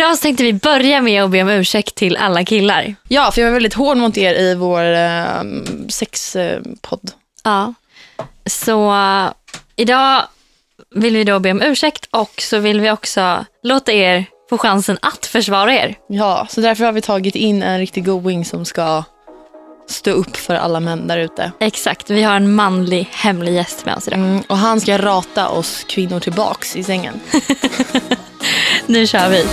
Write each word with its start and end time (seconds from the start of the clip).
idag 0.00 0.16
så 0.16 0.22
tänkte 0.22 0.44
vi 0.44 0.52
börja 0.52 1.00
med 1.00 1.24
att 1.24 1.30
be 1.30 1.42
om 1.42 1.48
ursäkt 1.48 1.94
till 1.94 2.16
alla 2.16 2.44
killar. 2.44 2.94
Ja, 3.08 3.30
för 3.30 3.40
jag 3.40 3.48
var 3.48 3.52
väldigt 3.52 3.74
hård 3.74 3.96
mot 3.96 4.18
er 4.18 4.34
i 4.34 4.54
vår 4.54 4.84
eh, 4.92 5.42
sexpodd. 5.88 7.10
Ja. 7.44 7.74
Så 8.46 8.92
uh, 8.92 9.32
idag 9.76 10.22
vill 10.94 11.16
vi 11.16 11.24
då 11.24 11.38
be 11.38 11.50
om 11.50 11.62
ursäkt 11.62 12.08
och 12.10 12.32
så 12.40 12.58
vill 12.58 12.80
vi 12.80 12.90
också 12.90 13.44
låta 13.62 13.92
er 13.92 14.24
få 14.50 14.58
chansen 14.58 14.98
att 15.02 15.26
försvara 15.26 15.74
er. 15.74 15.94
Ja, 16.08 16.46
så 16.50 16.60
därför 16.60 16.84
har 16.84 16.92
vi 16.92 17.00
tagit 17.00 17.34
in 17.34 17.62
en 17.62 17.78
riktig 17.78 18.04
going 18.04 18.44
som 18.44 18.64
ska 18.64 19.04
stå 19.88 20.10
upp 20.10 20.36
för 20.36 20.54
alla 20.54 20.80
män 20.80 21.06
där 21.06 21.18
ute. 21.18 21.52
Exakt, 21.60 22.10
vi 22.10 22.22
har 22.22 22.36
en 22.36 22.54
manlig 22.54 23.08
hemlig 23.12 23.54
gäst 23.54 23.84
med 23.84 23.96
oss 23.96 24.08
idag. 24.08 24.20
Mm, 24.20 24.42
och 24.48 24.56
han 24.56 24.80
ska 24.80 24.98
rata 24.98 25.48
oss 25.48 25.84
kvinnor 25.88 26.20
tillbaks 26.20 26.76
i 26.76 26.84
sängen. 26.84 27.20
Nu 28.86 29.06
kör 29.06 29.30
vi. 29.30 29.44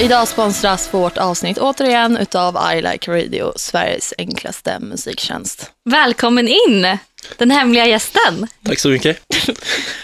Idag 0.00 0.28
sponsras 0.28 0.94
vårt 0.94 1.18
avsnitt 1.18 1.58
återigen 1.58 2.16
utav 2.16 2.58
I 2.74 2.82
Like 2.82 3.10
Radio, 3.10 3.52
Sveriges 3.56 4.14
enklaste 4.18 4.80
musiktjänst. 4.80 5.70
Välkommen 5.84 6.48
in, 6.48 6.98
den 7.38 7.50
hemliga 7.50 7.86
gästen. 7.86 8.46
Tack 8.66 8.78
så 8.78 8.88
mycket. 8.88 9.18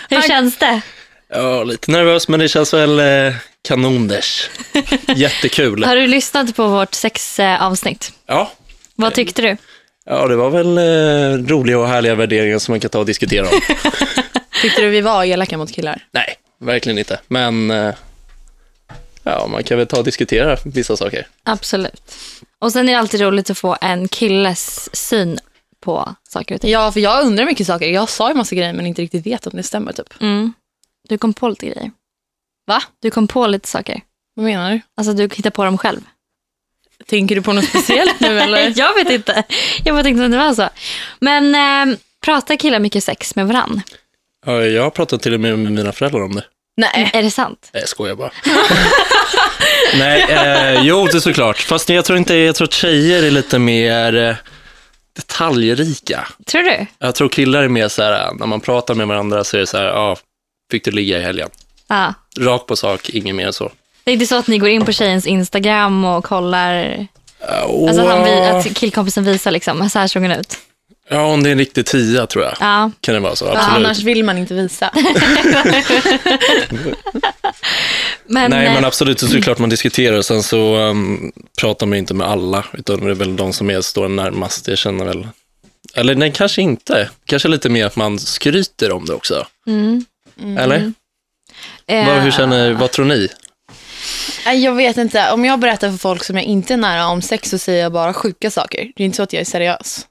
Hur 0.09 0.23
känns 0.23 0.59
det? 0.59 0.81
Ja, 1.33 1.65
lite 1.65 1.91
nervös, 1.91 2.29
men 2.29 2.41
det 2.41 2.49
känns 2.49 2.75
väl 2.75 3.01
eh, 3.01 3.35
kanonders. 3.63 4.51
Jättekul. 5.17 5.85
Har 5.85 5.97
du 5.97 6.07
lyssnat 6.07 6.57
på 6.57 6.67
vårt 6.69 6.95
sexavsnitt? 6.95 8.13
Ja. 8.27 8.53
Vad 8.95 9.15
tyckte 9.15 9.43
du? 9.43 9.57
ja, 10.07 10.27
det 10.29 10.37
var 10.37 10.51
väl 10.51 10.79
eh, 10.79 11.47
roliga 11.49 11.79
och 11.79 11.89
härliga 11.89 12.15
värderingar 12.15 12.59
som 12.59 12.73
man 12.73 12.81
kan 12.81 12.91
ta 12.91 12.99
och 12.99 13.07
diskutera 13.07 13.43
om. 13.49 13.61
Tyckte 14.63 14.83
du 14.83 14.89
vi 14.89 15.01
var 15.01 15.25
elaka 15.25 15.59
mot 15.59 15.73
killar? 15.73 16.05
Nej, 16.13 16.35
verkligen 16.61 16.99
inte. 16.99 17.21
Men 17.29 17.71
eh, 17.71 17.95
ja, 19.31 19.47
man 19.47 19.65
kan 19.65 19.79
väl 19.79 19.87
ta 19.87 19.99
och 19.99 20.05
diskutera 20.05 20.57
vissa 20.65 20.97
saker. 20.97 21.27
Absolut. 21.43 22.15
Och 22.59 22.73
sen 22.73 22.89
är 22.89 22.93
det 22.93 22.99
alltid 22.99 23.21
roligt 23.21 23.51
att 23.51 23.59
få 23.59 23.77
en 23.81 24.09
killes 24.09 24.97
syn 24.97 25.39
på 25.81 26.15
saker 26.29 26.55
och 26.55 26.61
ting. 26.61 26.71
Ja, 26.71 26.93
för 26.93 27.01
jag 27.01 27.27
undrar 27.27 27.45
mycket 27.45 27.67
saker. 27.67 27.87
Jag 27.87 28.09
sa 28.09 28.29
ju 28.29 28.35
massa 28.35 28.55
grejer 28.55 28.73
men 28.73 28.87
inte 28.87 29.03
riktigt 29.03 29.27
vet 29.27 29.47
om 29.47 29.53
det 29.57 29.63
stämmer 29.63 29.93
typ. 29.93 30.21
Mm. 30.21 30.53
Du 31.09 31.19
kom 31.19 31.35
på 31.35 31.49
lite 31.49 31.67
grejer. 31.67 31.91
Va? 32.67 32.83
Du 33.01 33.11
kom 33.11 33.29
på 33.29 33.47
lite 33.47 33.69
saker. 33.69 34.01
Vad 34.35 34.45
menar 34.45 34.71
du? 34.71 34.81
Alltså 34.97 35.13
du 35.13 35.23
hittar 35.23 35.51
på 35.51 35.65
dem 35.65 35.79
själv. 35.79 36.01
Tänker 37.07 37.35
du 37.35 37.43
på 37.43 37.53
något 37.53 37.65
speciellt 37.65 38.21
nu 38.21 38.41
eller? 38.41 38.73
jag 38.77 38.95
vet 38.95 39.11
inte. 39.11 39.45
Jag 39.85 39.95
bara 39.95 40.03
tänkte 40.03 40.25
att 40.25 40.31
det 40.31 40.37
var 40.37 40.55
så. 40.55 40.69
Men 41.21 41.55
eh, 41.91 41.97
pratar 42.25 42.57
killar 42.57 42.79
mycket 42.79 43.05
sex 43.05 43.37
med 43.37 43.47
varann? 43.47 43.83
Ja, 44.47 44.63
jag 44.63 44.83
har 44.83 44.91
pratat 44.91 45.23
till 45.23 45.35
och 45.35 45.41
med 45.41 45.59
med 45.59 45.73
mina 45.73 45.93
föräldrar 45.93 46.21
om 46.21 46.35
det. 46.35 46.45
Nej. 46.77 47.11
Är 47.13 47.23
det 47.23 47.31
sant? 47.31 47.71
Nej, 47.73 47.83
jag 47.83 47.89
skojar 47.89 48.15
bara. 48.15 48.31
Nej, 49.99 50.23
eh, 50.23 50.83
jo, 50.83 51.07
det 51.07 51.15
är 51.19 51.21
såklart. 51.21 51.59
Fast 51.59 51.89
jag 51.89 52.05
tror 52.05 52.19
inte, 52.19 52.35
jag 52.35 52.55
tror 52.55 52.69
att 52.69 52.73
tjejer 52.75 53.23
är 53.23 53.31
lite 53.31 53.59
mer 53.59 54.17
eh, 54.17 54.35
detaljrika. 55.17 56.29
Tror 56.47 56.63
du? 56.63 56.87
Jag 56.99 57.15
tror 57.15 57.29
killar 57.29 57.63
är 57.63 57.69
mer 57.69 57.89
så 57.89 58.03
här, 58.03 58.33
när 58.35 58.47
man 58.47 58.61
pratar 58.61 58.95
med 58.95 59.07
varandra 59.07 59.45
så 59.45 59.57
är 59.57 59.61
det 59.61 59.67
så 59.67 59.77
här, 59.79 59.85
ja, 59.85 60.17
fick 60.71 60.85
du 60.85 60.91
ligga 60.91 61.19
i 61.19 61.23
helgen? 61.23 61.49
Ja. 61.89 62.15
Rakt 62.39 62.67
på 62.67 62.77
sak, 62.77 63.09
inget 63.11 63.35
mer 63.35 63.51
så. 63.51 63.73
Det 64.05 64.11
är 64.11 64.13
inte 64.13 64.27
så 64.27 64.37
att 64.37 64.47
ni 64.47 64.59
går 64.59 64.69
in 64.69 64.85
på 64.85 64.93
tjejens 64.93 65.27
Instagram 65.27 66.05
och 66.05 66.25
kollar, 66.25 67.07
Oh, 67.67 67.89
alltså 67.89 68.07
han, 68.07 68.25
vi- 68.25 68.41
att 68.47 68.75
killkompisen 68.77 69.25
visar 69.25 69.51
liksom, 69.51 69.91
så 69.91 69.99
här 69.99 70.07
såg 70.07 70.23
hon 70.23 70.33
ut. 70.33 70.59
Ja, 71.13 71.23
om 71.25 71.43
det 71.43 71.49
är 71.49 71.53
en 71.53 71.59
riktig 71.59 71.87
tia 71.87 72.27
tror 72.27 72.45
jag. 72.45 72.55
Ja. 72.61 72.91
Kan 73.01 73.15
det 73.15 73.21
vara 73.21 73.37
så, 73.37 73.45
Ja, 73.45 73.51
absolut. 73.51 73.87
annars 73.87 74.03
vill 74.03 74.25
man 74.25 74.39
inte 74.39 74.55
visa. 74.55 74.91
Men, 78.27 78.51
Nej, 78.51 78.67
eh, 78.67 78.73
men 78.75 78.85
absolut, 78.85 79.19
det 79.19 79.27
är 79.27 79.29
såklart 79.29 79.59
man 79.59 79.69
diskuterar. 79.71 80.23
Sen 80.23 80.43
så 80.43 80.77
um, 80.77 81.33
pratar 81.61 81.87
man 81.87 81.99
inte 81.99 82.15
med 82.15 82.27
alla, 82.27 82.65
utan 82.73 83.01
det 83.05 83.11
är 83.11 83.15
väl 83.15 83.37
de 83.37 83.53
som 83.53 83.71
är, 83.71 83.81
står 83.81 84.09
närmast. 84.09 84.69
Jag 84.69 84.79
känner 84.79 85.05
väl, 85.05 85.29
eller 85.95 86.15
nej, 86.15 86.33
kanske 86.35 86.63
inte. 86.63 87.11
Kanske 87.25 87.49
lite 87.49 87.69
mer 87.69 87.87
att 87.87 87.97
man 87.97 88.19
skryter 88.19 88.93
om 88.93 89.05
det 89.07 89.13
också. 89.15 89.47
mm, 89.67 90.05
Eller? 90.59 90.93
eh, 91.87 92.07
Vad, 92.07 92.19
hur 92.23 92.31
känner, 92.31 92.73
vad 92.73 92.91
tror 92.91 93.05
ni? 93.05 93.29
Jag 94.55 94.73
vet 94.73 94.97
inte. 94.97 95.31
Om 95.31 95.45
jag 95.45 95.59
berättar 95.59 95.91
för 95.91 95.99
folk 95.99 96.25
som 96.25 96.37
jag 96.37 96.45
inte 96.45 96.73
är 96.73 96.77
nära 96.77 97.07
om 97.07 97.23
sex 97.23 97.51
så 97.51 97.59
säger 97.59 97.83
jag 97.83 97.93
bara 97.93 98.15
sjuka 98.15 98.51
saker. 98.51 98.93
Det 98.97 99.03
är 99.03 99.05
inte 99.05 99.17
så 99.17 99.23
att 99.23 99.33
jag 99.33 99.41
är 99.41 99.45
seriös. 99.45 100.07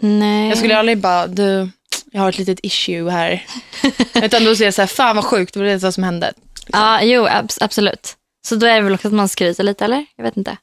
Nej. 0.00 0.48
Jag 0.48 0.58
skulle 0.58 0.78
aldrig 0.78 0.98
bara, 0.98 1.26
du, 1.26 1.68
jag 2.12 2.20
har 2.20 2.28
ett 2.28 2.38
litet 2.38 2.60
issue 2.62 3.10
här. 3.10 3.44
Utan 4.22 4.44
då 4.44 4.56
säger 4.56 4.66
jag 4.66 4.74
så 4.74 4.82
här, 4.82 4.86
fan 4.86 5.16
vad 5.16 5.24
sjukt, 5.24 5.54
det 5.54 5.60
var 5.60 5.66
det 5.66 5.92
som 5.92 6.04
hände. 6.04 6.32
Ja, 6.66 7.02
jo, 7.02 7.26
abs- 7.26 7.58
absolut. 7.60 8.16
Så 8.46 8.54
då 8.54 8.66
är 8.66 8.74
det 8.76 8.82
väl 8.82 8.94
också 8.94 9.08
att 9.08 9.14
man 9.14 9.28
skryter 9.28 9.64
lite, 9.64 9.84
eller? 9.84 10.06
Jag 10.16 10.24
vet 10.24 10.36
inte. 10.36 10.56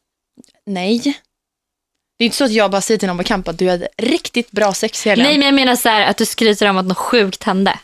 Nej. 0.65 0.99
Det 2.17 2.23
är 2.23 2.25
inte 2.25 2.37
så 2.37 2.43
att 2.45 2.51
jag 2.51 2.71
bara 2.71 2.81
säger 2.81 2.97
till 2.97 3.07
någon 3.07 3.17
på 3.17 3.23
kamp 3.23 3.47
att 3.47 3.57
du 3.57 3.69
hade 3.69 3.87
riktigt 3.97 4.51
bra 4.51 4.73
sex 4.73 5.05
i 5.05 5.09
helgen. 5.09 5.27
Nej, 5.27 5.37
men 5.37 5.45
jag 5.45 5.55
menar 5.55 5.75
så 5.75 5.89
här 5.89 6.05
att 6.05 6.17
du 6.17 6.25
skryter 6.25 6.69
om 6.69 6.77
att 6.77 6.85
något 6.85 6.97
sjukt 6.97 7.43
hände. 7.43 7.79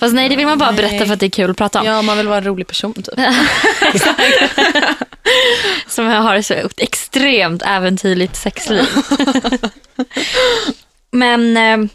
Fast 0.00 0.14
nej, 0.14 0.28
det 0.28 0.36
vill 0.36 0.46
man 0.46 0.58
bara 0.58 0.70
Nej. 0.70 0.76
berätta 0.76 1.06
för 1.06 1.12
att 1.14 1.20
det 1.20 1.26
är 1.26 1.30
kul 1.30 1.50
att 1.50 1.56
prata 1.56 1.80
om. 1.80 1.86
Ja, 1.86 2.02
man 2.02 2.16
vill 2.16 2.28
vara 2.28 2.38
en 2.38 2.44
rolig 2.44 2.66
person 2.66 2.94
typ. 2.94 3.06
Som 5.88 6.06
har 6.06 6.42
så 6.42 6.54
extremt 6.76 7.62
äventyrligt 7.66 8.36
sexliv. 8.36 8.84
men, 11.12 11.56
eh, 11.56 11.90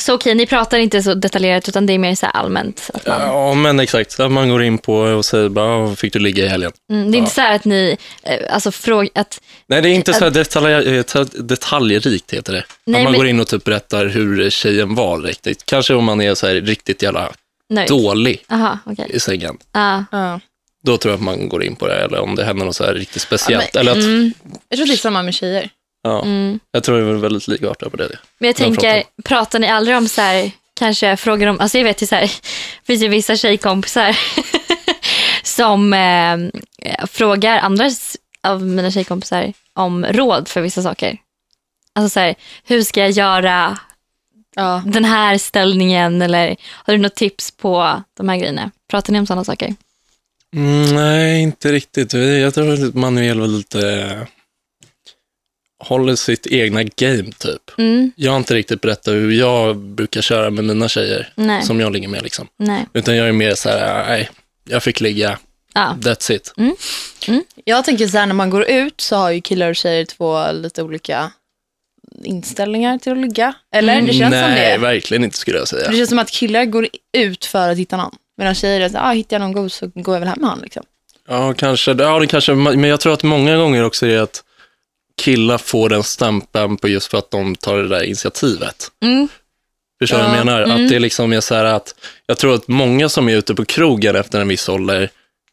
så 0.00 0.14
okej, 0.14 0.34
ni 0.34 0.46
pratar 0.46 0.78
inte 0.78 1.02
så 1.02 1.14
detaljerat 1.14 1.68
utan 1.68 1.86
det 1.86 1.92
är 1.92 1.98
mer 1.98 2.14
så 2.14 2.26
här 2.26 2.32
allmänt. 2.32 2.90
Att 2.94 3.06
man, 3.06 3.20
Ja, 3.20 3.54
men 3.54 3.80
exakt. 3.80 4.20
Att 4.20 4.30
man 4.32 4.48
går 4.48 4.62
in 4.62 4.78
på 4.78 4.94
och 4.94 5.24
säger 5.24 5.48
bara, 5.48 5.88
"Ja, 5.88 5.94
fick 5.96 6.12
du 6.12 6.18
ligga 6.18 6.44
i 6.44 6.48
helgen? 6.48 6.72
mm, 6.92 7.10
det 7.10 7.16
är 7.16 7.18
inte 7.18 7.30
så 7.34 7.40
här 7.40 7.54
att 7.56 7.64
ni, 7.64 7.96
eh, 8.22 8.54
alltså 8.54 8.70
fråga, 8.72 9.08
att, 9.14 9.40
Nej, 9.66 9.82
det 9.82 9.88
är 9.88 9.92
inte 9.92 10.12
så 10.12 10.24
här 10.24 10.30
detalj, 10.30 10.72
eh, 10.98 11.04
detaljrikt 11.34 12.34
heter 12.34 12.52
det. 12.52 12.64
Nej, 12.86 13.00
att 13.00 13.04
man 13.04 13.12
men- 13.12 13.18
går 13.18 13.28
in 13.28 13.40
och 13.40 13.46
typ 13.48 13.64
berättar 13.64 14.06
hur 14.06 14.50
tjejen 14.50 14.94
var 14.94 15.18
riktigt. 15.20 15.66
Kanske 15.66 15.94
om 15.94 16.04
man 16.04 16.20
är 16.20 16.34
så 16.34 16.46
här 16.46 16.54
riktigt 16.54 17.02
jävla 17.02 17.32
nöjd. 17.70 17.88
dålig 17.88 18.42
Jaha, 18.48 18.78
okej. 18.86 19.06
i 19.10 19.20
sängen. 19.20 19.56
Ja. 19.72 20.04
Ja. 20.12 20.40
Då 20.84 20.98
tror 20.98 21.12
jag 21.12 21.18
att 21.18 21.24
man 21.24 21.48
går 21.48 21.64
in 21.64 21.76
på 21.76 21.86
det, 21.86 21.94
eller 22.04 22.20
om 22.20 22.34
det 22.34 22.44
händer 22.44 22.66
något 22.66 22.76
så 22.76 22.84
här 22.84 22.94
riktigt 22.94 23.22
speciellt. 23.22 23.70
Ja, 23.74 23.80
eller 23.80 23.92
att, 23.92 23.98
Mm, 23.98 24.32
Jag 24.68 24.76
tror 24.78 24.86
det 24.86 24.92
är 24.92 24.96
samma 24.96 25.22
med 25.22 25.34
tjejer. 25.34 25.70
Ja, 26.06 26.22
mm. 26.22 26.60
Jag 26.70 26.84
tror 26.84 27.00
det 27.00 27.10
är 27.10 27.14
väldigt 27.14 27.48
likartat 27.48 27.90
på 27.90 27.96
det. 27.96 28.18
Men 28.38 28.46
jag 28.46 28.56
tänker, 28.56 28.94
pratar. 29.02 29.22
pratar 29.22 29.58
ni 29.58 29.68
aldrig 29.68 29.96
om 29.96 30.08
så 30.08 30.20
här, 30.20 30.50
kanske 30.74 31.16
frågar 31.16 31.46
om, 31.48 31.60
alltså 31.60 31.78
jag 31.78 31.84
vet 31.84 32.02
ju 32.02 32.06
så 32.06 32.14
här, 32.14 32.22
det 32.22 32.30
finns 32.86 33.02
ju 33.02 33.08
vissa 33.08 33.36
tjejkompisar 33.36 34.16
som 35.42 35.92
eh, 35.92 37.06
frågar 37.06 37.58
andra 37.58 37.90
av 38.42 38.62
mina 38.62 38.90
tjejkompisar 38.90 39.52
om 39.74 40.04
råd 40.06 40.48
för 40.48 40.60
vissa 40.60 40.82
saker. 40.82 41.18
Alltså 41.94 42.10
så 42.10 42.20
här, 42.20 42.34
hur 42.64 42.82
ska 42.82 43.00
jag 43.00 43.10
göra 43.10 43.78
Ja. 44.58 44.82
den 44.86 45.04
här 45.04 45.38
ställningen 45.38 46.22
eller 46.22 46.56
har 46.62 46.94
du 46.94 46.98
något 46.98 47.14
tips 47.14 47.50
på 47.50 48.02
de 48.16 48.28
här 48.28 48.36
grejerna? 48.36 48.70
Pratar 48.90 49.12
ni 49.12 49.18
om 49.18 49.26
sådana 49.26 49.44
saker? 49.44 49.74
Mm, 50.56 50.94
nej, 50.94 51.42
inte 51.42 51.72
riktigt. 51.72 52.12
Jag 52.14 52.54
tror 52.54 52.72
att 52.72 52.94
Manuel 52.94 53.40
väl 53.40 53.50
lite 53.56 54.26
håller 55.84 56.14
sitt 56.16 56.46
egna 56.46 56.82
game 56.82 57.32
typ. 57.38 57.78
Mm, 57.78 58.12
Jag 58.16 58.30
har 58.30 58.38
inte 58.38 58.54
riktigt 58.54 58.80
berättat 58.80 59.14
hur 59.14 59.32
jag 59.32 59.76
brukar 59.76 60.20
köra 60.20 60.50
med 60.50 60.64
mina 60.64 60.88
tjejer 60.88 61.32
nej, 61.34 61.62
som 61.62 61.80
jag 61.80 61.92
ligger 61.92 62.08
med 62.08 62.22
liksom. 62.22 62.48
nej. 62.58 62.86
Utan 62.92 63.16
jag 63.16 63.28
är 63.28 63.32
mer 63.32 63.54
så 63.54 63.68
här, 63.68 64.04
nej, 64.08 64.30
jag 64.68 64.82
fick 64.82 65.00
ligga, 65.00 65.38
Ja, 65.74 65.96
that's 66.00 66.32
it. 66.32 66.52
Jag 67.64 67.84
tänker 67.84 68.06
så 68.06 68.18
här, 68.18 68.26
när 68.26 68.34
man 68.34 68.50
går 68.50 68.64
ut 68.70 69.00
så 69.00 69.16
har 69.16 69.30
ju 69.30 69.40
killar 69.40 69.68
och 69.70 69.76
tjejer 69.76 70.04
två 70.04 70.52
lite 70.52 70.82
olika 70.82 71.32
inställningar 72.24 72.98
till 72.98 73.12
att 73.12 73.18
ligga. 73.18 73.54
Eller? 73.74 73.92
Mm. 73.92 74.06
Det 74.06 74.12
känns 74.12 74.30
nej, 74.30 74.42
som 74.72 74.80
det. 74.80 74.86
verkligen 74.88 75.24
inte 75.24 75.38
skulle 75.38 75.58
jag 75.58 75.68
säga. 75.68 75.90
Det 75.90 75.96
känns 75.96 76.08
som 76.08 76.18
att 76.18 76.30
killar 76.30 76.64
går 76.64 76.88
ut 77.12 77.44
för 77.44 77.68
att 77.68 77.78
hitta 77.78 77.96
någon. 77.96 78.14
Medan 78.38 78.54
tjejer 78.54 78.80
är 78.80 78.88
så 78.88 78.96
här, 78.98 79.10
ah, 79.10 79.12
hittar 79.12 79.36
jag 79.36 79.40
någon 79.40 79.52
god 79.52 79.72
så 79.72 79.86
går 79.94 80.14
jag 80.14 80.20
väl 80.20 80.28
hem 80.28 80.38
med 80.40 80.50
han. 80.50 80.60
Liksom. 80.60 80.82
Ja, 81.28 81.54
kanske. 81.54 81.90
Ja, 81.92 82.18
det 82.18 82.26
kanske. 82.26 82.54
Men 82.54 82.84
jag 82.84 83.00
tror 83.00 83.12
att 83.12 83.22
många 83.22 83.56
gånger 83.56 83.84
också 83.84 84.06
är 84.06 84.18
att 84.18 84.42
killar 85.22 85.58
får 85.58 85.88
den 85.88 86.02
stämpeln 86.02 86.76
på 86.76 86.88
just 86.88 87.10
för 87.10 87.18
att 87.18 87.30
de 87.30 87.54
tar 87.56 87.76
det 87.78 87.88
där 87.88 88.02
initiativet. 88.02 88.90
mm, 89.02 89.28
Förstår 89.98 90.16
du 90.18 90.22
vad 90.22 90.32
Ja, 90.32 90.36
jag 90.36 90.46
menar? 90.46 90.62
mm. 90.62 90.84
Att 90.84 90.90
det 90.90 90.98
liksom 90.98 91.32
är 91.32 91.40
så 91.40 91.54
här 91.54 91.64
att, 91.64 91.94
jag 92.26 92.38
tror 92.38 92.54
att 92.54 92.68
många 92.68 93.08
som 93.08 93.28
är 93.28 93.36
ute 93.36 93.54
på 93.54 93.64
krogen 93.64 94.16
efter 94.16 94.40
en 94.40 94.48
viss 94.48 94.68
ålder 94.68 95.10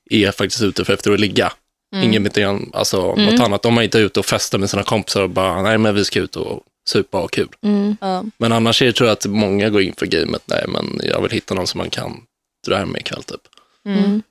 är 0.09 0.31
faktiskt 0.31 0.61
ute 0.61 0.85
för 0.85 0.93
efter 0.93 1.11
att 1.11 1.19
ligga. 1.19 1.53
Mm. 1.95 2.27
Igen, 2.35 2.69
alltså 2.73 3.01
Mm. 3.11 3.25
något 3.35 3.45
annat. 3.45 3.61
De 3.61 3.77
är 3.77 3.81
inte 3.81 3.97
ute 3.99 4.19
och 4.19 4.25
festar 4.25 4.57
med 4.57 4.69
sina 4.69 4.83
kompisar 4.83 5.21
och 5.21 5.29
bara, 5.29 5.61
nej 5.61 5.77
men 5.77 5.95
vi 5.95 6.05
ska 6.05 6.19
ut 6.19 6.35
och 6.35 6.63
supa 6.89 7.17
och 7.17 7.21
ha 7.23 7.27
kul. 7.27 7.47
mm, 7.63 7.97
Ja. 8.01 8.23
Men 8.37 8.51
annars 8.51 8.81
är 8.81 8.85
det, 8.85 8.93
tror 8.93 9.07
jag 9.07 9.13
att 9.13 9.25
många 9.25 9.69
går 9.69 9.81
in 9.81 9.93
för 9.97 10.05
gamet, 10.05 10.41
nej 10.45 10.65
men 10.67 11.01
jag 11.03 11.21
vill 11.21 11.31
hitta 11.31 11.53
någon 11.53 11.67
som 11.67 11.77
man 11.77 11.89
kan 11.89 12.21
dra 12.67 12.75
hem 12.77 12.89
med 12.89 13.01
ikväll 13.01 13.23
typ. 13.23 13.41
Mm. 13.85 13.99
mm, 14.03 14.21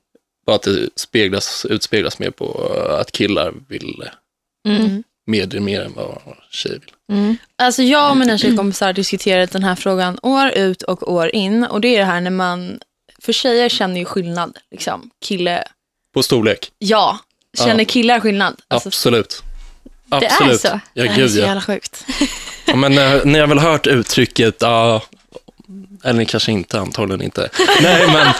Bara 0.45 0.55
att 0.55 0.61
det 0.63 0.89
speglas, 0.95 1.65
utspeglas 1.69 2.19
mer 2.19 2.29
på 2.29 2.63
att 2.99 3.11
killar 3.11 3.53
vill 3.67 4.03
mm. 4.67 5.03
Medger 5.27 5.59
mer 5.59 5.81
än 5.81 5.93
vad 5.93 6.17
tjejer 6.51 6.79
vill. 6.79 6.91
Mm. 7.17 7.37
Alltså 7.55 7.83
jag 7.83 8.11
och 8.11 8.17
mina 8.17 8.37
tjejkompisar 8.37 8.85
har 8.85 8.93
diskuterat 8.93 9.51
den 9.51 9.63
här 9.63 9.75
frågan 9.75 10.19
år 10.23 10.49
ut 10.49 10.81
och 10.81 11.11
år 11.13 11.35
in. 11.35 11.63
Och 11.63 11.81
det 11.81 11.87
är 11.95 11.99
det 11.99 12.05
här 12.05 12.21
när 12.21 12.31
man, 12.31 12.79
för 13.21 13.33
tjejer 13.33 13.69
känner 13.69 13.99
ju 13.99 14.05
skillnad. 14.05 14.57
Liksom. 14.71 15.09
Kille, 15.25 15.63
På 16.13 16.23
storlek? 16.23 16.71
ja. 16.79 17.19
Känner 17.57 17.79
Ja. 17.83 17.85
killar 17.85 18.19
skillnad? 18.19 18.61
Alltså, 18.67 18.89
Absolut. 18.89 19.43
är 20.11 20.15
Absolut. 20.25 20.61
så? 20.61 20.67
Ja, 20.93 21.03
det 21.03 21.09
är 21.09 21.15
gud 21.15 21.31
så 21.31 21.39
ja. 21.39 21.45
jävla 21.45 21.61
sjukt. 21.61 22.05
ja. 22.65 22.75
Men 22.75 22.97
eh, 22.97 23.25
ni 23.25 23.39
har 23.39 23.47
väl 23.47 23.59
hört 23.59 23.87
uttrycket, 23.87 24.55
ja, 24.59 25.03
eller 26.03 26.23
kanske 26.25 26.51
inte, 26.51 26.79
antagligen 26.79 27.21
inte. 27.21 27.49
Nej, 27.81 28.07
men, 28.07 28.33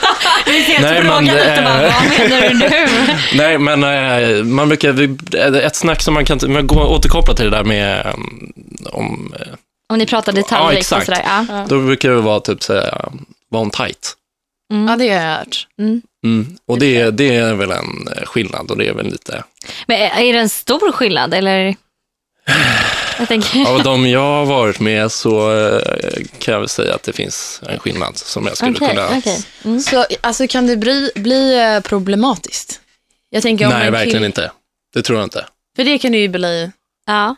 ser 0.66 0.82
Nej, 0.82 1.04
men 1.04 1.26
det 1.26 1.34
lite 1.34 1.62
bara, 1.64 1.74
är- 1.74 1.92
vad 1.92 2.30
menar 2.30 2.50
du 2.50 2.54
nu? 2.58 3.18
nej, 3.38 3.58
men 3.58 3.84
eh, 3.84 4.44
man 4.44 4.68
brukar, 4.68 4.92
vi- 4.92 5.60
ett 5.60 5.76
snack 5.76 6.02
som 6.02 6.14
man 6.14 6.26
kan, 6.26 6.40
man 6.48 6.68
går 6.68 6.86
återkoppla 6.86 7.34
till 7.34 7.46
det 7.46 7.52
där 7.58 7.64
med, 7.64 8.14
om, 8.92 9.34
eh, 9.40 9.48
Om 9.90 9.98
ni 9.98 10.06
pratar 10.06 10.32
detaljrikt 10.34 10.92
och 10.92 10.98
exakt. 10.98 11.06
sådär. 11.06 11.46
Ja. 11.50 11.66
då 11.70 11.80
brukar 11.80 12.10
det 12.10 12.16
vara 12.22 12.40
typ 12.40 12.64
säga, 12.64 13.10
var 13.50 13.60
hon 13.60 13.70
tight? 13.70 14.14
Mm. 14.74 14.88
Ja, 14.88 14.96
det 14.96 15.10
har 15.10 15.22
jag 15.26 15.38
hört. 15.38 15.68
Mm. 15.80 16.02
Mm. 16.26 16.56
Och 16.68 16.80
det, 16.80 17.12
det 17.12 17.36
är 17.36 17.54
väl 17.54 17.72
en 17.72 18.08
eh, 18.18 18.24
skillnad 18.26 18.72
och 18.72 18.78
det 18.78 18.88
är 18.88 18.94
väl 18.94 19.06
lite, 19.12 19.44
Men 19.88 19.98
är 20.02 20.20
är 20.30 20.34
det 20.34 20.40
en 20.40 20.50
stor 20.50 20.92
skillnad 20.92 21.34
eller? 21.34 21.76
Jag 23.20 23.28
tänker, 23.28 23.66
av 23.74 23.84
de 23.84 24.08
jag 24.08 24.20
har 24.20 24.46
varit 24.46 24.80
med 24.80 25.12
så 25.12 25.52
eh, 25.68 25.82
kan 26.40 26.52
jag 26.54 26.60
väl 26.60 26.70
säga 26.70 26.96
att 26.96 27.04
det 27.04 27.14
finns 27.14 27.62
en 27.68 27.80
skillnad 27.80 28.18
som 28.18 28.48
jag 28.48 28.58
skulle 28.58 28.72
okej, 28.72 28.90
kunna 28.90 29.18
okej. 29.18 29.44
Mm. 29.66 29.80
Så 29.80 30.06
alltså, 30.22 30.48
kan 30.48 30.68
det 30.68 30.78
bli, 30.78 31.12
bli 31.16 31.60
eh, 31.60 31.80
problematiskt? 31.80 32.80
Jag 33.30 33.44
tänker 33.44 33.66
om 33.66 33.72
Nej, 33.72 33.88
en 33.88 33.94
verkligen 33.94 34.18
kill- 34.20 34.26
inte. 34.26 34.52
Det 34.94 35.02
tror 35.02 35.20
jag 35.20 35.26
inte. 35.26 35.46
För 35.76 35.84
det 35.84 35.98
kan 35.98 36.12
det 36.12 36.18
ju 36.18 36.28
bli. 36.28 36.72
Ja. 37.06 37.36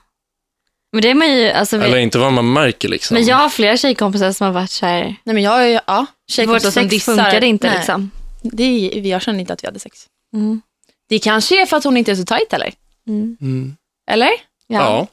Men 0.92 1.02
det 1.02 1.10
är 1.10 1.16
man 1.16 1.32
ju, 1.32 1.50
alltså, 1.52 1.78
vi, 1.78 1.86
Eller 1.86 1.98
inte 1.98 2.18
vad 2.20 2.34
man 2.34 2.54
märker 2.54 2.90
liksom. 2.90 3.16
men 3.16 3.26
jag 3.26 3.36
har 3.36 3.50
flera 3.50 3.78
tjejkompisar 3.78 4.32
som 4.32 4.46
har 4.46 4.54
varit 4.54 4.72
så 4.72 4.86
här, 4.86 5.04
Nej 5.24 5.34
men 5.34 5.44
jag 5.44 5.64
är 5.64 5.68
ju, 5.68 5.80
ja, 5.88 6.00
vårt 6.00 6.08
tjejkompisar 6.32 6.72
som 6.72 6.90
sex 6.90 7.06
funkade 7.06 7.48
inte 7.48 7.68
Nej, 7.68 7.78
liksom. 7.78 8.12
Det 8.44 8.64
är, 8.64 9.02
jag 9.02 9.22
känner 9.22 9.40
inte 9.40 9.54
att 9.54 9.64
vi 9.64 9.68
hade 9.68 9.80
sex. 9.80 10.06
Mm. 10.34 10.62
Det 11.10 11.20
kanske 11.20 11.62
är 11.62 11.66
för 11.66 11.78
att 11.78 11.84
hon 11.84 11.98
inte 11.98 12.12
är 12.12 12.16
så 12.16 12.26
tajt 12.26 12.54
eller? 12.54 12.74
Mm. 13.08 13.38
Mm. 13.42 13.76
Eller? 14.12 14.30
Ja. 14.68 14.80
Ja. 14.80 15.08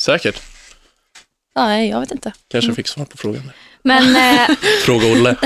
Säkert. 0.00 0.42
Ja, 1.54 1.66
nej, 1.66 1.88
jag 1.88 2.00
vet 2.00 2.10
inte. 2.10 2.32
Kanske 2.48 2.74
fick 2.74 2.88
svar 2.88 3.04
på 3.04 3.16
frågan. 3.16 3.50
Men 3.82 4.16
eh, 4.50 4.56
Fråga 4.84 5.06
Olle. 5.06 5.36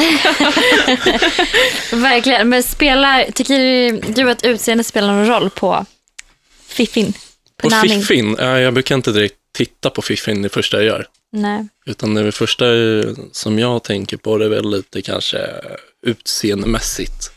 verkligen, 1.92 2.48
men 2.48 2.62
spelar, 2.62 3.30
tycker 3.30 4.14
du 4.14 4.30
att 4.30 4.44
utseende 4.44 4.84
spelar 4.84 5.08
någon 5.14 5.26
roll 5.26 5.50
på 5.50 5.86
fiffin? 6.66 7.12
På 7.56 7.68
Punani? 7.68 7.88
Fiffin, 7.88 8.36
ja, 8.38 8.60
jag 8.60 8.74
brukar 8.74 8.94
inte 8.94 9.12
direkt 9.12 9.36
titta 9.52 9.90
på 9.90 10.02
Fiffin 10.02 10.42
det 10.42 10.48
första 10.48 10.76
jag 10.76 10.86
gör. 10.86 11.06
Nej. 11.32 11.68
Utan 11.86 12.14
det 12.14 12.32
första 12.32 12.64
som 13.32 13.58
jag 13.58 13.82
tänker 13.82 14.16
på 14.16 14.38
det 14.38 14.44
är 14.44 14.48
väl 14.48 14.70
lite 14.70 15.02
kanske 15.02 15.38
utseendemässigt. 16.06 17.30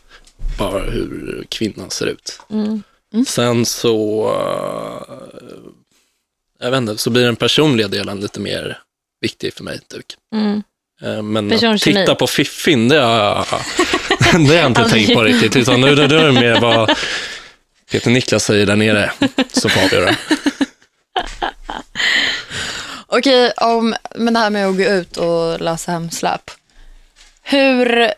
Bara 0.58 0.90
hur 0.90 1.46
kvinnan 1.48 1.90
ser 1.90 2.06
ut. 2.06 2.40
Mm. 2.50 2.82
Sen 3.26 3.66
så, 3.66 4.30
jag 6.58 6.70
vet 6.70 6.78
inte, 6.78 6.98
så 6.98 7.10
blir 7.10 7.24
den 7.24 7.36
personliga 7.36 7.88
delen 7.88 8.20
lite 8.20 8.40
mer 8.40 8.78
viktig 9.20 9.54
för 9.54 9.64
mig. 9.64 9.80
Typ. 9.80 10.06
Mm. 10.34 10.62
Eh, 11.02 11.22
Men 11.22 11.52
att 11.52 11.80
titta 11.80 12.14
på 12.14 12.26
Fiffin, 12.26 12.88
det 12.88 13.00
har 13.00 13.18
jag, 13.18 13.46
det 14.48 14.58
har 14.58 14.66
inte 14.66 14.88
tänkt 14.88 15.14
på 15.14 15.22
riktigt. 15.22 15.56
Utan 15.56 15.80
nu, 15.80 15.94
nu 15.94 16.02
är 16.02 16.26
det 16.26 16.32
mer 16.32 16.60
vad 16.60 16.96
Peter 17.90 18.10
Niklas 18.10 18.44
säger 18.44 18.66
där 18.66 18.76
nere 18.76 19.12
som 19.52 19.70
får 19.70 19.80
avgöra. 19.84 20.16
Okej, 23.06 23.52
om, 23.56 23.94
men 24.14 24.34
det 24.34 24.40
här 24.40 24.50
med 24.50 24.66
att 24.66 24.76
gå 24.76 24.82
ut 24.82 25.16
och 25.16 25.60
lösa 25.60 25.92
hem 25.92 26.10
släp. 26.10 26.50
Hur, 27.42 28.10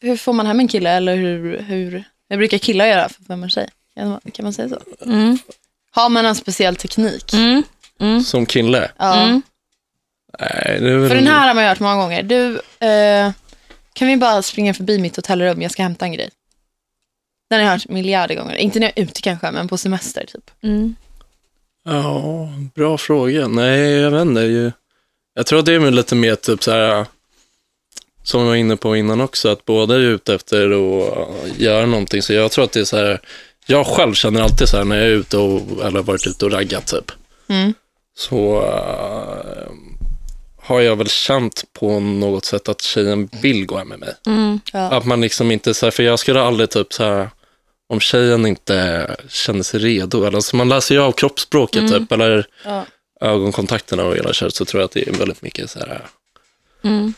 hur 0.00 0.16
får 0.16 0.32
man 0.32 0.46
hem 0.46 0.60
en 0.60 0.68
kille 0.68 0.90
eller 0.90 1.16
hur, 1.16 1.58
hur, 1.58 2.04
hur 2.28 2.36
brukar 2.36 2.58
killar 2.58 2.86
göra 2.86 3.08
för 3.08 3.22
att 3.22 3.30
en 3.30 3.50
tjej? 3.50 3.68
Kan 3.94 4.08
man, 4.08 4.20
kan 4.32 4.44
man 4.44 4.52
säga 4.52 4.68
så? 4.68 4.80
Mm. 5.04 5.38
Har 5.90 6.08
man 6.08 6.26
en 6.26 6.34
speciell 6.34 6.76
teknik? 6.76 7.32
Mm. 7.34 7.62
Mm. 8.00 8.22
Som 8.22 8.46
kille. 8.46 8.90
Ja. 8.98 9.22
Mm. 9.22 9.42
Nej, 10.40 10.78
det 10.80 10.90
är 10.90 10.96
väl, 10.96 11.08
För 11.08 11.14
den 11.16 11.26
här 11.26 11.48
har 11.48 11.54
man 11.54 11.64
ju 11.64 11.68
hört 11.68 11.80
många 11.80 11.94
gånger. 11.96 12.22
Du, 12.22 12.60
eh, 12.86 13.32
kan 13.92 14.08
vi 14.08 14.16
bara 14.16 14.42
springa 14.42 14.74
förbi 14.74 14.98
mitt 14.98 15.16
hotellrum? 15.16 15.62
Jag 15.62 15.70
ska 15.70 15.82
hämta 15.82 16.04
en 16.04 16.12
grej. 16.12 16.30
Den 17.50 17.58
har 17.60 17.66
jag 17.66 17.72
hört 17.72 17.88
miljarder 17.88 18.34
gånger. 18.34 18.54
Inte 18.54 18.78
när 18.78 18.86
jag 18.86 18.98
är 18.98 19.02
ute 19.02 19.20
kanske, 19.22 19.50
men 19.50 19.68
på 19.68 19.78
semester 19.78 20.24
typ. 20.32 20.50
Mm. 20.62 20.96
Ja, 21.84 22.48
bra 22.74 22.98
fråga. 22.98 23.48
Nej, 23.48 23.80
jag 23.80 24.10
vet 24.10 24.22
inte. 24.22 24.40
Ju- 24.40 24.72
Jag 25.34 25.46
tror 25.46 25.58
att 25.58 25.66
det 25.66 25.72
är 25.74 25.78
väl 25.78 25.94
lite 25.94 26.14
mer 26.14 26.34
typ 26.34 26.62
så 26.62 26.70
här, 26.70 27.06
som 28.22 28.40
jag 28.40 28.46
var 28.48 28.54
inne 28.54 28.76
på 28.76 28.96
innan 28.96 29.20
också, 29.20 29.48
att 29.48 29.64
båda 29.64 29.94
är 29.94 29.98
ute 29.98 30.34
efter 30.34 30.64
att 30.70 31.58
göra 31.58 31.86
någonting. 31.86 32.22
Så 32.22 32.32
jag 32.32 32.50
tror 32.50 32.64
att 32.64 32.72
det 32.72 32.80
är 32.80 32.84
så 32.84 32.96
här, 32.96 33.20
jag 33.70 33.86
själv 33.86 34.14
känner 34.14 34.40
alltid 34.42 34.68
så 34.68 34.76
här 34.76 34.84
när 34.84 34.96
jag 34.96 35.04
är 35.06 35.10
ute 35.10 35.36
och, 35.36 35.60
eller 35.80 35.96
har 35.96 36.02
varit 36.02 36.26
ute 36.26 36.44
och 36.44 36.52
raggat 36.52 36.86
typ, 36.86 37.12
Mm. 37.48 37.74
så 38.18 38.62
eh, 38.62 39.72
har 40.62 40.80
jag 40.80 40.96
väl 40.96 41.08
känt 41.08 41.64
på 41.72 42.00
något 42.00 42.44
sätt 42.44 42.68
att 42.68 42.82
tjejen 42.82 43.28
vill 43.42 43.66
gå 43.66 43.78
hem 43.78 43.88
med 43.88 43.98
mig. 43.98 44.14
Mm. 44.26 44.60
Ja. 44.72 44.78
Att 44.80 45.04
man 45.06 45.20
liksom 45.20 45.50
inte, 45.50 45.74
så 45.74 45.86
här, 45.86 45.90
för 45.90 46.02
jag 46.02 46.18
skulle 46.18 46.40
aldrig 46.42 46.70
typ 46.70 46.92
så 46.92 47.04
här, 47.04 47.30
om 47.88 48.00
tjejen 48.00 48.46
inte 48.46 49.06
känner 49.28 49.62
sig 49.62 49.80
redo, 49.80 50.24
eller 50.24 50.36
alltså 50.36 50.56
man 50.56 50.68
läser 50.68 50.94
ju 50.94 51.00
av 51.00 51.12
kroppsspråket 51.12 51.82
Mm. 51.82 51.92
typ, 51.92 52.12
eller 52.12 52.46
Ja. 52.64 52.84
ögonkontakterna 53.20 54.04
och 54.04 54.16
hela 54.16 54.32
köret, 54.32 54.54
så 54.54 54.64
tror 54.64 54.80
jag 54.80 54.84
att 54.84 54.92
det 54.92 55.08
är 55.08 55.12
väldigt 55.12 55.42
mycket 55.42 55.70
så 55.70 55.78
här, 55.78 56.02
Mm. 56.84 57.14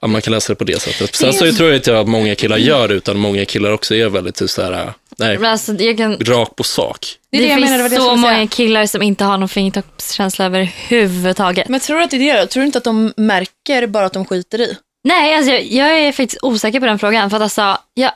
att 0.00 0.10
man 0.10 0.22
kan 0.22 0.32
läsa 0.32 0.52
det 0.52 0.56
på 0.56 0.64
det 0.64 0.80
sättet. 0.82 1.14
Sen 1.14 1.32
så 1.32 1.52
tror 1.52 1.68
jag 1.68 1.78
inte 1.78 1.98
att 2.00 2.08
många 2.08 2.34
killar 2.34 2.56
gör 2.56 2.88
utan 2.92 3.18
många 3.18 3.44
killar 3.44 3.70
också 3.70 3.94
är 3.94 4.08
väldigt 4.08 4.34
typ 4.34 4.50
så 4.50 4.62
här, 4.62 4.92
nej, 5.18 5.38
Men 5.38 5.50
alltså, 5.50 5.72
jag 5.72 5.96
kan, 5.96 6.16
rak 6.18 6.56
på 6.56 6.62
sak. 6.62 7.06
Det 7.30 7.36
är 7.36 7.40
det, 7.40 7.46
det 7.46 7.50
jag 7.50 7.58
finns 7.58 7.70
menade, 7.70 7.78
det 7.78 7.82
var 7.82 7.88
det 7.88 7.94
jag 7.94 8.02
så 8.02 8.08
skulle 8.08 8.20
många 8.20 8.34
säga. 8.34 8.46
killar 8.46 8.86
som 8.86 9.02
inte 9.02 9.24
har 9.24 9.38
någon 9.38 9.48
fingertoppskänsla 9.48 10.44
överhuvudtaget. 10.44 11.68
Men 11.68 11.80
tror 11.80 11.96
du 11.98 12.04
att 12.04 12.10
det 12.10 12.16
är 12.16 12.34
det 12.34 12.40
då? 12.40 12.46
Tror 12.46 12.60
du 12.60 12.66
inte 12.66 12.78
att 12.78 12.84
de 12.84 13.12
märker 13.16 13.86
bara 13.86 14.06
att 14.06 14.12
de 14.12 14.24
skiter 14.24 14.60
i? 14.60 14.76
Nej, 15.04 15.34
alltså, 15.34 15.52
jag, 15.52 15.64
jag 15.64 15.98
är 15.98 16.12
faktiskt 16.12 16.42
osäker 16.42 16.80
på 16.80 16.86
den 16.86 16.98
frågan. 16.98 17.30
För 17.30 17.36
att 17.36 17.42
alltså, 17.42 17.78
jag, 17.94 18.12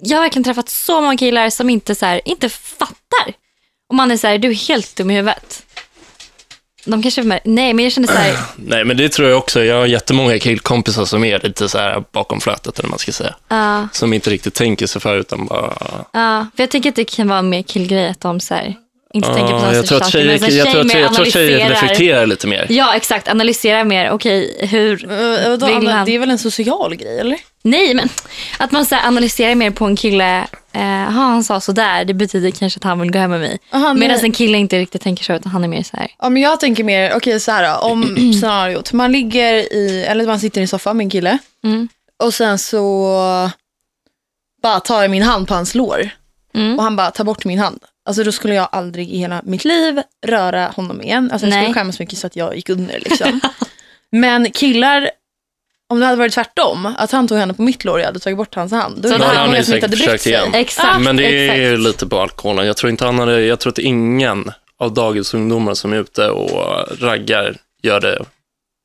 jag 0.00 0.16
har 0.16 0.22
verkligen 0.22 0.44
träffat 0.44 0.68
så 0.68 1.00
många 1.00 1.16
killar 1.16 1.50
som 1.50 1.70
inte, 1.70 1.94
så 1.94 2.06
här, 2.06 2.20
inte 2.24 2.48
fattar. 2.48 3.34
Och 3.88 3.94
man 3.94 4.10
är 4.10 4.16
så 4.16 4.26
här, 4.26 4.38
du 4.38 4.48
är 4.50 4.54
helt 4.68 4.96
dum 4.96 5.10
i 5.10 5.14
huvudet. 5.14 5.62
De 6.84 7.02
kanske 7.02 7.22
mär- 7.22 7.40
Nej, 7.44 7.72
men 7.74 7.82
jag 7.84 7.92
känner 7.92 8.08
så 8.08 8.14
här, 8.14 8.36
Nej, 8.56 8.84
men 8.84 8.96
det 8.96 9.08
tror 9.08 9.28
jag 9.28 9.38
också. 9.38 9.64
Jag 9.64 9.76
har 9.76 9.86
jättemånga 9.86 10.38
killkompisar 10.38 11.04
som 11.04 11.24
är 11.24 11.40
lite 11.42 11.68
så 11.68 11.78
här 11.78 12.04
bakom 12.12 12.40
flötet, 12.40 12.78
eller 12.78 12.88
man 12.88 12.98
ska 12.98 13.12
säga. 13.12 13.34
ja, 13.48 13.88
Som 13.92 14.12
inte 14.12 14.30
riktigt 14.30 14.54
tänker 14.54 14.86
sig 14.86 15.00
för, 15.00 15.16
utan 15.16 15.46
bara... 15.46 15.72
ja. 16.12 16.46
För 16.56 16.62
jag 16.62 16.70
tänker 16.70 16.88
att 16.90 16.96
det 16.96 17.04
kan 17.04 17.28
vara 17.28 17.38
en 17.38 17.48
mer 17.48 17.62
killgrej 17.62 18.08
att 18.08 18.20
de 18.20 18.40
så 18.40 18.54
här, 18.54 18.74
inte 19.14 19.28
tänker 19.28 19.52
på 19.52 19.58
sådana 19.58 19.74
jag 19.76 19.86
tror 19.86 19.98
att 19.98 20.04
saker. 20.04 20.18
tjejer, 20.18 20.26
Men 20.30 20.38
så 20.38 20.44
här, 20.46 20.52
jag 20.52 20.70
tror 20.70 20.80
att, 20.80 20.86
mer 20.86 21.00
jag 21.00 21.14
tror 21.14 21.26
att 21.26 21.32
tjejer 21.32 21.60
analyserar- 21.60 21.82
reflekterar 21.82 22.26
lite 22.26 22.46
mer. 22.46 22.66
Ja, 22.68 22.94
exakt. 22.96 23.28
Analyserar 23.28 23.84
mer. 23.84 24.10
Okej, 24.10 24.66
hur... 24.70 25.04
Uh, 25.12 25.48
vadå, 25.50 25.66
Vill 25.66 25.76
Anna? 25.76 25.92
han- 25.92 26.06
Det 26.06 26.14
är 26.14 26.18
väl 26.18 26.30
en 26.30 26.38
social 26.38 26.94
grej, 26.96 27.18
eller? 27.20 27.38
Nej, 27.62 27.94
men 27.94 28.08
att 28.58 28.72
man 28.72 28.86
så 28.86 28.94
här, 28.94 29.08
analyserar 29.08 29.54
mer 29.54 29.70
på 29.70 29.84
en 29.84 29.96
kille. 29.96 30.46
Eh, 30.74 31.08
"Aha, 31.08 31.22
han 31.22 31.44
sa 31.44 31.60
sådär, 31.60 32.04
det 32.04 32.14
betyder 32.14 32.50
kanske 32.50 32.78
att 32.78 32.84
han 32.84 33.00
vill 33.00 33.10
gå 33.12 33.18
hem 33.18 33.30
med 33.30 33.40
mig. 33.40 33.58
Aha. 33.72 33.94
Medan 33.94 34.18
en 34.20 34.32
kille 34.32 34.58
inte 34.58 34.78
riktigt 34.78 35.02
tänker 35.02 35.24
så, 35.24 35.32
utan 35.32 35.52
han 35.52 35.64
är 35.64 35.68
mer 35.68 35.82
så 35.82 35.96
här. 35.96 36.08
Ja, 36.18 36.28
men 36.28 36.42
jag 36.42 36.60
tänker 36.60 36.84
mer, 36.84 37.16
okej 37.16 37.40
så 37.40 37.50
här 37.52 37.72
då, 37.72 37.78
om 37.88 38.32
scenariot. 38.40 38.92
Man 38.92 39.12
ligger 39.12 39.54
i, 39.54 40.04
eller 40.08 40.26
man 40.26 40.40
sitter 40.40 40.60
i 40.60 40.66
soffan 40.66 40.96
med 40.96 41.04
en 41.04 41.10
kille 41.10 41.38
Mm. 41.64 41.88
och 42.22 42.34
sen 42.34 42.58
så 42.58 43.50
bara 44.62 44.80
tar 44.80 45.02
jag 45.02 45.10
min 45.10 45.22
hand 45.22 45.48
på 45.48 45.54
hans 45.54 45.74
lår 45.74 46.10
Mm. 46.54 46.78
och 46.78 46.84
han 46.84 46.96
bara 46.96 47.10
tar 47.10 47.24
bort 47.24 47.44
min 47.44 47.58
hand. 47.58 47.80
Alltså 48.06 48.24
då 48.24 48.32
skulle 48.32 48.54
jag 48.54 48.68
aldrig 48.72 49.10
i 49.10 49.18
hela 49.18 49.42
mitt 49.44 49.64
liv 49.64 50.02
röra 50.26 50.66
honom 50.66 51.02
igen. 51.02 51.30
Alltså 51.32 51.46
jag 51.46 51.50
Nej. 51.54 51.62
skulle 51.64 51.74
skämmas 51.74 51.98
mycket 51.98 52.18
så 52.18 52.26
att 52.26 52.36
jag 52.36 52.56
gick 52.56 52.68
under 52.68 53.00
liksom. 53.00 53.40
men 54.12 54.50
killar, 54.50 55.10
om 55.88 56.00
det 56.00 56.06
hade 56.06 56.18
varit 56.18 56.32
tvärtom, 56.32 56.94
att 56.98 57.10
han 57.10 57.28
tog 57.28 57.38
henne 57.38 57.54
på 57.54 57.62
mitt 57.62 57.84
lår 57.84 57.92
och 57.92 58.00
jag 58.00 58.06
hade 58.06 58.18
tagit 58.18 58.36
bort 58.36 58.54
hans 58.54 58.72
hand. 58.72 59.02
Då 59.02 59.08
då 59.08 59.14
hade 59.14 59.24
många 59.24 59.38
han 59.38 59.56
ju 59.56 59.64
säkert 59.64 59.90
försökt 59.90 60.26
igen. 60.26 60.54
Exakt. 60.54 61.00
Men 61.00 61.16
det 61.16 61.24
är 61.24 61.56
ju 61.56 61.72
exakt. 61.72 61.82
lite 61.82 62.06
på 62.06 62.20
alkoholen. 62.20 62.66
Jag 62.66 62.76
tror 62.76 62.90
inte 62.90 63.04
han 63.04 63.18
hade, 63.18 63.40
jag 63.40 63.60
tror 63.60 63.72
att 63.72 63.78
ingen 63.78 64.52
av 64.76 64.94
dagens 64.94 65.34
ungdomar 65.34 65.74
som 65.74 65.92
är 65.92 65.96
ute 65.96 66.28
och 66.28 66.86
raggar 67.00 67.56
gör 67.82 68.00
det 68.00 68.24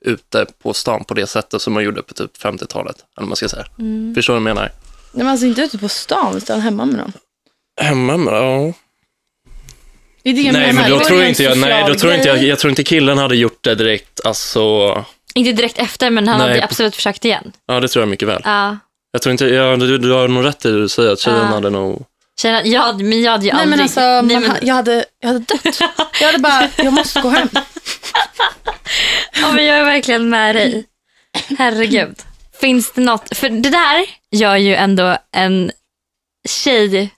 ute 0.05 0.45
på 0.63 0.73
stan 0.73 1.03
på 1.03 1.13
det 1.13 1.27
sättet 1.27 1.61
som 1.61 1.73
man 1.73 1.83
gjorde 1.83 2.01
på 2.01 2.13
typ 2.13 2.37
50-talet. 2.37 2.95
Eller 3.17 3.27
man 3.27 3.35
ska 3.35 3.49
säga. 3.49 3.65
Mm. 3.79 4.15
Förstår 4.15 4.33
du 4.33 4.39
vad 4.39 4.49
jag 4.49 4.55
menar? 4.55 4.71
Nej, 5.11 5.23
men 5.23 5.27
alltså 5.27 5.45
inte 5.45 5.61
ute 5.61 5.77
på 5.77 5.89
stan, 5.89 6.37
utan 6.37 6.61
hemma 6.61 6.85
med 6.85 6.97
någon. 6.97 7.13
Hemma 7.81 8.17
med, 8.17 8.33
ja. 8.33 8.73
Det 10.23 10.29
är 10.29 10.33
det 10.33 10.51
Nej, 10.51 10.73
men 10.73 10.89
Då 10.89 10.99
tror 10.99 11.23
inte 11.23 11.43
jag, 11.43 11.57
nej, 11.57 11.83
då 11.87 11.95
tror 11.95 12.13
inte 12.13 12.27
jag, 12.27 12.43
jag 12.43 12.59
tror 12.59 12.69
inte 12.69 12.83
killen 12.83 13.17
hade 13.17 13.35
gjort 13.35 13.63
det 13.63 13.75
direkt, 13.75 14.25
alltså, 14.25 15.05
Inte 15.35 15.51
direkt 15.51 15.77
efter, 15.77 16.09
men 16.09 16.27
han 16.27 16.37
Nej, 16.39 16.47
hade 16.47 16.59
på- 16.59 16.65
absolut 16.65 16.95
försökt 16.95 17.25
igen. 17.25 17.51
ja 17.65 17.79
det 17.79 17.87
tror 17.87 18.01
jag 18.01 18.09
mycket 18.09 18.27
väl. 18.27 18.41
Ja. 18.45 18.77
Jag 19.11 19.21
tror 19.21 19.31
inte, 19.31 19.45
ja, 19.45 19.75
du, 19.75 19.97
du 19.97 20.11
har 20.11 20.27
nog 20.27 20.45
rätt 20.45 20.65
i 20.65 20.71
det 20.71 20.81
du 20.81 20.89
säger, 20.89 21.11
att 21.13 21.19
tjejen 21.19 21.39
Ja. 21.39 21.45
hade 21.45 21.69
nog 21.69 22.05
Tjejerna, 22.41 22.61
ja, 22.65 22.93
men 22.93 23.21
jag 23.21 23.31
hade 23.31 23.45
ju 23.45 23.51
Nej 23.51 23.61
aldrig... 23.61 23.69
men 23.69 23.81
alltså, 23.83 23.99
Nej, 24.21 24.39
men- 24.39 24.49
ha- 24.51 24.57
jag, 24.61 24.75
hade, 24.75 25.05
jag 25.19 25.27
hade 25.27 25.39
dött. 25.39 25.79
Jag 26.19 26.25
hade 26.27 26.39
bara, 26.39 26.69
jag 26.77 26.93
måste 26.93 27.21
gå 27.21 27.29
hem. 27.29 27.49
Ja, 29.41 29.51
men 29.51 29.65
jag 29.65 29.77
är 29.79 29.83
verkligen 29.83 30.29
med 30.29 30.55
dig. 30.55 30.85
Herregud. 31.57 32.15
Finns 32.61 32.91
det 32.91 33.01
något, 33.01 33.37
för 33.37 33.49
det 33.49 33.69
där 33.69 34.05
gör 34.31 34.55
ju 34.55 34.75
ändå 34.75 35.17
en 35.31 35.71
tjej 36.49 37.09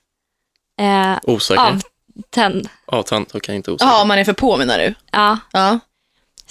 eh, 0.81 1.17
Osäker. 1.23 1.61
avtänd. 1.61 2.69
Avtänd, 2.87 3.25
okej 3.33 3.55
inte 3.55 3.71
osäker. 3.71 3.91
Ja, 3.91 4.05
man 4.05 4.19
är 4.19 4.23
för 4.23 4.33
på 4.33 4.57
menar 4.57 4.77
du? 4.79 4.93
Ja, 5.11 5.37
Ja. 5.51 5.79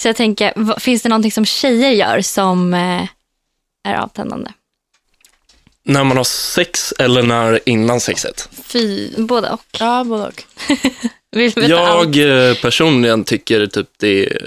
Så 0.01 0.09
jag 0.09 0.17
tänker, 0.17 0.81
finns 0.81 1.03
det 1.03 1.09
någonting 1.09 1.33
som 1.33 1.45
tjejer 1.45 1.91
gör 1.91 2.21
som 2.21 2.75
eh, 2.75 3.09
är 3.89 3.95
avtändande? 3.95 4.51
När 5.85 6.05
man 6.05 6.17
har 6.17 6.25
sex 6.25 6.95
eller 6.99 7.23
när 7.23 7.61
innan 7.69 8.01
sexet? 8.01 8.49
Fy. 8.65 9.11
Både 9.17 9.51
och. 9.51 9.65
Ja, 9.79 10.05
både 10.05 10.27
och. 10.27 10.45
Vill 11.33 11.51
veta 11.51 11.81
allt. 11.81 12.17
Jag 12.17 12.49
eh, 12.51 12.55
personligen 12.55 13.25
tycker 13.25 13.67
typ 13.67 13.89
det 13.97 14.39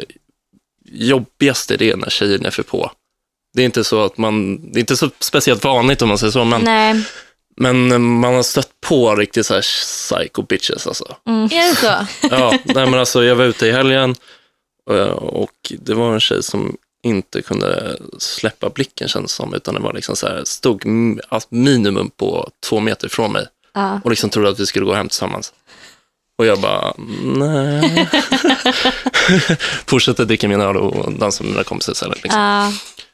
jobbigaste 0.86 1.78
det 1.78 1.92
är 1.92 1.96
när 1.96 2.10
tjejen 2.10 2.46
är 2.46 2.52
för 2.52 2.64
på. 2.64 2.92
Det 3.54 3.62
är 3.62 3.66
inte 3.66 3.84
så 3.84 4.06
att 4.06 4.18
man, 4.18 4.72
det 4.72 4.78
är 4.78 4.82
inte 4.82 4.98
så 4.98 5.10
speciellt 5.20 5.64
vanligt 5.64 6.02
om 6.02 6.10
man 6.10 6.18
säger 6.18 6.32
så, 6.32 6.44
men, 6.44 6.62
Nej. 6.62 7.04
men 7.58 8.04
man 8.20 8.34
har 8.34 8.44
stött 8.44 8.82
på 8.82 9.16
riktigt 9.16 9.46
så 9.46 9.54
här 9.54 9.62
psycho 9.62 10.42
bitches 10.42 10.88
alltså. 10.88 11.16
Är 11.26 11.70
det 11.70 11.76
så? 11.76 12.28
Ja, 12.36 12.60
nej 12.64 12.86
men 12.86 13.00
alltså 13.00 13.24
jag 13.24 13.36
var 13.36 13.46
ute 13.46 13.68
i 13.68 13.72
helgen 13.72 14.10
eh, 14.10 14.16
och 15.12 15.72
det 15.80 15.94
var 15.94 16.14
en 16.14 16.20
tjej 16.20 16.44
som 16.44 16.78
inte 17.04 17.42
kunde 17.42 17.98
släppa 18.20 18.70
blicken 18.70 19.08
kändes 19.08 19.32
som, 19.32 19.54
utan 19.54 19.74
det 19.74 19.80
var 19.80 19.94
liksom 19.94 20.16
så 20.16 20.28
här, 20.28 20.42
stod 20.46 20.84
alltså 21.30 21.48
minimum 21.52 22.10
på 22.10 22.50
två 22.70 22.80
meter 22.80 23.10
från 23.10 23.32
mig 23.32 23.48
Ja. 23.74 24.02
och 24.04 24.10
liksom 24.10 24.30
trodde 24.30 24.50
att 24.50 24.60
vi 24.60 24.66
skulle 24.66 24.86
gå 24.86 24.94
hem 24.94 25.10
tillsammans. 25.10 25.54
Och 26.38 26.46
jag 26.46 26.60
bara, 26.62 26.94
nej. 27.24 28.10
Fortsätter 29.86 30.26
dricka 30.26 30.48
min 30.48 30.62
öl 30.62 30.78
och 30.78 31.12
dansa 31.14 31.44
med 31.44 31.52
mina 31.52 31.64
kompisar 31.64 31.94
istället. 31.94 32.24
Liksom. 32.24 32.42
Ja. 32.42 32.72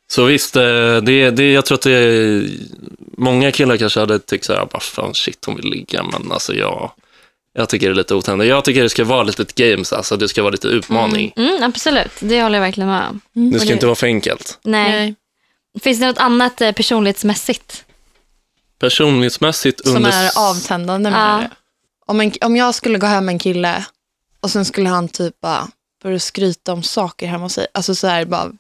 Så 0.08 0.26
visst, 0.26 0.56
eh, 0.56 0.98
det, 0.98 1.30
det, 1.32 1.52
jag 1.52 1.66
tror 1.66 1.76
att 1.78 1.82
det 1.82 2.44
många 3.18 3.52
killar 3.52 3.78
kanske 3.78 4.00
hade 4.00 4.20
tyckt 4.20 4.46
så 4.46 4.54
här, 4.54 4.66
bara 4.66 4.80
fan 4.80 5.14
shit 5.14 5.46
hon 5.46 5.56
vill 5.56 5.66
ligga, 5.70 6.04
men 6.04 6.32
alltså 6.32 6.54
jag, 6.56 6.92
jag 7.60 7.70
tycker 7.70 7.88
det 7.88 7.94
är 7.94 7.96
lite 7.96 8.16
otändande. 8.16 8.46
Jag 8.46 8.66
tycker 8.66 8.84
det 8.84 8.90
ska 8.90 9.04
vara 9.06 9.24
lite 9.24 9.46
games, 9.56 9.94
alltså 9.94 10.18
det 10.18 10.28
ska 10.30 10.42
vara 10.42 10.52
lite 10.52 10.68
utmaning. 10.68 11.34
Mm, 11.38 11.64
absolut, 11.64 12.12
det 12.20 12.42
håller 12.44 12.58
jag 12.58 12.66
verkligen 12.66 12.90
med 12.90 13.08
om. 13.10 13.22
Det 13.34 13.56
Och 13.56 13.62
ska 13.62 13.68
det- 13.68 13.74
inte 13.74 13.86
vara 13.86 13.96
för 13.96 14.08
enkelt. 14.08 14.60
Nej. 14.64 14.92
Nej. 14.92 15.16
Finns 15.82 16.00
det 16.00 16.06
något 16.08 16.18
annat 16.18 16.62
eh, 16.62 16.72
personlighetsmässigt? 16.72 17.84
Personlighetsmässigt 18.80 19.88
Som 19.88 19.96
under... 19.96 20.12
är 20.12 20.32
avtändande 20.50 21.10
menar 21.10 21.42
Ja. 21.42 21.48
Om, 22.06 22.20
en, 22.22 22.32
om 22.42 22.56
jag 22.56 22.76
skulle 22.76 22.98
gå 22.98 23.08
hem 23.08 23.26
med 23.26 23.34
en 23.34 23.40
kille 23.40 23.86
och 24.40 24.52
sen 24.52 24.66
skulle 24.66 24.90
han 24.90 25.08
typ 25.08 25.42
bara 25.42 25.68
börja 26.04 26.20
skryta 26.20 26.74
om 26.74 26.84
saker 26.84 27.28
hemma 27.28 27.44
hos 27.46 27.54
sig. 27.54 27.68
Alltså 27.74 27.96
så 27.96 28.08
här 28.08 28.26
bara, 28.26 28.52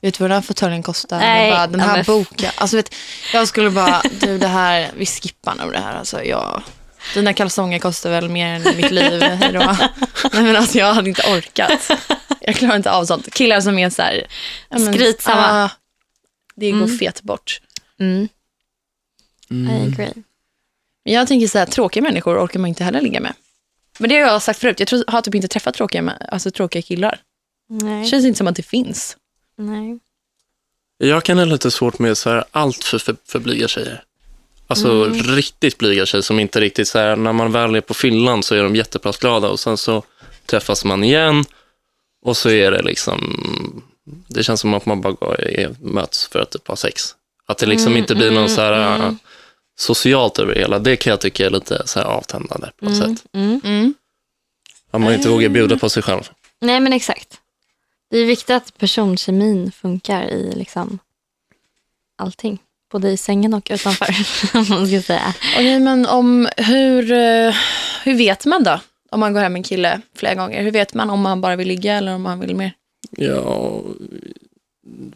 vet 0.00 0.14
du 0.18 0.24
vad 0.24 0.30
den 0.30 0.34
här 0.34 0.42
fåtöljen 0.42 0.82
kostar? 0.82 1.18
Nej, 1.18 1.50
bara, 1.50 1.66
den 1.66 1.80
här 1.80 2.04
boken. 2.04 2.50
Alltså 2.56 2.76
vet, 2.76 2.94
jag 3.32 3.48
skulle 3.48 3.70
bara, 3.70 4.02
du 4.20 4.38
det 4.38 4.46
här, 4.48 4.90
vi 4.96 5.06
skippar 5.06 5.54
nog 5.54 5.72
det 5.72 5.78
här. 5.78 5.96
Alltså 5.98 6.22
jag, 6.24 6.62
dina 7.14 7.32
kalsonger 7.34 7.78
kostar 7.78 8.10
väl 8.10 8.28
mer 8.28 8.46
än 8.66 8.76
mitt 8.76 8.90
liv. 8.90 9.18
Nej 9.20 10.42
men 10.42 10.56
alltså 10.56 10.78
jag 10.78 10.94
hade 10.94 11.08
inte 11.08 11.22
orkat. 11.22 11.90
Jag 12.40 12.54
klarar 12.56 12.76
inte 12.76 12.90
av 12.90 13.04
sånt. 13.04 13.34
Killar 13.34 13.60
som 13.60 13.78
är 13.78 13.90
så 13.90 14.02
här, 14.02 14.26
ja, 14.68 14.78
men, 14.78 14.94
Skrytsamma. 14.94 15.64
ah, 15.64 15.70
det 16.56 16.70
går 16.70 16.82
Mm. 16.82 16.98
fet 16.98 17.22
bort. 17.22 17.60
Mm. 18.00 18.28
I 19.48 19.54
Mm. 19.54 19.92
agree. 19.92 20.12
Men 21.04 21.14
jag 21.14 21.28
tänker 21.28 21.48
så 21.48 21.58
här, 21.58 21.66
tråkiga 21.66 22.02
människor 22.02 22.44
orkar 22.44 22.60
man 22.60 22.68
inte 22.68 22.84
heller 22.84 23.00
ligga 23.00 23.20
med. 23.20 23.32
Men 23.98 24.10
det 24.10 24.14
har 24.20 24.22
jag 24.28 24.42
sagt 24.42 24.60
förut, 24.60 24.80
jag 24.80 24.88
tror, 24.88 25.04
har 25.08 25.22
typ 25.22 25.34
inte 25.34 25.48
träffat 25.48 25.74
tråkiga, 25.74 26.10
alltså, 26.30 26.50
tråkiga 26.50 26.82
killar. 26.82 27.18
Det 27.68 27.84
Nej. 27.84 28.06
känns 28.06 28.24
inte 28.24 28.38
som 28.38 28.46
att 28.46 28.56
det 28.56 28.62
finns. 28.62 29.16
Nej. 29.58 29.98
Jag 30.98 31.24
kan 31.24 31.38
ha 31.38 31.44
lite 31.44 31.70
svårt 31.70 31.98
med 31.98 32.18
så 32.18 32.30
här 32.30 32.44
allt 32.50 32.84
för, 32.84 32.98
för, 32.98 33.16
för 33.24 33.38
blyga 33.38 33.68
tjejer. 33.68 34.04
Alltså 34.66 35.04
Mm. 35.04 35.12
riktigt 35.22 35.78
blyga 35.78 36.06
tjejer 36.06 36.22
som 36.22 36.38
inte 36.40 36.60
riktigt 36.60 36.88
så 36.88 36.98
här, 36.98 37.16
när 37.16 37.32
man 37.32 37.52
väl 37.52 37.74
är 37.74 37.80
på 37.80 37.94
fyllan 37.94 38.42
så 38.42 38.54
är 38.54 38.62
de 38.62 38.76
jätteplatsglada 38.76 39.48
och 39.48 39.60
sen 39.60 39.76
så 39.76 40.02
träffas 40.46 40.84
man 40.84 41.04
igen 41.04 41.44
och 42.22 42.36
så 42.36 42.50
är 42.50 42.70
det 42.70 42.82
liksom, 42.82 43.82
det 44.28 44.42
känns 44.42 44.60
som 44.60 44.74
att 44.74 44.86
man 44.86 45.00
bara 45.00 45.12
går, 45.12 45.40
är, 45.40 45.74
möts 45.80 46.26
för 46.28 46.38
att 46.38 46.50
typ 46.50 46.68
ha 46.68 46.76
sex. 46.76 47.14
Att 47.46 47.58
det 47.58 47.66
liksom 47.66 47.86
Mm, 47.92 47.98
inte 47.98 48.14
blir 48.14 48.30
någon 48.30 48.36
mm, 48.36 48.48
så 48.48 48.60
här 48.60 48.96
mm. 48.96 49.06
äh, 49.06 49.14
socialt 49.78 50.38
över 50.38 50.54
det 50.54 50.60
hela. 50.60 50.78
Det 50.78 50.96
kan 50.96 51.10
jag 51.10 51.20
tycka 51.20 51.46
är 51.46 51.50
lite 51.50 51.82
så 51.86 51.98
här 51.98 52.06
avtändande 52.06 52.66
på 52.78 52.84
något 52.84 52.94
Mm. 53.04 53.16
sätt. 53.16 53.26
Mm. 53.32 53.60
Mm. 53.64 53.94
Att 54.90 55.00
man 55.00 55.14
inte 55.14 55.28
vågar 55.28 55.48
bjuda 55.48 55.78
på 55.78 55.88
sig 55.88 56.02
själv. 56.02 56.30
Nej 56.60 56.80
men 56.80 56.92
exakt. 56.92 57.40
Det 58.10 58.18
är 58.18 58.24
viktigt 58.26 58.50
att 58.50 58.78
personkemin 58.78 59.72
funkar 59.72 60.22
i 60.24 60.52
liksom 60.56 60.98
allting. 62.18 62.58
Både 62.92 63.10
i 63.10 63.16
sängen 63.16 63.54
och 63.54 63.68
utanför. 63.70 64.06
man 64.70 64.86
ska 64.88 65.02
säga. 65.02 65.34
Okej, 65.54 65.80
men 65.80 66.06
om 66.06 66.48
hur, 66.56 67.12
eh, 67.12 67.54
hur 68.04 68.14
vet 68.16 68.44
man 68.46 68.62
då? 68.64 68.80
Om 69.10 69.20
man 69.20 69.32
går 69.32 69.40
hem 69.40 69.52
med 69.52 69.60
en 69.60 69.62
kille 69.62 70.00
flera 70.16 70.34
gånger. 70.34 70.62
Hur 70.62 70.70
vet 70.70 70.94
man 70.94 71.10
om 71.10 71.20
man 71.20 71.40
bara 71.40 71.56
vill 71.56 71.68
ligga 71.68 71.94
eller 71.94 72.14
om 72.14 72.22
man 72.22 72.40
vill 72.40 72.56
mer? 72.56 72.72
Ja, 73.10 73.80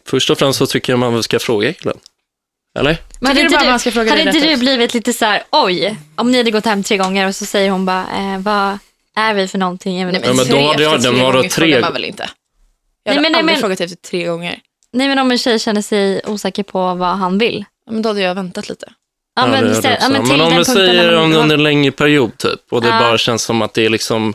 först 0.05 0.29
och 0.29 0.37
främst 0.39 0.59
så 0.59 0.65
tycker 0.67 0.93
jag 0.93 0.99
man 0.99 1.23
ska 1.23 1.39
fråga 1.39 1.73
killen. 1.73 1.97
Eller? 2.79 2.97
Men 3.19 3.27
hade 3.27 3.41
inte 3.41 3.59
du, 3.59 3.69
man 3.69 3.79
ska 3.79 3.91
fråga 3.91 4.09
hade 4.11 4.23
det 4.23 4.37
inte 4.37 4.47
du 4.49 4.57
blivit 4.57 4.93
lite 4.93 5.13
så 5.13 5.25
här, 5.25 5.43
oj, 5.51 5.97
om 6.15 6.31
ni 6.31 6.37
hade 6.37 6.51
gått 6.51 6.65
hem 6.65 6.83
tre 6.83 6.97
gånger 6.97 7.27
och 7.27 7.35
så 7.35 7.45
säger 7.45 7.69
hon 7.69 7.85
bara, 7.85 8.01
eh, 8.17 8.39
vad 8.39 8.77
är 9.15 9.33
vi 9.33 9.47
för 9.47 9.57
någonting? 9.57 9.99
Jag 9.99 10.07
vet 10.07 10.15
inte. 10.15 10.27
men 10.33 10.37
då 10.47 10.67
hade 10.67 10.83
jag- 10.83 10.95
efter 10.95 11.09
den 11.11 11.15
tre 11.15 11.23
var 11.23 11.41
tre- 11.41 11.49
frågar 11.49 11.81
man 11.81 11.93
väl 11.93 12.05
inte? 12.05 12.23
Jag 13.03 13.11
Nej, 13.11 13.15
hade 13.15 13.21
men- 13.21 13.31
nej, 13.31 13.39
aldrig 13.39 13.53
men- 13.55 13.61
frågat 13.61 13.81
efter 13.81 13.97
tre 14.09 14.25
gånger. 14.25 14.59
Nej 14.93 15.07
men 15.07 15.19
om 15.19 15.31
en 15.31 15.37
tjej 15.37 15.59
känner 15.59 15.81
sig 15.81 16.21
osäker 16.25 16.63
på 16.63 16.93
vad 16.95 17.17
han 17.17 17.37
vill. 17.37 17.65
Ja, 17.85 17.91
Men 17.91 18.01
då 18.01 18.09
hade 18.09 18.21
jag 18.21 18.35
väntat 18.35 18.69
lite. 18.69 18.93
Ja, 19.35 19.47
men, 19.47 19.63
det 19.63 19.97
ja, 20.01 20.09
men 20.09 20.27
men 20.27 20.41
om 20.41 20.49
den 20.49 20.57
vi 20.57 20.65
säger 20.65 21.15
man- 21.15 21.23
om 21.23 21.33
under 21.33 21.55
en 21.57 21.63
längre 21.63 21.91
period 21.91 22.37
typ 22.37 22.59
och 22.73 22.81
det 22.81 22.87
Ja. 22.87 22.99
bara 22.99 23.17
känns 23.17 23.43
som 23.43 23.61
att 23.61 23.73
det 23.73 23.85
är 23.85 23.89
liksom 23.89 24.33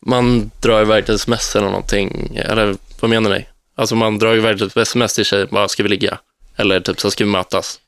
man 0.00 0.50
drar 0.62 0.82
iväg 0.82 1.04
till 1.04 1.14
sms 1.14 1.56
eller 1.56 1.66
någonting. 1.66 2.36
Eller 2.44 2.76
vad 3.00 3.10
menar 3.10 3.30
ni? 3.30 3.46
Alltså 3.76 3.94
man 3.94 4.18
drar 4.18 4.34
iväg 4.36 4.56
till 4.58 4.66
ett 4.66 4.76
sms 4.76 5.14
till 5.14 5.24
tjejen, 5.24 5.48
bara 5.50 5.68
ska 5.68 5.82
vi 5.82 5.88
ligga? 5.88 6.18
Eller 6.56 6.80
typ 6.80 7.00
så 7.00 7.10
ska 7.10 7.24
vi 7.24 7.30
mötas? 7.30 7.80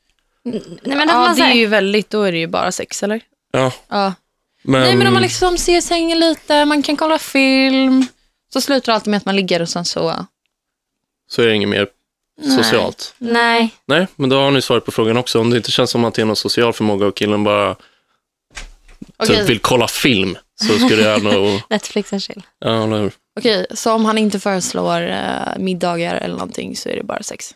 Nej, 0.43 0.61
men 0.83 1.07
ja, 1.09 1.13
man 1.15 1.35
det 1.35 1.41
är 1.43 1.53
ju 1.53 1.65
väldigt, 1.65 2.09
då 2.09 2.23
är 2.23 2.31
det 2.31 2.37
ju 2.37 2.47
bara 2.47 2.71
sex 2.71 3.03
eller? 3.03 3.21
Ja, 3.51 3.71
Ja. 3.87 4.13
men, 4.63 4.81
Nej 4.81 4.95
men 4.95 5.07
om 5.07 5.13
man 5.13 5.21
liksom 5.21 5.57
ser 5.57 5.81
sängen 5.81 6.19
lite, 6.19 6.65
man 6.65 6.83
kan 6.83 6.97
kolla 6.97 7.19
film. 7.19 8.05
Så 8.53 8.61
slutar 8.61 8.91
det 8.91 8.95
alltid 8.95 9.11
med 9.11 9.17
att 9.17 9.25
man 9.25 9.35
ligger 9.35 9.61
och 9.61 9.69
sen 9.69 9.85
så... 9.85 10.25
så 11.29 11.41
är 11.41 11.47
det 11.47 11.53
inget 11.55 11.69
mer 11.69 11.87
Nej. 12.37 12.57
socialt. 12.57 13.15
nej. 13.17 13.69
Nej, 13.85 14.07
men 14.15 14.29
då 14.29 14.39
har 14.39 14.51
ni 14.51 14.61
svaret 14.61 14.85
på 14.85 14.91
frågan 14.91 15.17
också. 15.17 15.39
Om 15.39 15.49
det 15.49 15.57
inte 15.57 15.71
känns 15.71 15.89
som 15.89 16.05
att 16.05 16.13
det 16.13 16.21
är 16.21 16.25
någon 16.25 16.35
social 16.35 16.73
förmåga 16.73 17.05
och 17.07 17.15
killen 17.15 17.43
bara 17.43 17.75
Okej, 19.17 19.37
typ 19.37 19.49
vill 19.49 19.59
kolla 19.59 19.87
film 19.87 20.37
så 20.61 20.73
skulle 20.79 21.01
jag 21.01 21.23
nog, 21.23 21.61
Netflix 21.69 22.13
and 22.13 22.23
chill. 22.23 22.43
ja, 22.59 22.83
eller 22.83 22.99
hur? 23.01 23.11
okej, 23.39 23.65
så 23.71 23.91
om 23.93 24.05
han 24.05 24.17
inte 24.17 24.39
föreslår 24.39 25.01
eh, 25.01 25.57
middagar 25.59 26.15
eller 26.15 26.35
någonting 26.35 26.75
så 26.75 26.89
är 26.89 26.95
det 26.95 27.03
bara 27.03 27.23
sex? 27.23 27.55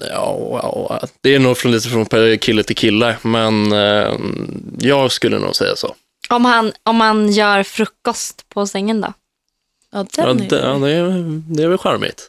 Ja, 0.00 0.60
ja, 0.62 1.00
det 1.20 1.34
är 1.34 1.38
nog 1.38 1.56
från 1.56 1.72
lite 1.72 1.88
från 1.88 2.38
kille 2.38 2.62
till 2.62 2.76
kille, 2.76 3.16
men 3.22 3.72
eh, 3.72 4.14
jag 4.78 5.12
skulle 5.12 5.38
nog 5.38 5.56
säga 5.56 5.76
så. 5.76 5.94
Om 6.28 6.44
han, 6.44 6.72
om 6.82 7.00
han 7.00 7.32
gör 7.32 7.62
frukost 7.62 8.48
på 8.48 8.66
sängen 8.66 9.00
då? 9.00 9.12
Ja, 9.92 10.06
Ja, 10.16 10.26
den 10.26 10.48
det, 10.48 10.58
är... 10.58 10.68
ja, 10.68 10.78
det, 10.78 10.90
är, 10.90 11.42
det 11.56 11.62
är 11.62 11.68
väl 11.68 11.78
charmigt. 11.78 12.28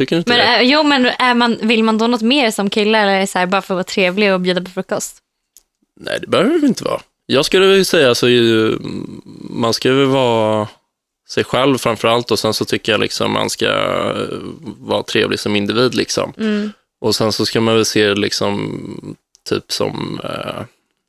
Tycker 0.00 0.16
du 0.16 0.18
inte 0.18 0.30
Men, 0.30 0.38
det? 0.38 0.56
äh, 0.56 0.62
jo, 0.62 0.82
men 0.82 1.06
är 1.06 1.34
man, 1.34 1.58
vill 1.62 1.84
man 1.84 1.98
då 1.98 2.06
något 2.06 2.22
mer 2.22 2.50
som 2.50 2.70
kille 2.70 2.98
eller 2.98 3.12
är 3.12 3.20
det 3.20 3.26
så 3.26 3.38
här, 3.38 3.46
bara 3.46 3.62
för 3.62 3.74
att 3.74 3.76
vara 3.76 3.84
trevlig 3.84 4.32
och 4.32 4.40
bjuda 4.40 4.60
på 4.60 4.70
frukost? 4.70 5.16
Nej, 6.00 6.18
det 6.20 6.26
behöver 6.26 6.58
det 6.58 6.66
inte 6.66 6.84
vara. 6.84 7.00
Jag 7.26 7.44
skulle 7.44 7.66
väl 7.66 7.84
säga 7.84 8.14
så 8.14 8.28
ju, 8.28 8.78
man 9.50 9.74
ska 9.74 9.92
väl 9.92 10.06
vara 10.06 10.68
sig 11.28 11.44
själv 11.44 11.78
framför 11.78 12.08
allt 12.08 12.30
och 12.30 12.38
sen 12.38 12.54
så 12.54 12.64
tycker 12.64 12.92
jag 12.92 13.00
liksom 13.00 13.32
man 13.32 13.50
ska 13.50 13.66
eh, 13.66 14.38
vara 14.78 15.02
trevlig 15.02 15.38
som 15.38 15.56
individ 15.56 15.94
liksom. 15.94 16.32
Mm. 16.38 16.72
Och 17.00 17.14
sen 17.14 17.32
så 17.32 17.46
ska 17.46 17.60
man 17.60 17.74
väl 17.74 17.84
se 17.84 18.14
liksom 18.14 19.16
typ 19.48 19.72
som, 19.72 20.20
eh, 20.24 20.62